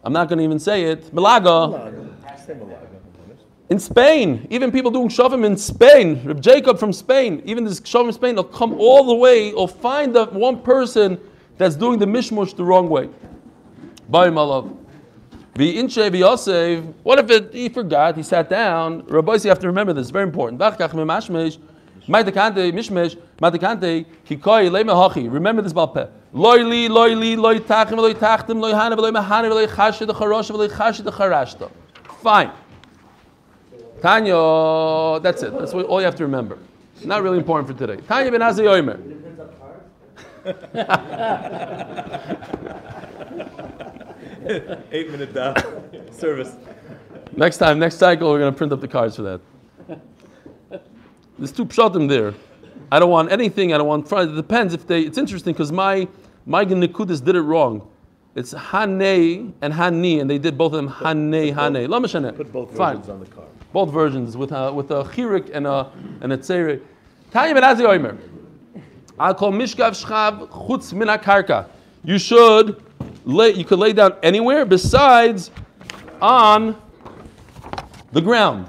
I'm 0.02 0.12
not 0.12 0.28
going 0.28 0.38
to 0.38 0.44
even 0.44 0.58
say 0.58 0.84
it. 0.84 1.14
Milaga. 1.14 2.08
In 3.70 3.78
Spain, 3.78 4.46
even 4.50 4.72
people 4.72 4.90
doing 4.90 5.08
shavim 5.08 5.44
in 5.44 5.56
Spain, 5.56 6.20
Reb 6.24 6.40
Jacob 6.40 6.78
from 6.78 6.92
Spain, 6.92 7.40
even 7.44 7.64
this 7.64 7.80
shavim 7.80 8.08
in 8.08 8.12
Spain, 8.12 8.34
they'll 8.34 8.42
come 8.42 8.74
all 8.74 9.04
the 9.04 9.14
way, 9.14 9.52
or 9.52 9.68
find 9.68 10.12
the 10.12 10.26
one 10.26 10.60
person 10.60 11.20
that's 11.56 11.76
doing 11.76 11.98
the 12.00 12.06
mishmush 12.06 12.56
the 12.56 12.64
wrong 12.64 12.88
way. 12.88 13.08
Bye, 14.08 14.28
my 14.30 14.42
love. 14.42 14.76
What 15.54 17.18
if 17.18 17.30
it, 17.30 17.52
he 17.52 17.68
forgot, 17.68 18.16
he 18.16 18.22
sat 18.24 18.48
down? 18.48 19.04
Rabbi, 19.06 19.34
you 19.34 19.48
have 19.50 19.58
to 19.60 19.66
remember 19.66 19.92
this, 19.92 20.10
very 20.10 20.24
important. 20.24 20.60
Remember 20.60 20.82
this 25.62 25.72
balpeh. 25.72 26.08
Loi 26.32 26.62
li, 26.62 26.88
loi 26.88 27.14
li, 27.14 27.36
loi 27.36 27.58
tachim, 27.58 27.96
loi 27.96 28.14
tachtim, 28.14 28.60
loi 28.60 28.72
mahana, 28.72 29.50
loi 29.50 29.66
chashe 29.66 30.06
de 30.06 30.12
charosha, 30.12 30.54
loi 30.54 30.68
chashe 30.68 31.04
de 31.04 31.10
charashta. 31.10 31.70
Fine. 32.22 32.50
Tanya, 34.02 35.20
that's 35.20 35.42
it. 35.42 35.58
That's 35.58 35.72
all 35.72 36.00
you 36.00 36.04
have 36.04 36.16
to 36.16 36.24
remember. 36.24 36.58
Not 37.04 37.22
really 37.22 37.38
important 37.38 37.68
for 37.68 37.86
today. 37.86 38.02
Tanya 38.06 38.30
ben 38.30 38.40
Azay 38.40 38.66
Omer. 38.66 38.98
Eight 44.90 45.10
minute 45.10 45.34
down. 45.34 45.54
service. 46.12 46.56
Next 47.36 47.58
time, 47.58 47.78
next 47.78 47.96
cycle, 47.96 48.30
we're 48.30 48.38
going 48.38 48.52
to 48.52 48.56
print 48.56 48.72
up 48.72 48.80
the 48.80 48.88
cards 48.88 49.16
for 49.16 49.22
that. 49.22 49.40
There's 51.38 51.52
two 51.52 51.64
pshatim 51.64 52.08
there. 52.08 52.34
I 52.92 52.98
don't 52.98 53.10
want 53.10 53.32
anything. 53.32 53.72
I 53.72 53.78
don't 53.78 53.86
want. 53.86 54.10
It 54.10 54.34
depends 54.34 54.74
if 54.74 54.86
they. 54.86 55.02
It's 55.02 55.16
interesting 55.16 55.54
because 55.54 55.72
my 55.72 56.06
my 56.44 56.64
Nikudis 56.64 57.24
did 57.24 57.36
it 57.36 57.42
wrong. 57.42 57.88
It's 58.34 58.52
Hane 58.52 59.52
and 59.60 59.72
Hani, 59.72 60.20
and 60.20 60.30
they 60.30 60.38
did 60.38 60.56
both 60.56 60.72
of 60.72 60.76
them 60.76 60.88
Hane 60.88 61.52
Hane. 61.52 61.90
La. 61.90 62.00
Put 62.00 62.52
both 62.52 62.76
Fine. 62.76 62.96
versions 62.96 63.08
on 63.08 63.20
the 63.20 63.26
card. 63.26 63.48
both 63.72 63.92
versions 63.92 64.36
with 64.36 64.52
a, 64.52 64.72
with 64.72 64.90
a 64.90 65.04
chirik 65.04 65.50
and 65.52 65.66
a 65.66 65.90
and 66.20 66.32
a 66.32 66.38
tzeri. 66.38 66.80
Tanya 67.32 67.54
ben 67.54 67.62
Azai 67.62 67.86
Omer. 67.94 68.16
I'll 69.18 69.34
call 69.34 69.52
mishkav 69.52 69.90
shchav 70.00 70.48
chutz 70.48 70.92
min 70.92 71.08
karka. 71.08 71.68
You 72.04 72.18
should 72.18 72.82
lay. 73.24 73.50
You 73.50 73.64
could 73.64 73.78
lay 73.78 73.92
down 73.92 74.16
anywhere 74.22 74.64
besides 74.64 75.50
on 76.22 76.80
the 78.12 78.20
ground. 78.20 78.68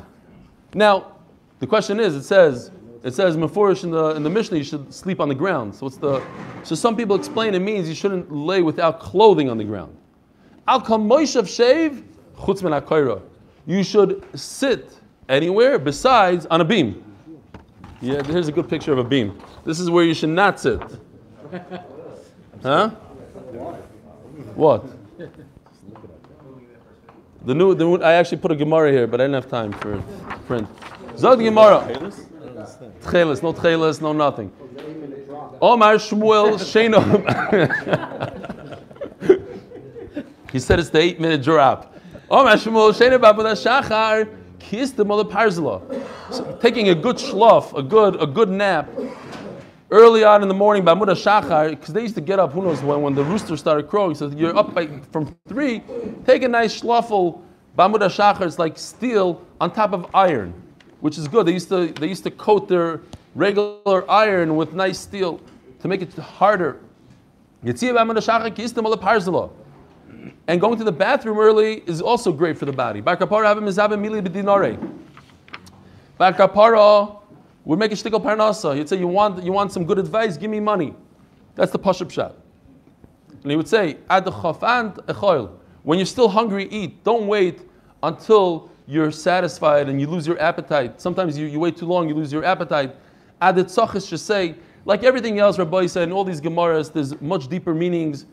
Now, 0.73 1.13
the 1.59 1.67
question 1.67 1.99
is, 1.99 2.15
it 2.15 2.23
says 2.23 2.71
it 3.03 3.13
says 3.13 3.35
meforish 3.35 3.83
in 3.83 3.91
the 3.91 4.15
in 4.15 4.23
the 4.23 4.29
Mishnah 4.29 4.57
you 4.57 4.63
should 4.63 4.93
sleep 4.93 5.19
on 5.19 5.29
the 5.29 5.35
ground. 5.35 5.73
So 5.75 5.85
what's 5.85 5.97
the 5.97 6.21
so 6.63 6.75
some 6.75 6.95
people 6.95 7.15
explain 7.15 7.55
it 7.55 7.59
means 7.59 7.89
you 7.89 7.95
shouldn't 7.95 8.31
lay 8.31 8.61
without 8.61 8.99
clothing 8.99 9.49
on 9.49 9.57
the 9.57 9.63
ground. 9.63 9.95
Al 10.67 10.81
kal 10.81 10.99
moishav 10.99 11.47
shave 11.47 12.03
chutz 12.37 12.61
min. 12.63 13.21
You 13.65 13.83
should 13.83 14.23
sit 14.37 14.97
anywhere 15.29 15.79
besides 15.79 16.45
on 16.47 16.61
a 16.61 16.65
beam. 16.65 17.03
Yeah, 18.01 18.23
here's 18.23 18.47
a 18.47 18.51
good 18.51 18.67
picture 18.67 18.91
of 18.91 18.97
a 18.97 19.03
beam. 19.03 19.39
This 19.63 19.79
is 19.79 19.89
where 19.89 20.03
you 20.03 20.15
should 20.15 20.29
not 20.29 20.59
sit. 20.59 20.81
Huh? 22.63 22.89
What? 24.55 24.85
The 27.45 27.55
new, 27.55 27.73
the 27.73 27.83
new, 27.83 27.97
I 27.97 28.13
actually 28.13 28.37
put 28.37 28.51
a 28.51 28.55
Gemara 28.55 28.91
here, 28.91 29.07
but 29.07 29.19
I 29.19 29.23
didn't 29.23 29.35
have 29.35 29.49
time 29.49 29.71
for 29.73 30.01
print. 30.45 30.67
Zog 31.17 31.39
Gemara. 31.39 32.11
Tchelis, 33.01 33.43
no 33.43 33.53
tchelis, 33.53 34.01
no 34.01 34.13
nothing. 34.13 34.51
Omar 35.61 35.95
Shmuel 35.95 36.55
Sheno. 36.59 37.01
he 40.51 40.59
said 40.59 40.79
it's 40.79 40.89
the 40.89 40.99
eight 40.99 41.19
minute 41.19 41.43
drop. 41.43 41.95
Omar 42.29 42.55
Shmuel 42.55 42.91
Sheno 42.93 43.19
Babuda 43.19 43.53
Shachar 43.53 44.29
kissed 44.59 44.95
the 44.95 45.05
mother 45.05 45.23
Parzala. 45.23 45.81
So, 46.31 46.57
taking 46.61 46.89
a 46.89 46.95
good 46.95 47.17
schluff, 47.17 47.77
a 47.77 47.83
good, 47.83 48.21
a 48.21 48.25
good 48.25 48.49
nap, 48.49 48.89
early 49.91 50.23
on 50.23 50.41
in 50.41 50.47
the 50.47 50.53
morning 50.53 50.85
by 50.85 50.93
Muda 50.93 51.13
Shachar, 51.13 51.71
because 51.71 51.93
they 51.93 52.01
used 52.01 52.15
to 52.15 52.21
get 52.21 52.39
up, 52.39 52.53
who 52.53 52.61
knows 52.63 52.81
when, 52.81 53.01
when 53.01 53.13
the 53.13 53.23
rooster 53.23 53.57
started 53.57 53.89
crowing. 53.89 54.15
So 54.15 54.29
you're 54.29 54.57
up 54.57 54.73
by, 54.73 54.87
from 55.11 55.35
three, 55.47 55.83
take 56.25 56.43
a 56.43 56.47
nice 56.47 56.79
schluffle. 56.79 57.41
Bamuda 57.77 58.07
Shachar 58.09 58.45
is 58.45 58.57
like 58.57 58.77
steel 58.77 59.45
on 59.59 59.73
top 59.73 59.93
of 59.93 60.07
iron, 60.13 60.53
which 61.01 61.17
is 61.17 61.27
good. 61.27 61.45
They 61.45 61.53
used 61.53 61.69
to, 61.69 61.87
they 61.87 62.07
used 62.07 62.23
to 62.23 62.31
coat 62.31 62.67
their 62.67 63.01
regular 63.35 64.09
iron 64.09 64.55
with 64.55 64.73
nice 64.73 64.99
steel 64.99 65.41
to 65.81 65.87
make 65.87 66.01
it 66.01 66.13
harder. 66.13 66.79
And 70.47 70.61
going 70.61 70.77
to 70.77 70.83
the 70.83 70.91
bathroom 70.91 71.37
early 71.37 71.83
is 71.85 72.01
also 72.01 72.31
great 72.31 72.57
for 72.57 72.65
the 72.65 72.71
body. 72.71 73.01
Bar 73.01 73.17
would 77.63 77.79
make 77.79 77.91
a 77.91 77.95
shtickle 77.95 78.23
parnasa. 78.23 78.75
He'd 78.75 78.89
say, 78.89 78.97
you 78.97 79.07
want, 79.07 79.43
you 79.43 79.51
want 79.51 79.71
some 79.71 79.85
good 79.85 79.99
advice? 79.99 80.37
Give 80.37 80.49
me 80.49 80.59
money. 80.59 80.95
That's 81.55 81.71
the 81.71 81.77
pashup 81.77 82.09
shot. 82.11 82.35
And 83.43 83.51
he 83.51 83.55
would 83.55 83.67
say. 83.67 83.97
When 85.83 85.97
you're 85.99 86.05
still 86.05 86.29
hungry, 86.29 86.67
eat. 86.69 87.03
Don't 87.03 87.27
wait 87.27 87.61
until 88.01 88.70
you're 88.87 89.11
satisfied 89.11 89.89
and 89.89 89.99
you 89.99 90.07
lose 90.07 90.27
your 90.27 90.39
appetite. 90.41 90.99
Sometimes 90.99 91.37
you, 91.37 91.45
you 91.45 91.59
wait 91.59 91.77
too 91.77 91.85
long, 91.85 92.09
you 92.09 92.15
lose 92.15 92.31
your 92.31 92.43
appetite. 92.43 92.95
Ad 93.41 93.55
tzachis 93.55 94.07
should 94.07 94.19
say, 94.19 94.55
like 94.85 95.03
everything 95.03 95.39
else, 95.39 95.59
Rabbi 95.59 95.85
said, 95.85 96.03
in 96.03 96.11
all 96.11 96.23
these 96.23 96.41
Gemaras, 96.41 96.91
there's 96.91 97.19
much 97.21 97.47
deeper 97.47 97.73
meanings. 97.73 98.25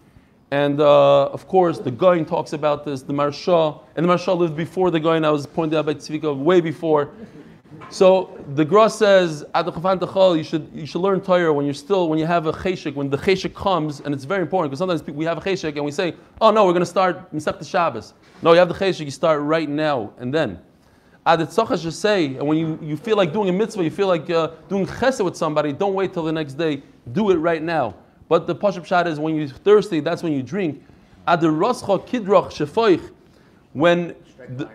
And 0.51 0.80
uh, 0.80 1.26
of 1.26 1.46
course, 1.46 1.78
the 1.78 1.90
Goin 1.90 2.24
talks 2.24 2.55
about 2.55 2.84
this, 2.84 3.03
the 3.03 3.12
Marsha, 3.12 3.82
and 3.96 4.09
the 4.09 4.12
Marsha 4.12 4.36
lived 4.36 4.57
before 4.57 4.90
the 4.90 4.99
Goin. 4.99 5.24
I 5.24 5.30
was 5.30 5.46
pointed 5.46 5.76
out 5.76 5.86
by 5.86 5.94
Tzvika 5.94 6.34
way 6.34 6.61
before. 6.61 7.11
So 7.90 8.38
the 8.54 8.64
Gra 8.64 8.88
says, 8.88 9.44
you 9.54 10.42
should 10.42 10.70
you 10.74 10.86
should 10.86 11.00
learn 11.00 11.20
Torah 11.20 11.52
when 11.52 11.64
you're 11.64 11.74
still 11.74 12.08
when 12.08 12.18
you 12.18 12.26
have 12.26 12.46
a 12.46 12.52
cheshik 12.52 12.94
when 12.94 13.10
the 13.10 13.16
cheshik 13.16 13.54
comes 13.54 14.00
and 14.00 14.14
it's 14.14 14.24
very 14.24 14.42
important 14.42 14.70
because 14.70 14.78
sometimes 14.78 15.02
we 15.02 15.24
have 15.24 15.38
a 15.38 15.40
cheshik 15.40 15.76
and 15.76 15.84
we 15.84 15.90
say, 15.90 16.14
"Oh 16.40 16.50
no, 16.50 16.64
we're 16.64 16.72
going 16.72 16.80
to 16.80 16.86
start 16.86 17.32
Masech 17.32 17.66
Shabbos." 17.66 18.14
No, 18.42 18.52
you 18.52 18.58
have 18.58 18.68
the 18.68 18.74
cheshik. 18.74 19.04
You 19.04 19.10
start 19.10 19.42
right 19.42 19.68
now 19.68 20.12
and 20.18 20.32
then. 20.32 20.58
Ad 21.26 21.40
tzachas 21.40 21.82
should 21.82 21.92
say, 21.92 22.36
and 22.36 22.46
when 22.46 22.56
you, 22.56 22.78
you 22.80 22.96
feel 22.96 23.18
like 23.18 23.34
doing 23.34 23.50
a 23.50 23.52
mitzvah, 23.52 23.84
you 23.84 23.90
feel 23.90 24.06
like 24.06 24.30
uh, 24.30 24.52
doing 24.70 24.86
chesed 24.86 25.22
with 25.22 25.36
somebody, 25.36 25.74
don't 25.74 25.92
wait 25.92 26.14
till 26.14 26.22
the 26.22 26.32
next 26.32 26.54
day. 26.54 26.82
Do 27.12 27.30
it 27.30 27.36
right 27.36 27.62
now. 27.62 27.96
But 28.30 28.46
the 28.46 28.54
pashup 28.54 28.86
shot 28.86 29.06
is 29.06 29.18
when 29.18 29.34
you're 29.34 29.48
thirsty, 29.48 30.00
that's 30.00 30.22
when 30.22 30.32
you 30.32 30.42
drink. 30.42 30.82
When 31.26 31.40
the, 34.56 34.70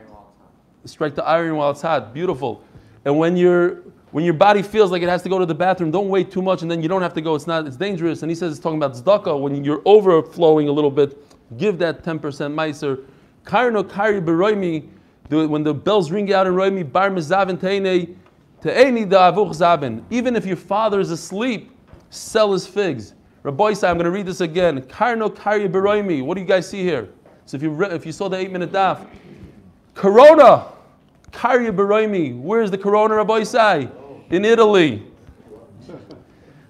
strike 0.86 1.16
the 1.16 1.26
iron 1.26 1.56
while 1.56 1.72
it's 1.72 1.82
hot. 1.82 2.14
Beautiful. 2.14 2.64
And 3.06 3.18
when 3.18 3.36
your 3.36 3.82
when 4.12 4.24
your 4.24 4.36
body 4.36 4.62
feels 4.62 4.92
like 4.92 5.02
it 5.02 5.10
has 5.10 5.24
to 5.24 5.30
go 5.30 5.40
to 5.40 5.46
the 5.46 5.56
bathroom, 5.56 5.90
don't 5.90 6.08
wait 6.08 6.32
too 6.32 6.42
much, 6.42 6.62
and 6.62 6.70
then 6.70 6.84
you 6.84 6.88
don't 6.88 7.02
have 7.02 7.16
to 7.16 7.22
go. 7.22 7.34
It's 7.34 7.48
not. 7.48 7.66
It's 7.66 7.76
dangerous. 7.76 8.22
And 8.22 8.30
he 8.30 8.36
says 8.36 8.52
it's 8.52 8.62
talking 8.62 8.78
about 8.78 8.94
tzedakah. 8.94 9.42
When 9.42 9.64
you're 9.64 9.82
overflowing 9.86 10.68
a 10.68 10.72
little 10.72 10.92
bit, 10.92 11.18
give 11.58 11.80
that 11.80 12.04
10% 12.04 12.22
meiser. 12.22 13.04
Karno 13.44 13.90
kari 13.90 14.22
beroimi. 14.22 14.88
When 15.30 15.64
the 15.64 15.74
bells 15.74 16.12
ring 16.12 16.32
out 16.32 16.46
in 16.46 16.54
roimi, 16.54 16.90
bar 16.90 17.10
mezavin 17.10 17.60
teine 17.60 18.16
teini 18.62 19.10
da 19.10 19.32
avuch 19.32 19.50
zavin. 19.50 20.04
Even 20.12 20.36
if 20.36 20.46
your 20.46 20.58
father 20.58 21.00
is 21.00 21.10
asleep, 21.10 21.72
sell 22.12 22.54
his 22.54 22.68
figs. 22.68 23.16
Rabbi 23.42 23.70
I'm 23.70 23.98
going 23.98 24.04
to 24.04 24.12
read 24.12 24.28
this 24.28 24.42
again. 24.42 24.82
Karno 24.84 25.36
kari 25.36 25.68
beroimi. 25.68 26.24
What 26.24 26.36
do 26.36 26.42
you 26.42 26.48
guys 26.48 26.70
see 26.70 26.84
here? 26.84 27.10
So 27.48 27.58
if 27.58 27.64
you 27.64 27.72
re- 27.72 27.90
if 27.90 28.06
you 28.06 28.12
saw 28.12 28.30
the 28.30 28.38
eight 28.38 28.52
minute 28.52 28.72
daf, 28.72 29.08
Corona. 29.96 30.73
Karya 31.34 31.76
Baroimi. 31.76 32.40
Where's 32.40 32.72
the 32.72 32.78
Corona, 32.78 33.16
Rabbi 33.16 33.42
Isai? 33.42 33.92
In 34.30 34.46
Italy. 34.46 35.04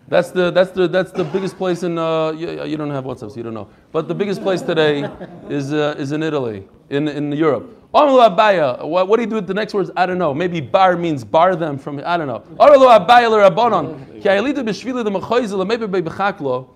That's 0.07 0.32
the 0.32 0.51
that's 0.51 0.72
the 0.72 0.88
that's 0.88 1.11
the 1.11 1.24
biggest 1.24 1.57
place 1.57 1.82
in 1.82 1.97
uh, 1.97 2.32
you, 2.32 2.64
you 2.66 2.78
don't 2.78 2.91
have 2.91 3.03
WhatsApp, 3.03 3.32
so 3.32 3.38
you 3.38 3.43
don't 3.43 3.53
know. 3.53 3.70
But 3.91 4.07
the 4.07 4.14
biggest 4.14 4.43
place 4.43 4.61
today 4.61 5.09
is 5.49 5.74
uh, 5.74 5.95
is 5.97 6.11
in 6.11 6.22
Italy, 6.22 6.68
in 6.89 7.07
in 7.07 7.32
Europe. 7.32 7.80
Amalu 7.93 8.36
Abaya. 8.36 8.86
What, 8.86 9.07
what 9.07 9.18
do 9.18 9.24
you 9.24 9.30
do 9.30 9.36
with 9.36 9.47
the 9.47 9.53
next 9.53 9.74
words? 9.74 9.89
I 9.95 10.05
don't 10.05 10.18
know. 10.18 10.34
Maybe 10.34 10.59
bar 10.61 10.97
means 10.97 11.24
bar 11.24 11.55
them 11.55 11.78
from. 11.78 12.01
I 12.05 12.18
don't 12.18 12.28
know. 12.28 12.43
Amalu 12.59 13.07
Abaya 13.07 13.30
l'Rabbanon. 13.30 14.22
Ki 14.22 14.28
ayalida 14.28 14.57
b'shvili 14.57 15.03
d'machoyzel 15.03 15.57
l'mebe 15.57 15.89
be'bechaklo. 15.89 16.70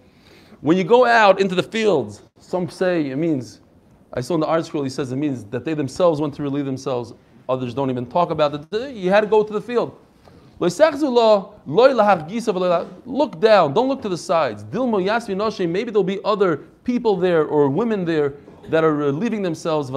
When 0.61 0.77
you 0.77 0.83
go 0.83 1.05
out 1.05 1.39
into 1.39 1.53
the 1.53 1.63
fields, 1.63 2.21
some 2.39 2.69
say 2.69 3.09
it 3.09 3.17
means. 3.17 3.61
I 4.13 4.21
saw 4.21 4.35
in 4.35 4.39
the 4.39 4.47
Artscroll 4.47 4.83
he 4.83 4.89
says 4.89 5.11
it 5.11 5.17
means 5.17 5.43
that 5.45 5.65
they 5.65 5.73
themselves 5.73 6.21
went 6.21 6.33
to 6.35 6.43
relieve 6.43 6.65
themselves. 6.65 7.13
Others 7.49 7.73
don't 7.73 7.89
even 7.89 8.05
talk 8.05 8.31
about 8.31 8.53
it. 8.73 8.91
You 8.93 9.09
had 9.09 9.21
to 9.21 9.27
go 9.27 9.43
to 9.43 9.53
the 9.53 9.61
field. 9.61 9.97
Look 10.59 10.75
down, 13.39 13.73
don't 13.73 13.87
look 13.87 14.01
to 14.01 14.09
the 14.09 14.17
sides. 14.17 14.65
Maybe 14.73 15.91
there'll 15.91 16.03
be 16.03 16.19
other 16.25 16.57
people 16.83 17.15
there 17.15 17.45
or 17.45 17.69
women 17.69 18.05
there 18.05 18.33
that 18.69 18.83
are 18.83 19.03
uh, 19.03 19.05
relieving 19.05 19.41
themselves. 19.43 19.89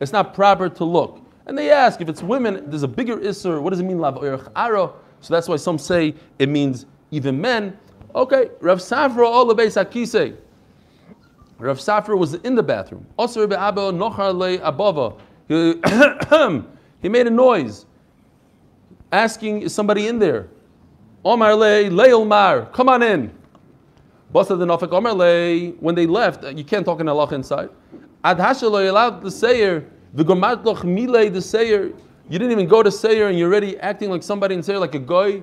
It's 0.00 0.12
not 0.12 0.34
proper 0.34 0.68
to 0.68 0.84
look. 0.84 1.20
And 1.46 1.56
they 1.56 1.70
ask 1.70 2.00
if 2.00 2.08
it's 2.08 2.22
women, 2.22 2.68
there's 2.68 2.82
a 2.82 2.88
bigger 2.88 3.18
isser. 3.18 3.60
What 3.60 3.70
does 3.70 3.80
it 3.80 3.84
mean? 3.84 4.00
So 4.00 5.32
that's 5.32 5.48
why 5.48 5.56
some 5.56 5.78
say 5.78 6.14
it 6.38 6.48
means 6.48 6.86
even 7.10 7.40
men. 7.40 7.78
Okay, 8.14 8.50
Rav 8.60 8.80
the 8.80 9.54
base 9.56 9.74
akise. 9.74 10.36
Rav 11.58 11.78
Safra 11.78 12.18
was 12.18 12.34
in 12.34 12.54
the 12.54 12.62
bathroom. 12.62 13.06
Osir 13.18 13.48
be'abo 13.48 13.92
nochar 13.92 14.34
le 14.34 14.58
abava. 14.58 15.18
He- 17.02 17.08
made 17.08 17.26
a 17.26 17.30
noise, 17.30 17.84
asking, 19.12 19.62
"Is 19.62 19.74
somebody 19.74 20.08
in 20.08 20.18
there?" 20.18 20.48
Omar 21.24 21.54
le 21.54 21.90
leil 21.90 22.26
mar, 22.26 22.66
come 22.72 22.88
on 22.88 23.02
in. 23.02 23.30
Basa 24.34 24.58
the 24.58 24.64
nafik 24.66 24.92
Omar 24.92 25.12
le. 25.12 25.70
When 25.80 25.94
they 25.94 26.06
left, 26.06 26.44
uh, 26.44 26.48
you 26.48 26.64
can't 26.64 26.84
talk 26.84 27.00
in 27.00 27.08
Allah 27.08 27.28
inside. 27.34 27.70
Ad 28.24 28.38
hashalo 28.38 28.88
allowed 28.88 29.22
the 29.22 29.30
sayer. 29.30 29.84
V'gomat 30.16 30.64
loch 30.64 30.84
mile 30.84 31.30
the 31.30 31.40
sayer. 31.40 31.92
You 32.28 32.38
didn't 32.38 32.52
even 32.52 32.66
go 32.66 32.82
to 32.82 32.90
sayer, 32.90 33.28
and 33.28 33.38
you're 33.38 33.48
already 33.48 33.78
acting 33.78 34.10
like 34.10 34.22
somebody 34.22 34.54
in 34.54 34.62
sayer, 34.62 34.78
like 34.78 34.94
a 34.94 34.98
guy. 34.98 35.42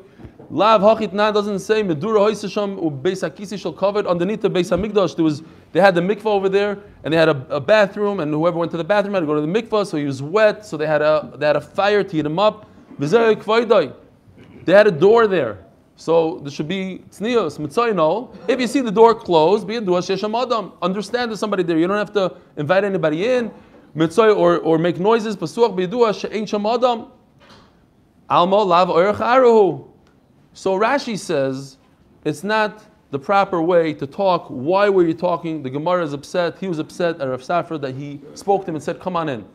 Lav 0.51 0.81
hachit 0.81 1.13
na 1.13 1.31
doesn't 1.31 1.59
say 1.59 1.81
medura 1.81 2.19
hoisasham 2.19 2.77
ubeis 2.77 3.23
hakisi 3.23 3.57
shall 3.57 3.71
covered 3.71 4.05
underneath 4.05 4.41
the 4.41 4.49
beis 4.49 4.69
hamikdash. 4.69 5.15
There 5.15 5.23
was 5.23 5.43
they 5.71 5.79
had 5.79 5.95
the 5.95 6.01
mikvah 6.01 6.25
over 6.25 6.49
there, 6.49 6.77
and 7.05 7.13
they 7.13 7.17
had 7.17 7.29
a, 7.29 7.55
a 7.55 7.61
bathroom, 7.61 8.19
and 8.19 8.33
whoever 8.33 8.57
went 8.57 8.69
to 8.71 8.77
the 8.77 8.83
bathroom 8.83 9.13
had 9.13 9.21
to 9.21 9.25
go 9.25 9.35
to 9.35 9.39
the 9.39 9.47
mikvah, 9.47 9.87
so 9.87 9.95
he 9.95 10.03
was 10.03 10.21
wet. 10.21 10.65
So 10.65 10.75
they 10.75 10.87
had 10.87 11.01
a 11.01 11.31
they 11.37 11.47
had 11.47 11.55
a 11.55 11.61
fire 11.61 12.03
to 12.03 12.11
heat 12.15 12.25
him 12.25 12.37
up. 12.37 12.67
They 12.99 13.07
had 14.73 14.87
a 14.87 14.91
door 14.91 15.27
there. 15.27 15.65
So 15.95 16.39
there 16.39 16.51
should 16.51 16.67
be 16.67 17.05
tznios, 17.11 17.57
mitzayno. 17.57 18.35
If 18.49 18.59
you 18.59 18.67
see 18.67 18.81
the 18.81 18.91
door 18.91 19.15
closed, 19.15 19.65
be 19.65 19.77
a 19.77 19.81
dua 19.81 19.99
shesham 19.99 20.35
adam. 20.41 20.73
Understand 20.81 21.31
there's 21.31 21.39
somebody 21.39 21.63
there. 21.63 21.77
You 21.77 21.87
don't 21.87 21.97
have 21.97 22.11
to 22.13 22.35
invite 22.57 22.83
anybody 22.83 23.25
in, 23.25 23.51
mitzay 23.95 24.35
or, 24.35 24.57
or 24.57 24.77
make 24.77 24.99
noises. 24.99 25.37
Pasuach 25.37 25.77
be 25.77 25.87
dua 25.87 26.13
she'ein 26.13 26.45
sham 26.45 26.65
adam. 26.65 27.07
Alma 28.29 28.57
lav 28.57 28.89
oirach 28.89 29.19
aruhu. 29.19 29.90
So 30.53 30.77
Rashi 30.77 31.17
says 31.17 31.77
it's 32.25 32.43
not 32.43 32.83
the 33.11 33.19
proper 33.19 33.61
way 33.61 33.93
to 33.93 34.07
talk. 34.07 34.47
Why 34.47 34.89
were 34.89 35.05
you 35.05 35.13
talking? 35.13 35.63
The 35.63 35.69
Gemara 35.69 36.03
is 36.03 36.13
upset. 36.13 36.57
He 36.57 36.67
was 36.67 36.79
upset 36.79 37.19
at 37.19 37.27
Rav 37.27 37.41
Safra 37.41 37.79
that 37.81 37.95
he 37.95 38.21
spoke 38.35 38.63
to 38.65 38.71
him 38.71 38.75
and 38.75 38.83
said, 38.83 38.99
"Come 38.99 39.15
on 39.15 39.29
in." 39.29 39.45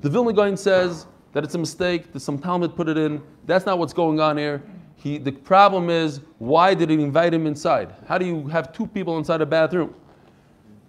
The 0.00 0.10
Vilna 0.10 0.32
Gaon 0.32 0.56
says 0.56 1.06
that 1.32 1.44
it's 1.44 1.54
a 1.54 1.58
mistake. 1.58 2.12
That 2.12 2.20
some 2.20 2.38
Talmud 2.38 2.74
put 2.74 2.88
it 2.88 2.96
in. 2.96 3.22
That's 3.46 3.66
not 3.66 3.78
what's 3.78 3.92
going 3.92 4.18
on 4.18 4.36
here. 4.36 4.62
He, 4.96 5.16
the 5.16 5.32
problem 5.32 5.88
is, 5.88 6.20
why 6.38 6.74
did 6.74 6.90
he 6.90 7.02
invite 7.02 7.32
him 7.32 7.46
inside? 7.46 7.94
How 8.06 8.18
do 8.18 8.26
you 8.26 8.46
have 8.48 8.72
two 8.72 8.86
people 8.86 9.16
inside 9.16 9.40
a 9.40 9.46
bathroom? 9.46 9.94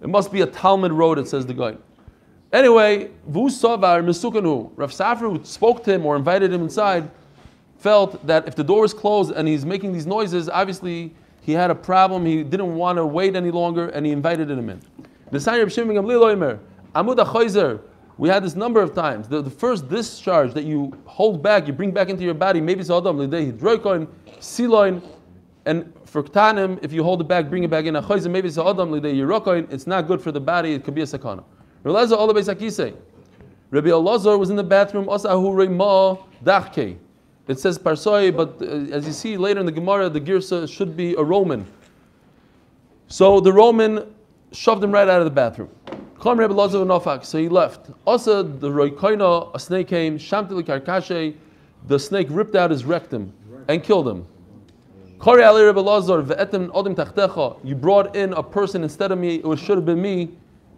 It 0.02 0.10
must 0.10 0.34
be 0.34 0.42
a 0.42 0.46
Talmud 0.46 0.92
road, 0.92 1.18
it 1.18 1.30
says 1.30 1.46
the 1.46 1.54
guy. 1.54 1.78
Anyway, 2.52 3.12
Vu 3.28 3.48
Savar 3.48 4.04
Mesukanu, 4.04 4.72
Rav 4.76 4.92
Safra 4.92 5.46
spoke 5.46 5.84
to 5.86 5.94
him 5.94 6.06
or 6.06 6.18
invited 6.18 6.52
him 6.52 6.62
inside, 6.64 7.10
felt 7.82 8.26
that 8.28 8.48
if 8.48 8.56
the 8.56 8.64
door 8.64 8.86
is 8.86 8.94
closed 8.94 9.32
and 9.32 9.48
he's 9.48 9.66
making 9.66 9.92
these 9.92 10.06
noises, 10.06 10.50
obviously 10.50 11.14
he 11.42 11.52
had 11.52 11.72
a 11.72 11.76
problem. 11.76 12.26
He 12.26 12.44
didn't 12.44 12.76
want 12.76 12.98
to 12.98 13.06
wait 13.06 13.36
any 13.36 13.50
longer, 13.50 13.90
and 13.90 14.06
he 14.06 14.12
invited 14.12 14.52
him 14.52 14.70
in. 14.70 14.80
The 15.32 15.40
sign 15.40 15.62
of 15.62 15.74
Shimon 15.74 15.96
Gamliel 15.96 16.36
Oimer, 16.36 16.60
Amud 16.94 17.82
we 18.18 18.30
had 18.30 18.44
this 18.44 18.56
number 18.56 18.82
of 18.82 18.94
times. 18.94 19.28
The, 19.28 19.42
the 19.42 19.50
first 19.50 19.90
discharge 19.90 20.54
that 20.54 20.64
you 20.64 20.96
hold 21.06 21.42
back, 21.42 21.66
you 21.66 21.74
bring 21.74 21.90
back 21.90 22.10
into 22.10 22.24
your 22.24 22.36
body, 22.36 22.62
maybe 22.62 22.82
it's 22.82 22.92
Adam, 22.92 23.18
Lidei, 23.18 23.52
Hidroikoin, 23.52 24.08
Siloin, 24.40 25.02
and 25.66 25.92
for 26.06 26.22
Ktanim, 26.22 26.78
if 26.84 26.94
you 26.94 27.04
hold 27.04 27.22
it 27.22 27.28
back, 27.28 27.50
bring 27.50 27.64
it 27.64 27.72
back 27.72 27.86
in 27.86 27.96
a 27.96 28.02
Choizer, 28.02 28.30
maybe 28.30 28.48
it's 28.48 28.60
Adam, 28.60 28.92
Lidei, 28.92 29.16
Yerokoin, 29.16 29.72
it's 29.74 29.88
not 29.88 30.08
good 30.08 30.22
for 30.22 30.32
the 30.32 30.40
body, 30.40 30.74
it 30.74 30.84
could 30.84 30.94
be 30.94 31.02
a 31.02 31.06
sakana. 31.06 31.44
Rabbi 31.84 33.88
Elazar 33.88 34.38
was 34.38 34.52
in 34.52 34.56
the 34.56 34.64
bathroom, 34.64 35.06
Asahu 35.06 35.56
Reima 35.56 36.24
Dachke. 36.44 36.98
It 37.48 37.60
says 37.60 37.78
Parsoi, 37.78 38.36
but 38.36 38.62
uh, 38.62 38.96
as 38.96 39.06
you 39.06 39.14
see 39.14 39.36
later 39.38 39.60
in 39.60 39.66
the 39.66 39.72
Gemara, 39.72 40.10
the 40.10 40.22
Girsa 40.22 40.70
should 40.72 40.96
be 40.96 41.16
a 41.16 41.24
Roman. 41.24 41.66
So 43.08 43.40
the 43.40 43.52
Roman 43.52 44.14
shoved 44.52 44.84
him 44.84 44.92
right 44.92 45.10
out 45.10 45.20
of 45.20 45.26
the 45.26 45.32
bathroom. 45.32 45.70
So 46.24 47.38
he 47.38 47.50
left. 47.50 47.90
Also, 48.06 48.44
the 48.44 48.70
Roikoina, 48.70 49.56
a 49.56 49.60
snake 49.60 49.88
came, 49.88 50.20
Shamtili 50.20 50.64
Karkashe, 50.64 51.36
the 51.88 51.98
snake 51.98 52.28
ripped 52.30 52.56
out 52.56 52.70
his 52.70 52.86
rectum 52.86 53.34
and 53.68 53.84
killed 53.84 54.08
him. 54.08 54.28
You 57.64 57.76
brought 57.76 58.16
in 58.16 58.34
a 58.34 58.44
person 58.44 58.84
instead 58.84 59.12
of 59.12 59.18
me, 59.18 59.36
it 59.36 59.60
should 59.60 59.78
have 59.78 59.86
been 59.86 60.02
me, 60.02 60.30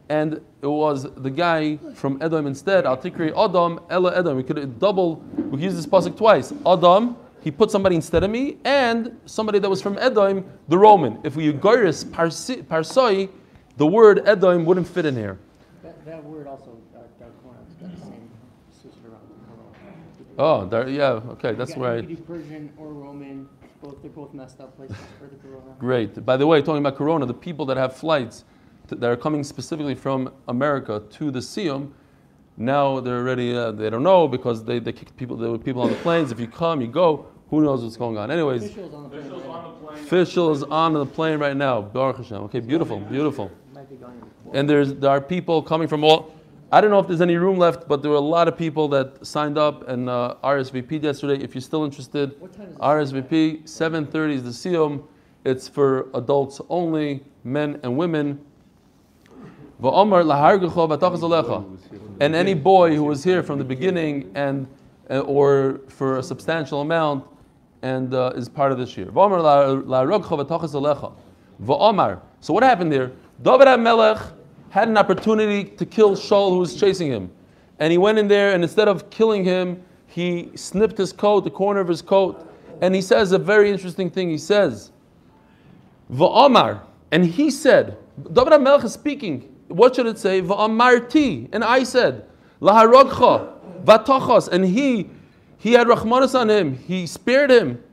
and 0.09 0.41
it 0.61 0.67
was 0.67 1.03
the 1.15 1.29
guy 1.29 1.77
from 1.93 2.21
Edom 2.21 2.47
instead. 2.47 2.85
Al 2.85 2.97
Tikri 2.97 3.31
Adam, 3.37 3.79
Ella 3.89 4.17
Edom. 4.17 4.37
We 4.37 4.43
could 4.43 4.79
double, 4.79 5.17
we 5.35 5.51
could 5.51 5.61
use 5.61 5.75
this 5.75 5.85
pasuk 5.85 6.17
twice. 6.17 6.53
Adam, 6.65 7.15
he 7.41 7.51
put 7.51 7.71
somebody 7.71 7.95
instead 7.95 8.23
of 8.23 8.31
me, 8.31 8.57
and 8.63 9.19
somebody 9.25 9.59
that 9.59 9.69
was 9.69 9.81
from 9.81 9.97
Edom, 9.99 10.45
the 10.69 10.77
Roman. 10.77 11.19
If 11.23 11.35
we 11.35 11.51
Ugaris 11.51 12.05
Parsoi, 12.05 13.29
the 13.77 13.87
word 13.87 14.21
Edom 14.25 14.65
wouldn't 14.65 14.87
fit 14.87 15.05
in 15.05 15.15
here. 15.15 15.39
That, 15.83 16.05
that 16.05 16.23
word 16.23 16.47
also, 16.47 16.77
uh, 16.95 16.99
Dark 17.19 17.43
Corner, 17.43 17.59
the 17.81 17.87
same 18.01 18.29
usage 18.71 18.97
around. 19.03 19.21
The 20.17 20.35
corona. 20.35 20.63
Oh, 20.63 20.65
there, 20.67 20.87
yeah, 20.87 21.31
okay, 21.33 21.53
that's 21.53 21.75
where 21.75 21.93
I. 21.93 21.97
You 21.99 22.17
Persian 22.17 22.71
or 22.77 22.87
Roman. 22.87 23.49
Both 23.81 24.01
they're 24.01 24.11
both 24.11 24.33
messed 24.33 24.61
up 24.61 24.77
places 24.77 24.95
for 25.19 25.27
the 25.27 25.35
corona. 25.35 25.75
Great. 25.77 26.25
By 26.25 26.37
the 26.37 26.47
way, 26.47 26.61
talking 26.61 26.79
about 26.79 26.95
Corona, 26.95 27.25
the 27.25 27.33
people 27.33 27.65
that 27.65 27.75
have 27.75 27.93
flights 27.93 28.45
that 28.87 29.03
are 29.03 29.15
coming 29.15 29.43
specifically 29.43 29.95
from 29.95 30.31
America 30.47 31.01
to 31.11 31.31
the 31.31 31.39
Siyum, 31.39 31.91
now 32.57 32.99
they're 32.99 33.17
already, 33.19 33.55
uh, 33.55 33.71
they 33.71 33.89
don't 33.89 34.03
know 34.03 34.27
because 34.27 34.63
they, 34.63 34.79
they 34.79 34.91
kicked 34.91 35.15
people, 35.17 35.35
there 35.35 35.49
were 35.49 35.57
people 35.57 35.81
on 35.81 35.89
the 35.89 35.95
planes. 35.97 36.31
If 36.31 36.39
you 36.39 36.47
come, 36.47 36.81
you 36.81 36.87
go, 36.87 37.25
who 37.49 37.61
knows 37.61 37.83
what's 37.83 37.97
going 37.97 38.17
on. 38.17 38.29
Anyways, 38.31 38.63
Officials 38.65 38.93
on 38.93 39.03
the 39.03 39.09
plane. 39.09 39.31
right 39.31 39.95
now. 39.95 40.01
official 40.03 40.51
is 40.51 40.63
on 40.63 40.93
the 40.93 41.05
plane 41.05 41.39
right 41.39 41.57
now. 41.57 41.81
Baruch 41.81 42.17
Hashem. 42.17 42.37
Okay, 42.43 42.59
beautiful, 42.59 42.99
beautiful. 42.99 43.51
Might 43.73 43.89
be 43.89 43.95
going. 43.95 44.21
And 44.53 44.69
there's, 44.69 44.93
there 44.95 45.09
are 45.09 45.21
people 45.21 45.61
coming 45.63 45.87
from 45.87 46.03
all, 46.03 46.35
I 46.71 46.81
don't 46.81 46.89
know 46.91 46.99
if 46.99 47.07
there's 47.07 47.21
any 47.21 47.37
room 47.37 47.57
left, 47.57 47.87
but 47.87 48.01
there 48.01 48.11
were 48.11 48.17
a 48.17 48.19
lot 48.37 48.47
of 48.47 48.57
people 48.57 48.87
that 48.89 49.25
signed 49.25 49.57
up 49.57 49.87
and 49.87 50.09
uh, 50.09 50.35
RSVP'd 50.43 51.03
yesterday. 51.03 51.43
If 51.43 51.53
you're 51.55 51.61
still 51.61 51.83
interested, 51.85 52.39
What 52.39 52.53
time 52.53 52.67
is 52.67 52.75
it? 52.75 53.29
RSVP, 53.29 53.63
7.30 53.63 54.33
is 54.33 54.43
the 54.43 54.49
Siyum. 54.69 55.03
It's 55.45 55.67
for 55.67 56.09
adults 56.15 56.61
only, 56.69 57.23
men 57.43 57.79
and 57.83 57.97
women. 57.97 58.39
And 62.19 62.35
any 62.35 62.53
boy 62.53 62.95
who 62.95 63.03
was 63.03 63.23
here 63.23 63.43
from 63.43 63.59
the 63.59 63.65
beginning 63.65 64.31
and 64.33 64.65
uh, 65.09 65.19
or 65.19 65.81
for 65.89 66.17
a 66.19 66.23
substantial 66.23 66.81
amount, 66.81 67.25
and 67.81 68.13
uh, 68.13 68.31
is 68.35 68.47
part 68.47 68.71
of 68.71 68.77
this 68.77 68.95
year. 68.95 69.07
V'omar 69.07 69.43
la- 69.43 70.03
la 70.03 70.05
rogcha 70.05 70.41
v'tachas 70.41 70.73
alecha. 70.73 71.13
V'omar. 71.61 72.21
So 72.39 72.53
what 72.53 72.63
happened 72.63 72.93
there? 72.93 73.11
David 73.41 73.67
HaMelech 73.67 74.31
had 74.69 74.87
an 74.87 74.97
opportunity 74.97 75.65
to 75.65 75.85
kill 75.85 76.15
Shaul 76.15 76.51
who 76.51 76.59
was 76.59 76.79
chasing 76.79 77.11
him. 77.11 77.29
And 77.79 77.91
he 77.91 77.97
went 77.97 78.17
in 78.17 78.29
there 78.29 78.53
and 78.53 78.63
instead 78.63 78.87
of 78.87 79.09
killing 79.09 79.43
him, 79.43 79.83
he 80.07 80.51
snipped 80.55 80.97
his 80.97 81.11
coat, 81.11 81.43
the 81.43 81.51
corner 81.51 81.81
of 81.81 81.89
his 81.89 82.01
coat, 82.01 82.49
and 82.81 82.95
he 82.95 83.01
says 83.01 83.33
a 83.33 83.37
very 83.37 83.69
interesting 83.69 84.09
thing. 84.09 84.29
He 84.29 84.37
says, 84.37 84.91
and 86.09 87.25
he 87.25 87.51
said, 87.51 87.97
David 88.31 88.53
HaMelech 88.53 88.83
is 88.85 88.93
speaking. 88.93 89.52
What 89.67 89.95
should 89.95 90.07
it 90.07 90.17
say? 90.17 90.41
Va'amarti, 90.41 91.49
and 91.51 91.63
I 91.63 91.83
said, 91.83 92.25
Laharogcha, 92.61 93.53
Vatachas, 93.83 94.47
and 94.49 94.65
he, 94.65 95.09
he 95.57 95.73
had 95.73 95.87
Rahmanas 95.87 96.39
on 96.39 96.49
him. 96.49 96.77
He 96.77 97.07
spared 97.07 97.49
him. 97.49 97.83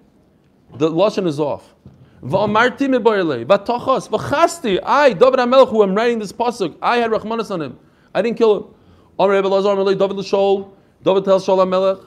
The 0.77 0.91
lashon 0.91 1.27
is 1.27 1.41
off. 1.41 1.75
Va'amarti 2.23 2.89
mebayale, 2.89 3.45
Vatachas, 3.47 4.09
V'chasti, 4.09 4.79
I, 4.83 5.13
David 5.13 5.41
HaMelech, 5.41 5.71
who 5.71 5.83
am 5.83 5.95
writing 5.95 6.19
this 6.19 6.33
pasuk, 6.33 6.77
I 6.83 6.99
had 6.99 7.11
Rahmanas 7.11 7.51
on 7.51 7.63
him. 7.63 7.79
I 8.15 8.23
didn't 8.23 8.37
kill 8.37 8.57
him. 8.57 8.75
Amar 9.19 9.35
Rebbe 9.35 9.49
Lazar, 9.49 9.71
Amalei, 9.71 9.99
David 9.99 10.17
L'Shol, 10.17 10.71
David 11.03 11.25
tells 11.25 11.47
Shaul 11.47 11.65
HaMelech, 11.65 12.07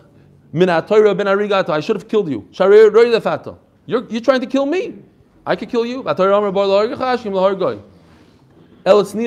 Min 0.52 0.70
ha'Torah 0.70 1.18
ben 1.18 1.26
arigata, 1.26 1.70
I 1.70 1.80
should 1.80 1.96
have 1.96 2.08
killed 2.08 2.30
you. 2.30 2.48
Sharir 2.52 2.94
roi 2.94 3.06
lefata. 3.06 3.58
You're, 3.88 4.06
you're 4.10 4.22
trying 4.22 4.42
to 4.42 4.46
kill 4.46 4.68
me. 4.68 5.00
I 5.46 5.56
could 5.56 5.70
kill 5.70 5.86
you. 5.86 6.04
He- 8.86 8.92
was 8.92 9.12
so 9.12 9.24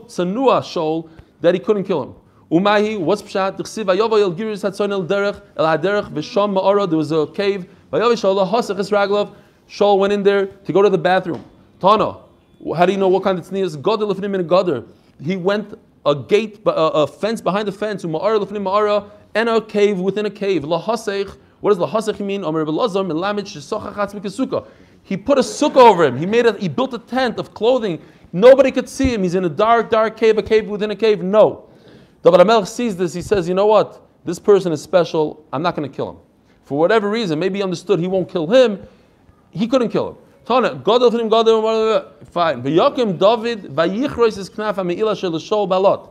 tsanua 0.00 0.62
Shaul 0.62 1.08
that 1.40 1.54
he 1.54 1.60
couldn't 1.60 1.84
kill 1.84 2.02
him. 2.04 2.14
Umahi, 2.52 3.00
what's 3.00 3.22
pshat? 3.22 3.56
T'chsiv 3.56 3.86
vayova 3.86 4.20
el 4.20 4.32
giris 4.32 4.62
hatzon 4.62 4.92
el 4.92 5.04
derech, 5.04 5.42
el 5.56 5.66
haderech, 5.66 6.12
v'sham 6.12 6.54
ma'ara, 6.56 6.88
there 6.88 6.98
was 6.98 7.10
a 7.10 7.26
cave. 7.28 7.66
Vayova 7.92 8.12
Shaul 8.12 8.48
hasach 8.48 8.78
es. 8.78 8.90
Shaul 9.68 9.98
went 9.98 10.12
in 10.12 10.22
there 10.22 10.46
to 10.46 10.72
go 10.72 10.82
to 10.82 10.90
the 10.90 10.98
bathroom. 10.98 11.44
Tana, 11.80 12.18
how 12.76 12.86
do 12.86 12.92
you 12.92 12.98
know 12.98 13.08
what 13.08 13.24
kind 13.24 13.38
of 13.38 13.46
tzniya 13.46 13.64
is? 13.64 13.76
Godel 13.76 14.12
lefnim 14.12 14.34
in 14.34 14.40
a 14.40 14.44
goder. 14.44 14.86
He 15.20 15.36
went 15.36 15.74
a 16.06 16.14
gate, 16.14 16.60
a, 16.66 17.06
fence 17.06 17.40
behind 17.40 17.66
the 17.66 17.72
fence, 17.72 18.04
ma'ara 18.04 18.38
lefnim 18.44 18.62
ma'ara, 18.62 19.10
and 19.34 19.48
a 19.48 19.60
cave 19.60 19.98
within 19.98 20.26
a 20.26 20.30
cave. 20.30 20.62
Lahasech, 20.62 21.36
what 21.60 21.76
does 21.76 21.78
lahasech 21.78 22.20
mean? 22.24 22.44
Omer 22.44 22.64
Belazar, 22.64 23.04
melamid 23.06 23.46
shesochachatz 23.46 24.14
mikasuka. 24.14 24.66
He 25.10 25.16
put 25.16 25.38
a 25.38 25.40
sukkah 25.40 25.78
over 25.78 26.04
him. 26.04 26.16
He 26.16 26.24
made 26.24 26.46
a, 26.46 26.56
he 26.56 26.68
built 26.68 26.94
a 26.94 26.98
tent 27.00 27.40
of 27.40 27.52
clothing. 27.52 28.00
Nobody 28.32 28.70
could 28.70 28.88
see 28.88 29.12
him. 29.12 29.24
He's 29.24 29.34
in 29.34 29.44
a 29.44 29.48
dark, 29.48 29.90
dark 29.90 30.16
cave, 30.16 30.38
a 30.38 30.42
cave 30.42 30.68
within 30.68 30.92
a 30.92 30.94
cave. 30.94 31.20
No. 31.20 31.68
David 32.22 32.38
HaMelech 32.38 32.68
sees 32.68 32.96
this. 32.96 33.12
He 33.12 33.20
says, 33.20 33.48
you 33.48 33.54
know 33.54 33.66
what? 33.66 34.06
This 34.24 34.38
person 34.38 34.70
is 34.70 34.80
special. 34.80 35.44
I'm 35.52 35.62
not 35.62 35.74
going 35.74 35.90
to 35.90 35.96
kill 35.96 36.10
him. 36.10 36.18
For 36.62 36.78
whatever 36.78 37.10
reason, 37.10 37.40
maybe 37.40 37.58
he 37.58 37.62
understood 37.64 37.98
he 37.98 38.06
won't 38.06 38.28
kill 38.28 38.46
him. 38.46 38.86
He 39.50 39.66
couldn't 39.66 39.88
kill 39.88 40.10
him. 40.10 40.16
Tana, 40.44 40.80
fine. 42.30 42.62
David, 42.62 42.72
his 44.36 44.48
balot. 45.66 46.08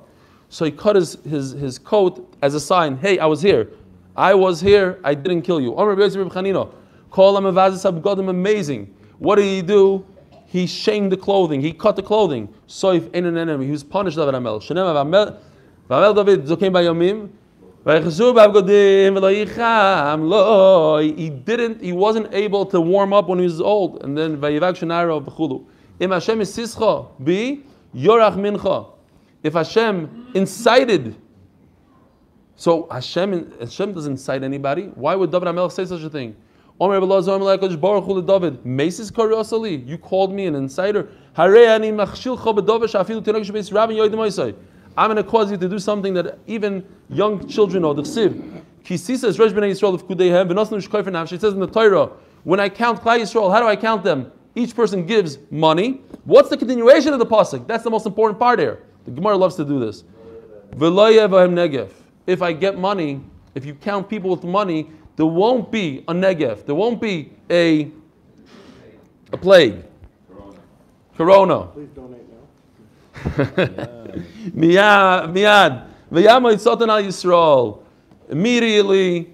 So 0.50 0.66
he 0.66 0.72
cut 0.72 0.98
his, 0.98 1.18
his, 1.24 1.52
his 1.52 1.80
coat 1.80 2.36
as 2.42 2.54
a 2.54 2.60
sign. 2.60 2.98
Hey, 2.98 3.18
I 3.18 3.28
was 3.28 3.42
here. 3.42 3.70
I 4.18 4.34
was 4.34 4.60
here. 4.60 5.00
I 5.06 5.14
didn't 5.14 5.44
kill 5.44 5.62
you. 5.62 5.74
Call 7.12 7.38
him 7.38 7.44
Godim 7.44 8.30
amazing. 8.30 8.94
What 9.18 9.36
did 9.36 9.46
he 9.46 9.62
do? 9.62 10.06
He 10.46 10.66
shamed 10.66 11.12
the 11.12 11.18
clothing. 11.18 11.62
He 11.62 11.72
cut 11.74 11.96
the 11.96 12.04
clothing. 12.04 12.54
So 12.68 12.92
if 12.92 13.14
in 13.14 13.26
an 13.26 13.38
enemy. 13.38 13.66
He 13.66 13.72
was 13.72 13.84
punished. 13.84 14.18
David 14.18 14.36
Amel. 14.36 14.60
Shenem. 14.60 15.38
Vamel 15.90 16.16
David 16.16 16.46
zokim 16.46 16.72
bayomim. 16.72 17.30
He 21.18 21.30
didn't. 21.30 21.82
He 21.82 21.92
wasn't 21.94 22.34
able 22.34 22.66
to 22.66 22.82
warm 22.82 23.14
up 23.14 23.30
when 23.30 23.40
he 23.40 23.46
was 23.46 23.62
old. 23.62 24.04
And 24.04 24.18
then. 24.18 24.34
Im 26.00 26.12
Hashem 26.12 26.42
is 26.42 26.56
bi 26.76 27.60
yorach 27.96 28.36
mincha. 28.36 28.92
If 29.44 29.54
Hashem 29.54 30.32
incited 30.36 31.16
so 32.60 32.90
Hashem, 32.92 33.54
Hashem 33.62 33.94
doesn't 33.94 34.12
incite 34.12 34.44
anybody. 34.44 34.92
Why 34.96 35.16
would 35.16 35.32
David 35.32 35.48
HaMelech 35.48 35.72
say 35.72 35.86
such 35.86 36.02
a 36.02 36.10
thing? 36.10 36.36
David. 36.80 38.54
You 39.90 39.98
called 39.98 40.34
me 40.34 40.46
an 40.46 40.54
oisai. 40.56 41.08
I'm 44.98 45.08
going 45.08 45.18
to 45.18 45.24
cause 45.24 45.52
you 45.52 45.58
to 45.58 45.70
do 45.70 45.80
something 45.80 46.14
that 46.14 46.40
even 46.48 46.86
young 47.10 47.48
children 47.48 47.82
know. 47.84 47.94
The 47.94 48.02
Chsiv. 48.04 48.64
Ki 48.84 48.96
is 48.96 49.10
Resh 49.40 49.52
b'nei 49.52 49.72
Yisrael 49.72 49.94
of 49.94 50.08
kudeihem 50.08 50.50
v'nosnu 50.50 50.82
shkoifer 50.86 51.10
nafshi. 51.10 51.34
It 51.34 51.42
says 51.42 51.54
in 51.54 51.60
the 51.60 51.68
Torah, 51.68 52.12
when 52.44 52.60
I 52.60 52.70
count 52.70 53.02
Klai 53.02 53.20
Yisrael, 53.20 53.52
how 53.52 53.60
do 53.60 53.68
I 53.68 53.76
count 53.76 54.04
them? 54.04 54.32
Each 54.56 54.74
person 54.76 55.06
gives 55.06 55.38
money. 55.52 56.02
What's 56.24 56.50
the 56.50 56.58
continuation 56.58 57.14
of 57.14 57.20
the 57.20 57.26
pasuk? 57.26 57.68
That's 57.68 57.84
the 57.84 57.90
most 57.90 58.06
important 58.06 58.40
part 58.40 58.58
here. 58.60 58.84
The 59.06 59.12
Gemara 59.12 59.38
loves 59.38 59.56
to 59.56 59.66
do 59.66 59.80
this. 59.80 60.04
If 62.28 62.42
I 62.42 62.54
get 62.54 62.78
money, 62.78 63.22
if 63.56 63.66
you 63.66 63.74
count 63.76 64.10
people 64.10 64.30
with 64.32 64.44
money, 64.44 64.90
there 65.20 65.26
won't 65.26 65.70
be 65.70 66.06
a 66.08 66.14
negev. 66.14 66.66
There 66.66 66.74
won't 66.74 67.02
be 67.02 67.34
a 67.52 67.92
a 69.34 69.38
plague. 69.38 69.84
Corona. 71.18 71.66
Please 71.66 71.90
donate 71.90 72.22
now. 72.32 73.60
Miyad. 75.34 75.88
V'yamay 76.10 76.56
tzatan 76.56 76.88
al 76.88 77.04
Yisrael. 77.04 77.84
Immediately, 78.30 79.30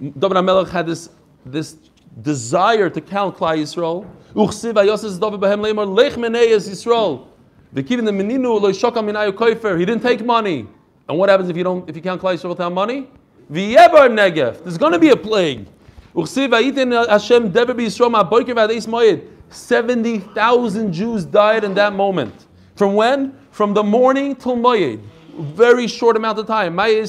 David 0.00 0.36
HaMelech 0.36 0.68
had 0.68 0.88
this, 0.88 1.10
this 1.46 1.76
desire 2.20 2.90
to 2.90 3.00
count 3.00 3.36
Klai 3.36 3.58
Yisrael. 3.58 4.10
Uchsiv 4.34 4.74
ayoses 4.74 5.20
David 5.20 5.38
b'hem 5.38 5.60
leimar 5.60 5.86
lech 5.86 6.14
meneyes 6.14 6.68
Yisrael. 6.68 7.28
V'kivin 7.72 8.04
the 8.04 8.10
meninu 8.10 8.60
lo 8.60 8.72
shokam 8.72 9.04
minayu 9.04 9.30
koifer. 9.30 9.78
He 9.78 9.84
didn't 9.84 10.02
take 10.02 10.24
money. 10.24 10.66
And 11.08 11.16
what 11.16 11.28
happens 11.28 11.48
if 11.48 11.56
you 11.56 11.62
don't, 11.62 11.88
if 11.88 11.94
you 11.94 12.02
count 12.02 12.20
Klai 12.20 12.34
Yisrael 12.34 12.48
without 12.48 12.72
money? 12.72 13.06
V'yebar 13.50 14.08
negef. 14.08 14.62
There's 14.62 14.78
going 14.78 14.92
to 14.92 14.98
be 14.98 15.10
a 15.10 15.16
plague. 15.16 15.66
Uchsiv 16.14 16.50
ayitin 16.50 17.08
Hashem 17.08 17.50
dever 17.50 17.74
b'Yisrael 17.74 18.10
ma'boiker 18.12 18.54
v'adeis 18.54 18.86
moyed. 18.86 19.26
70,000 19.50 20.92
Jews 20.92 21.24
died 21.24 21.64
in 21.64 21.74
that 21.74 21.92
moment. 21.92 22.46
From 22.76 22.94
when? 22.94 23.34
From 23.50 23.74
the 23.74 23.82
morning 23.82 24.36
till 24.36 24.56
Moyed. 24.56 25.00
Very 25.36 25.88
short 25.88 26.16
amount 26.16 26.38
of 26.38 26.46
time. 26.46 26.76
From 26.76 27.08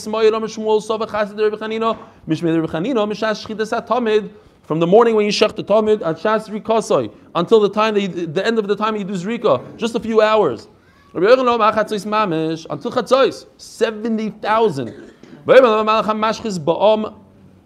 the 4.80 4.88
morning 4.88 5.16
when 5.16 5.26
you 5.26 5.32
shech 5.32 5.56
the 5.56 5.64
tamid 5.64 6.02
until 7.36 7.60
the 7.60 7.70
time 7.70 7.98
you, 7.98 8.08
the 8.08 8.46
end 8.46 8.60
of 8.60 8.68
the 8.68 8.76
time 8.76 8.96
you 8.96 9.04
do 9.04 9.14
zrika, 9.14 9.78
just 9.78 9.96
a 9.96 10.00
few 10.00 10.22
hours. 10.22 10.68
Until 11.14 11.46
seventy 13.58 14.30
thousand. 14.30 15.14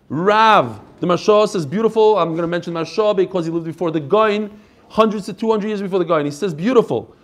Rav. 0.10 0.82
The 1.00 1.08
Mashah 1.08 1.50
says 1.50 1.66
beautiful. 1.66 2.18
I'm 2.18 2.30
going 2.30 2.42
to 2.42 2.48
mention 2.48 2.74
Mashah 2.74 3.16
because 3.16 3.46
he 3.46 3.52
lived 3.52 3.66
before 3.66 3.92
the 3.92 4.00
Goin, 4.00 4.58
hundreds 4.88 5.26
to 5.26 5.34
200 5.34 5.68
years 5.68 5.82
before 5.82 6.00
the 6.00 6.06
Goin. 6.06 6.26
He 6.26 6.32
says 6.32 6.54
beautiful. 6.54 7.16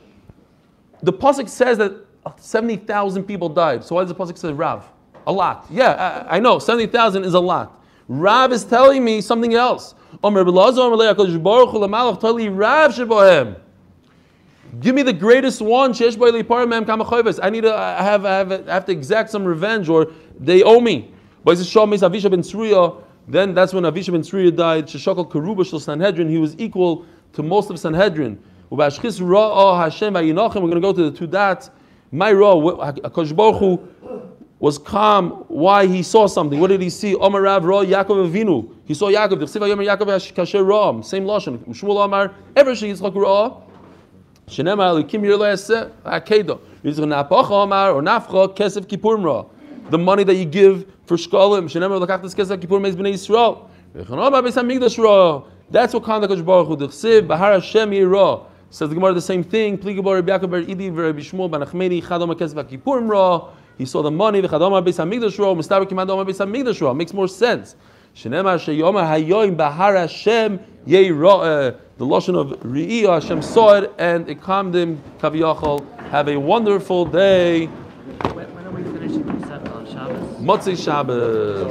The 1.03 1.13
Pasuk 1.13 1.47
says 1.49 1.77
that 1.77 2.05
70,000 2.37 3.23
people 3.23 3.49
died. 3.49 3.83
So 3.83 3.95
why 3.95 4.03
does 4.03 4.09
the 4.09 4.15
Pasuk 4.15 4.37
say 4.37 4.51
Rav? 4.53 4.87
A 5.27 5.31
lot. 5.31 5.65
Yeah, 5.69 6.25
I, 6.29 6.37
I 6.37 6.39
know. 6.39 6.59
70,000 6.59 7.23
is 7.23 7.33
a 7.33 7.39
lot. 7.39 7.81
Rav 8.07 8.51
is 8.51 8.65
telling 8.65 9.03
me 9.03 9.21
something 9.21 9.53
else. 9.53 9.95
Omer 10.23 10.43
Give 14.79 14.95
me 14.95 15.03
the 15.03 15.13
greatest 15.13 15.61
one. 15.61 15.91
I 15.91 17.49
need 17.49 17.61
to 17.61 17.75
I 17.75 18.03
have, 18.03 18.25
I 18.25 18.37
have 18.37 18.51
I 18.51 18.73
have 18.73 18.85
to 18.85 18.91
exact 18.91 19.29
some 19.29 19.43
revenge, 19.43 19.89
or 19.89 20.11
they 20.39 20.63
owe 20.63 20.79
me. 20.79 21.11
But 21.43 21.57
Shal 21.57 21.87
Meis 21.87 22.01
Avisha 22.01 22.29
ben 22.29 22.41
Tzruya. 22.41 23.03
Then 23.27 23.53
that's 23.53 23.73
when 23.73 23.83
Avisha 23.83 24.11
ben 24.11 24.21
Tzruya 24.21 24.55
died. 24.55 24.87
Sheshakal 24.87 25.29
Keruba 25.29 25.65
Shel 25.69 25.79
Sanhedrin. 25.79 26.29
He 26.29 26.37
was 26.37 26.55
equal 26.57 27.05
to 27.33 27.43
most 27.43 27.69
of 27.69 27.79
Sanhedrin. 27.79 28.41
Ra'ah. 28.71 29.91
We're 30.01 30.61
going 30.61 30.71
to 30.71 30.79
go 30.79 30.93
to 30.93 31.11
the 31.11 31.17
two 31.17 31.27
dots. 31.27 31.69
My 32.11 32.31
Ra, 32.31 32.53
Akash 32.55 33.33
was 34.59 34.77
calm. 34.77 35.43
Why 35.47 35.87
he 35.87 36.03
saw 36.03 36.27
something? 36.27 36.59
What 36.59 36.67
did 36.67 36.81
he 36.81 36.89
see? 36.89 37.15
Omar 37.15 37.41
Rav 37.41 37.65
Ra 37.65 37.83
Yaakov 37.83 38.31
Avinu. 38.31 38.73
He 38.85 38.93
saw 38.93 39.09
Yaakov. 39.09 39.39
The 39.39 39.45
Chsiva 39.45 39.67
Yomer 39.67 39.85
Yaakov. 39.85 41.03
Same 41.03 41.25
lashon. 41.25 41.57
Shmuel 41.73 42.05
Amar. 42.05 42.33
Ever 42.55 42.75
she 42.75 42.91
Yitzchak 42.91 43.15
Ra. 43.15 43.57
Shenema 44.51 44.91
Elikim 44.91 45.21
Yerlease 45.23 45.89
Akedo. 46.03 46.59
Yitzchak 46.83 47.29
Napacha 47.29 47.63
Amar 47.63 47.93
or 47.93 48.01
Nafcha 48.01 48.53
Kesef 48.53 48.85
Kippurim 48.85 49.23
Ra. 49.23 49.45
The 49.89 49.97
money 49.97 50.25
that 50.25 50.35
you 50.35 50.43
give 50.43 50.85
for 51.05 51.15
Shkolim. 51.15 51.69
Shenema 51.71 52.05
Lekach 52.05 52.21
This 52.21 52.35
Kesef 52.35 52.57
Kippurim 52.57 52.85
Is 52.85 52.97
Bnei 52.97 53.13
Yisrael. 53.13 53.69
V'chanoma 53.95 54.43
Beis 54.43 54.61
HaMikdash 54.61 55.01
Ra. 55.01 55.43
That's 55.69 55.93
what 55.93 56.03
kind 56.03 56.21
of 56.21 56.29
Kodesh 56.29 56.43
Baruch 56.43 56.67
Hu. 56.67 56.75
The 56.75 56.89
Chsiv 56.89 57.29
Bahar 57.29 57.53
Hashem 57.53 57.91
Yirah. 57.91 58.43
Says 58.71 58.89
the 58.89 58.95
Gemara 58.95 59.13
the 59.13 59.21
same 59.21 59.41
thing. 59.41 59.77
Pligabar 59.77 60.15
Rabbi 60.15 60.37
Yaakov 60.37 60.51
Bar 60.51 60.61
Idi 60.63 60.93
Rabbi 60.93 61.19
Shmuel 61.19 61.49
Ben 61.49 61.61
Achmeni 61.61 62.03
Chadom 62.03 62.37
Kesef 62.37 62.61
Kippurim 62.69 63.09
Ra. 63.09 63.47
He 63.77 63.85
saw 63.85 64.01
the 64.01 64.11
money. 64.11 64.41
The 64.41 64.49
Chadom 64.49 64.85
Beis 64.85 64.97
Hamikdash 64.97 65.39
Ra. 65.39 65.45
Mistaber 65.53 65.85
Kimad 65.85 66.07
Beis 66.27 66.45
Hamikdash 66.45 66.81
Ra. 66.81 66.93
Makes 66.93 67.13
more 67.13 67.29
sense. 67.29 67.77
Shenemar 68.15 68.59
sheyomer 68.59 69.07
hayoim 69.07 69.55
bahar 69.55 69.95
Hashem 69.95 70.59
yei 70.85 71.11
ro'eh. 71.11 71.69
Uh, 71.69 71.77
the 71.97 72.05
lashon 72.05 72.35
of 72.35 72.59
Re'iyah, 72.61 73.21
Hashem 73.21 73.41
saw 73.43 73.75
it 73.75 73.93
and 73.99 74.27
it 74.27 74.41
calmed 74.41 74.75
him. 74.75 75.01
Kaviyachol. 75.19 75.85
Have 76.09 76.27
a 76.27 76.37
wonderful 76.37 77.05
day. 77.05 77.67
When, 77.67 78.53
when 78.55 78.65
are 78.65 78.71
we 78.71 78.83
finishing 78.83 79.23
the 79.23 79.71
on 79.71 79.85
Shabbos? 79.85 80.37
Motzei 80.39 80.83
Shabbos. 80.83 81.59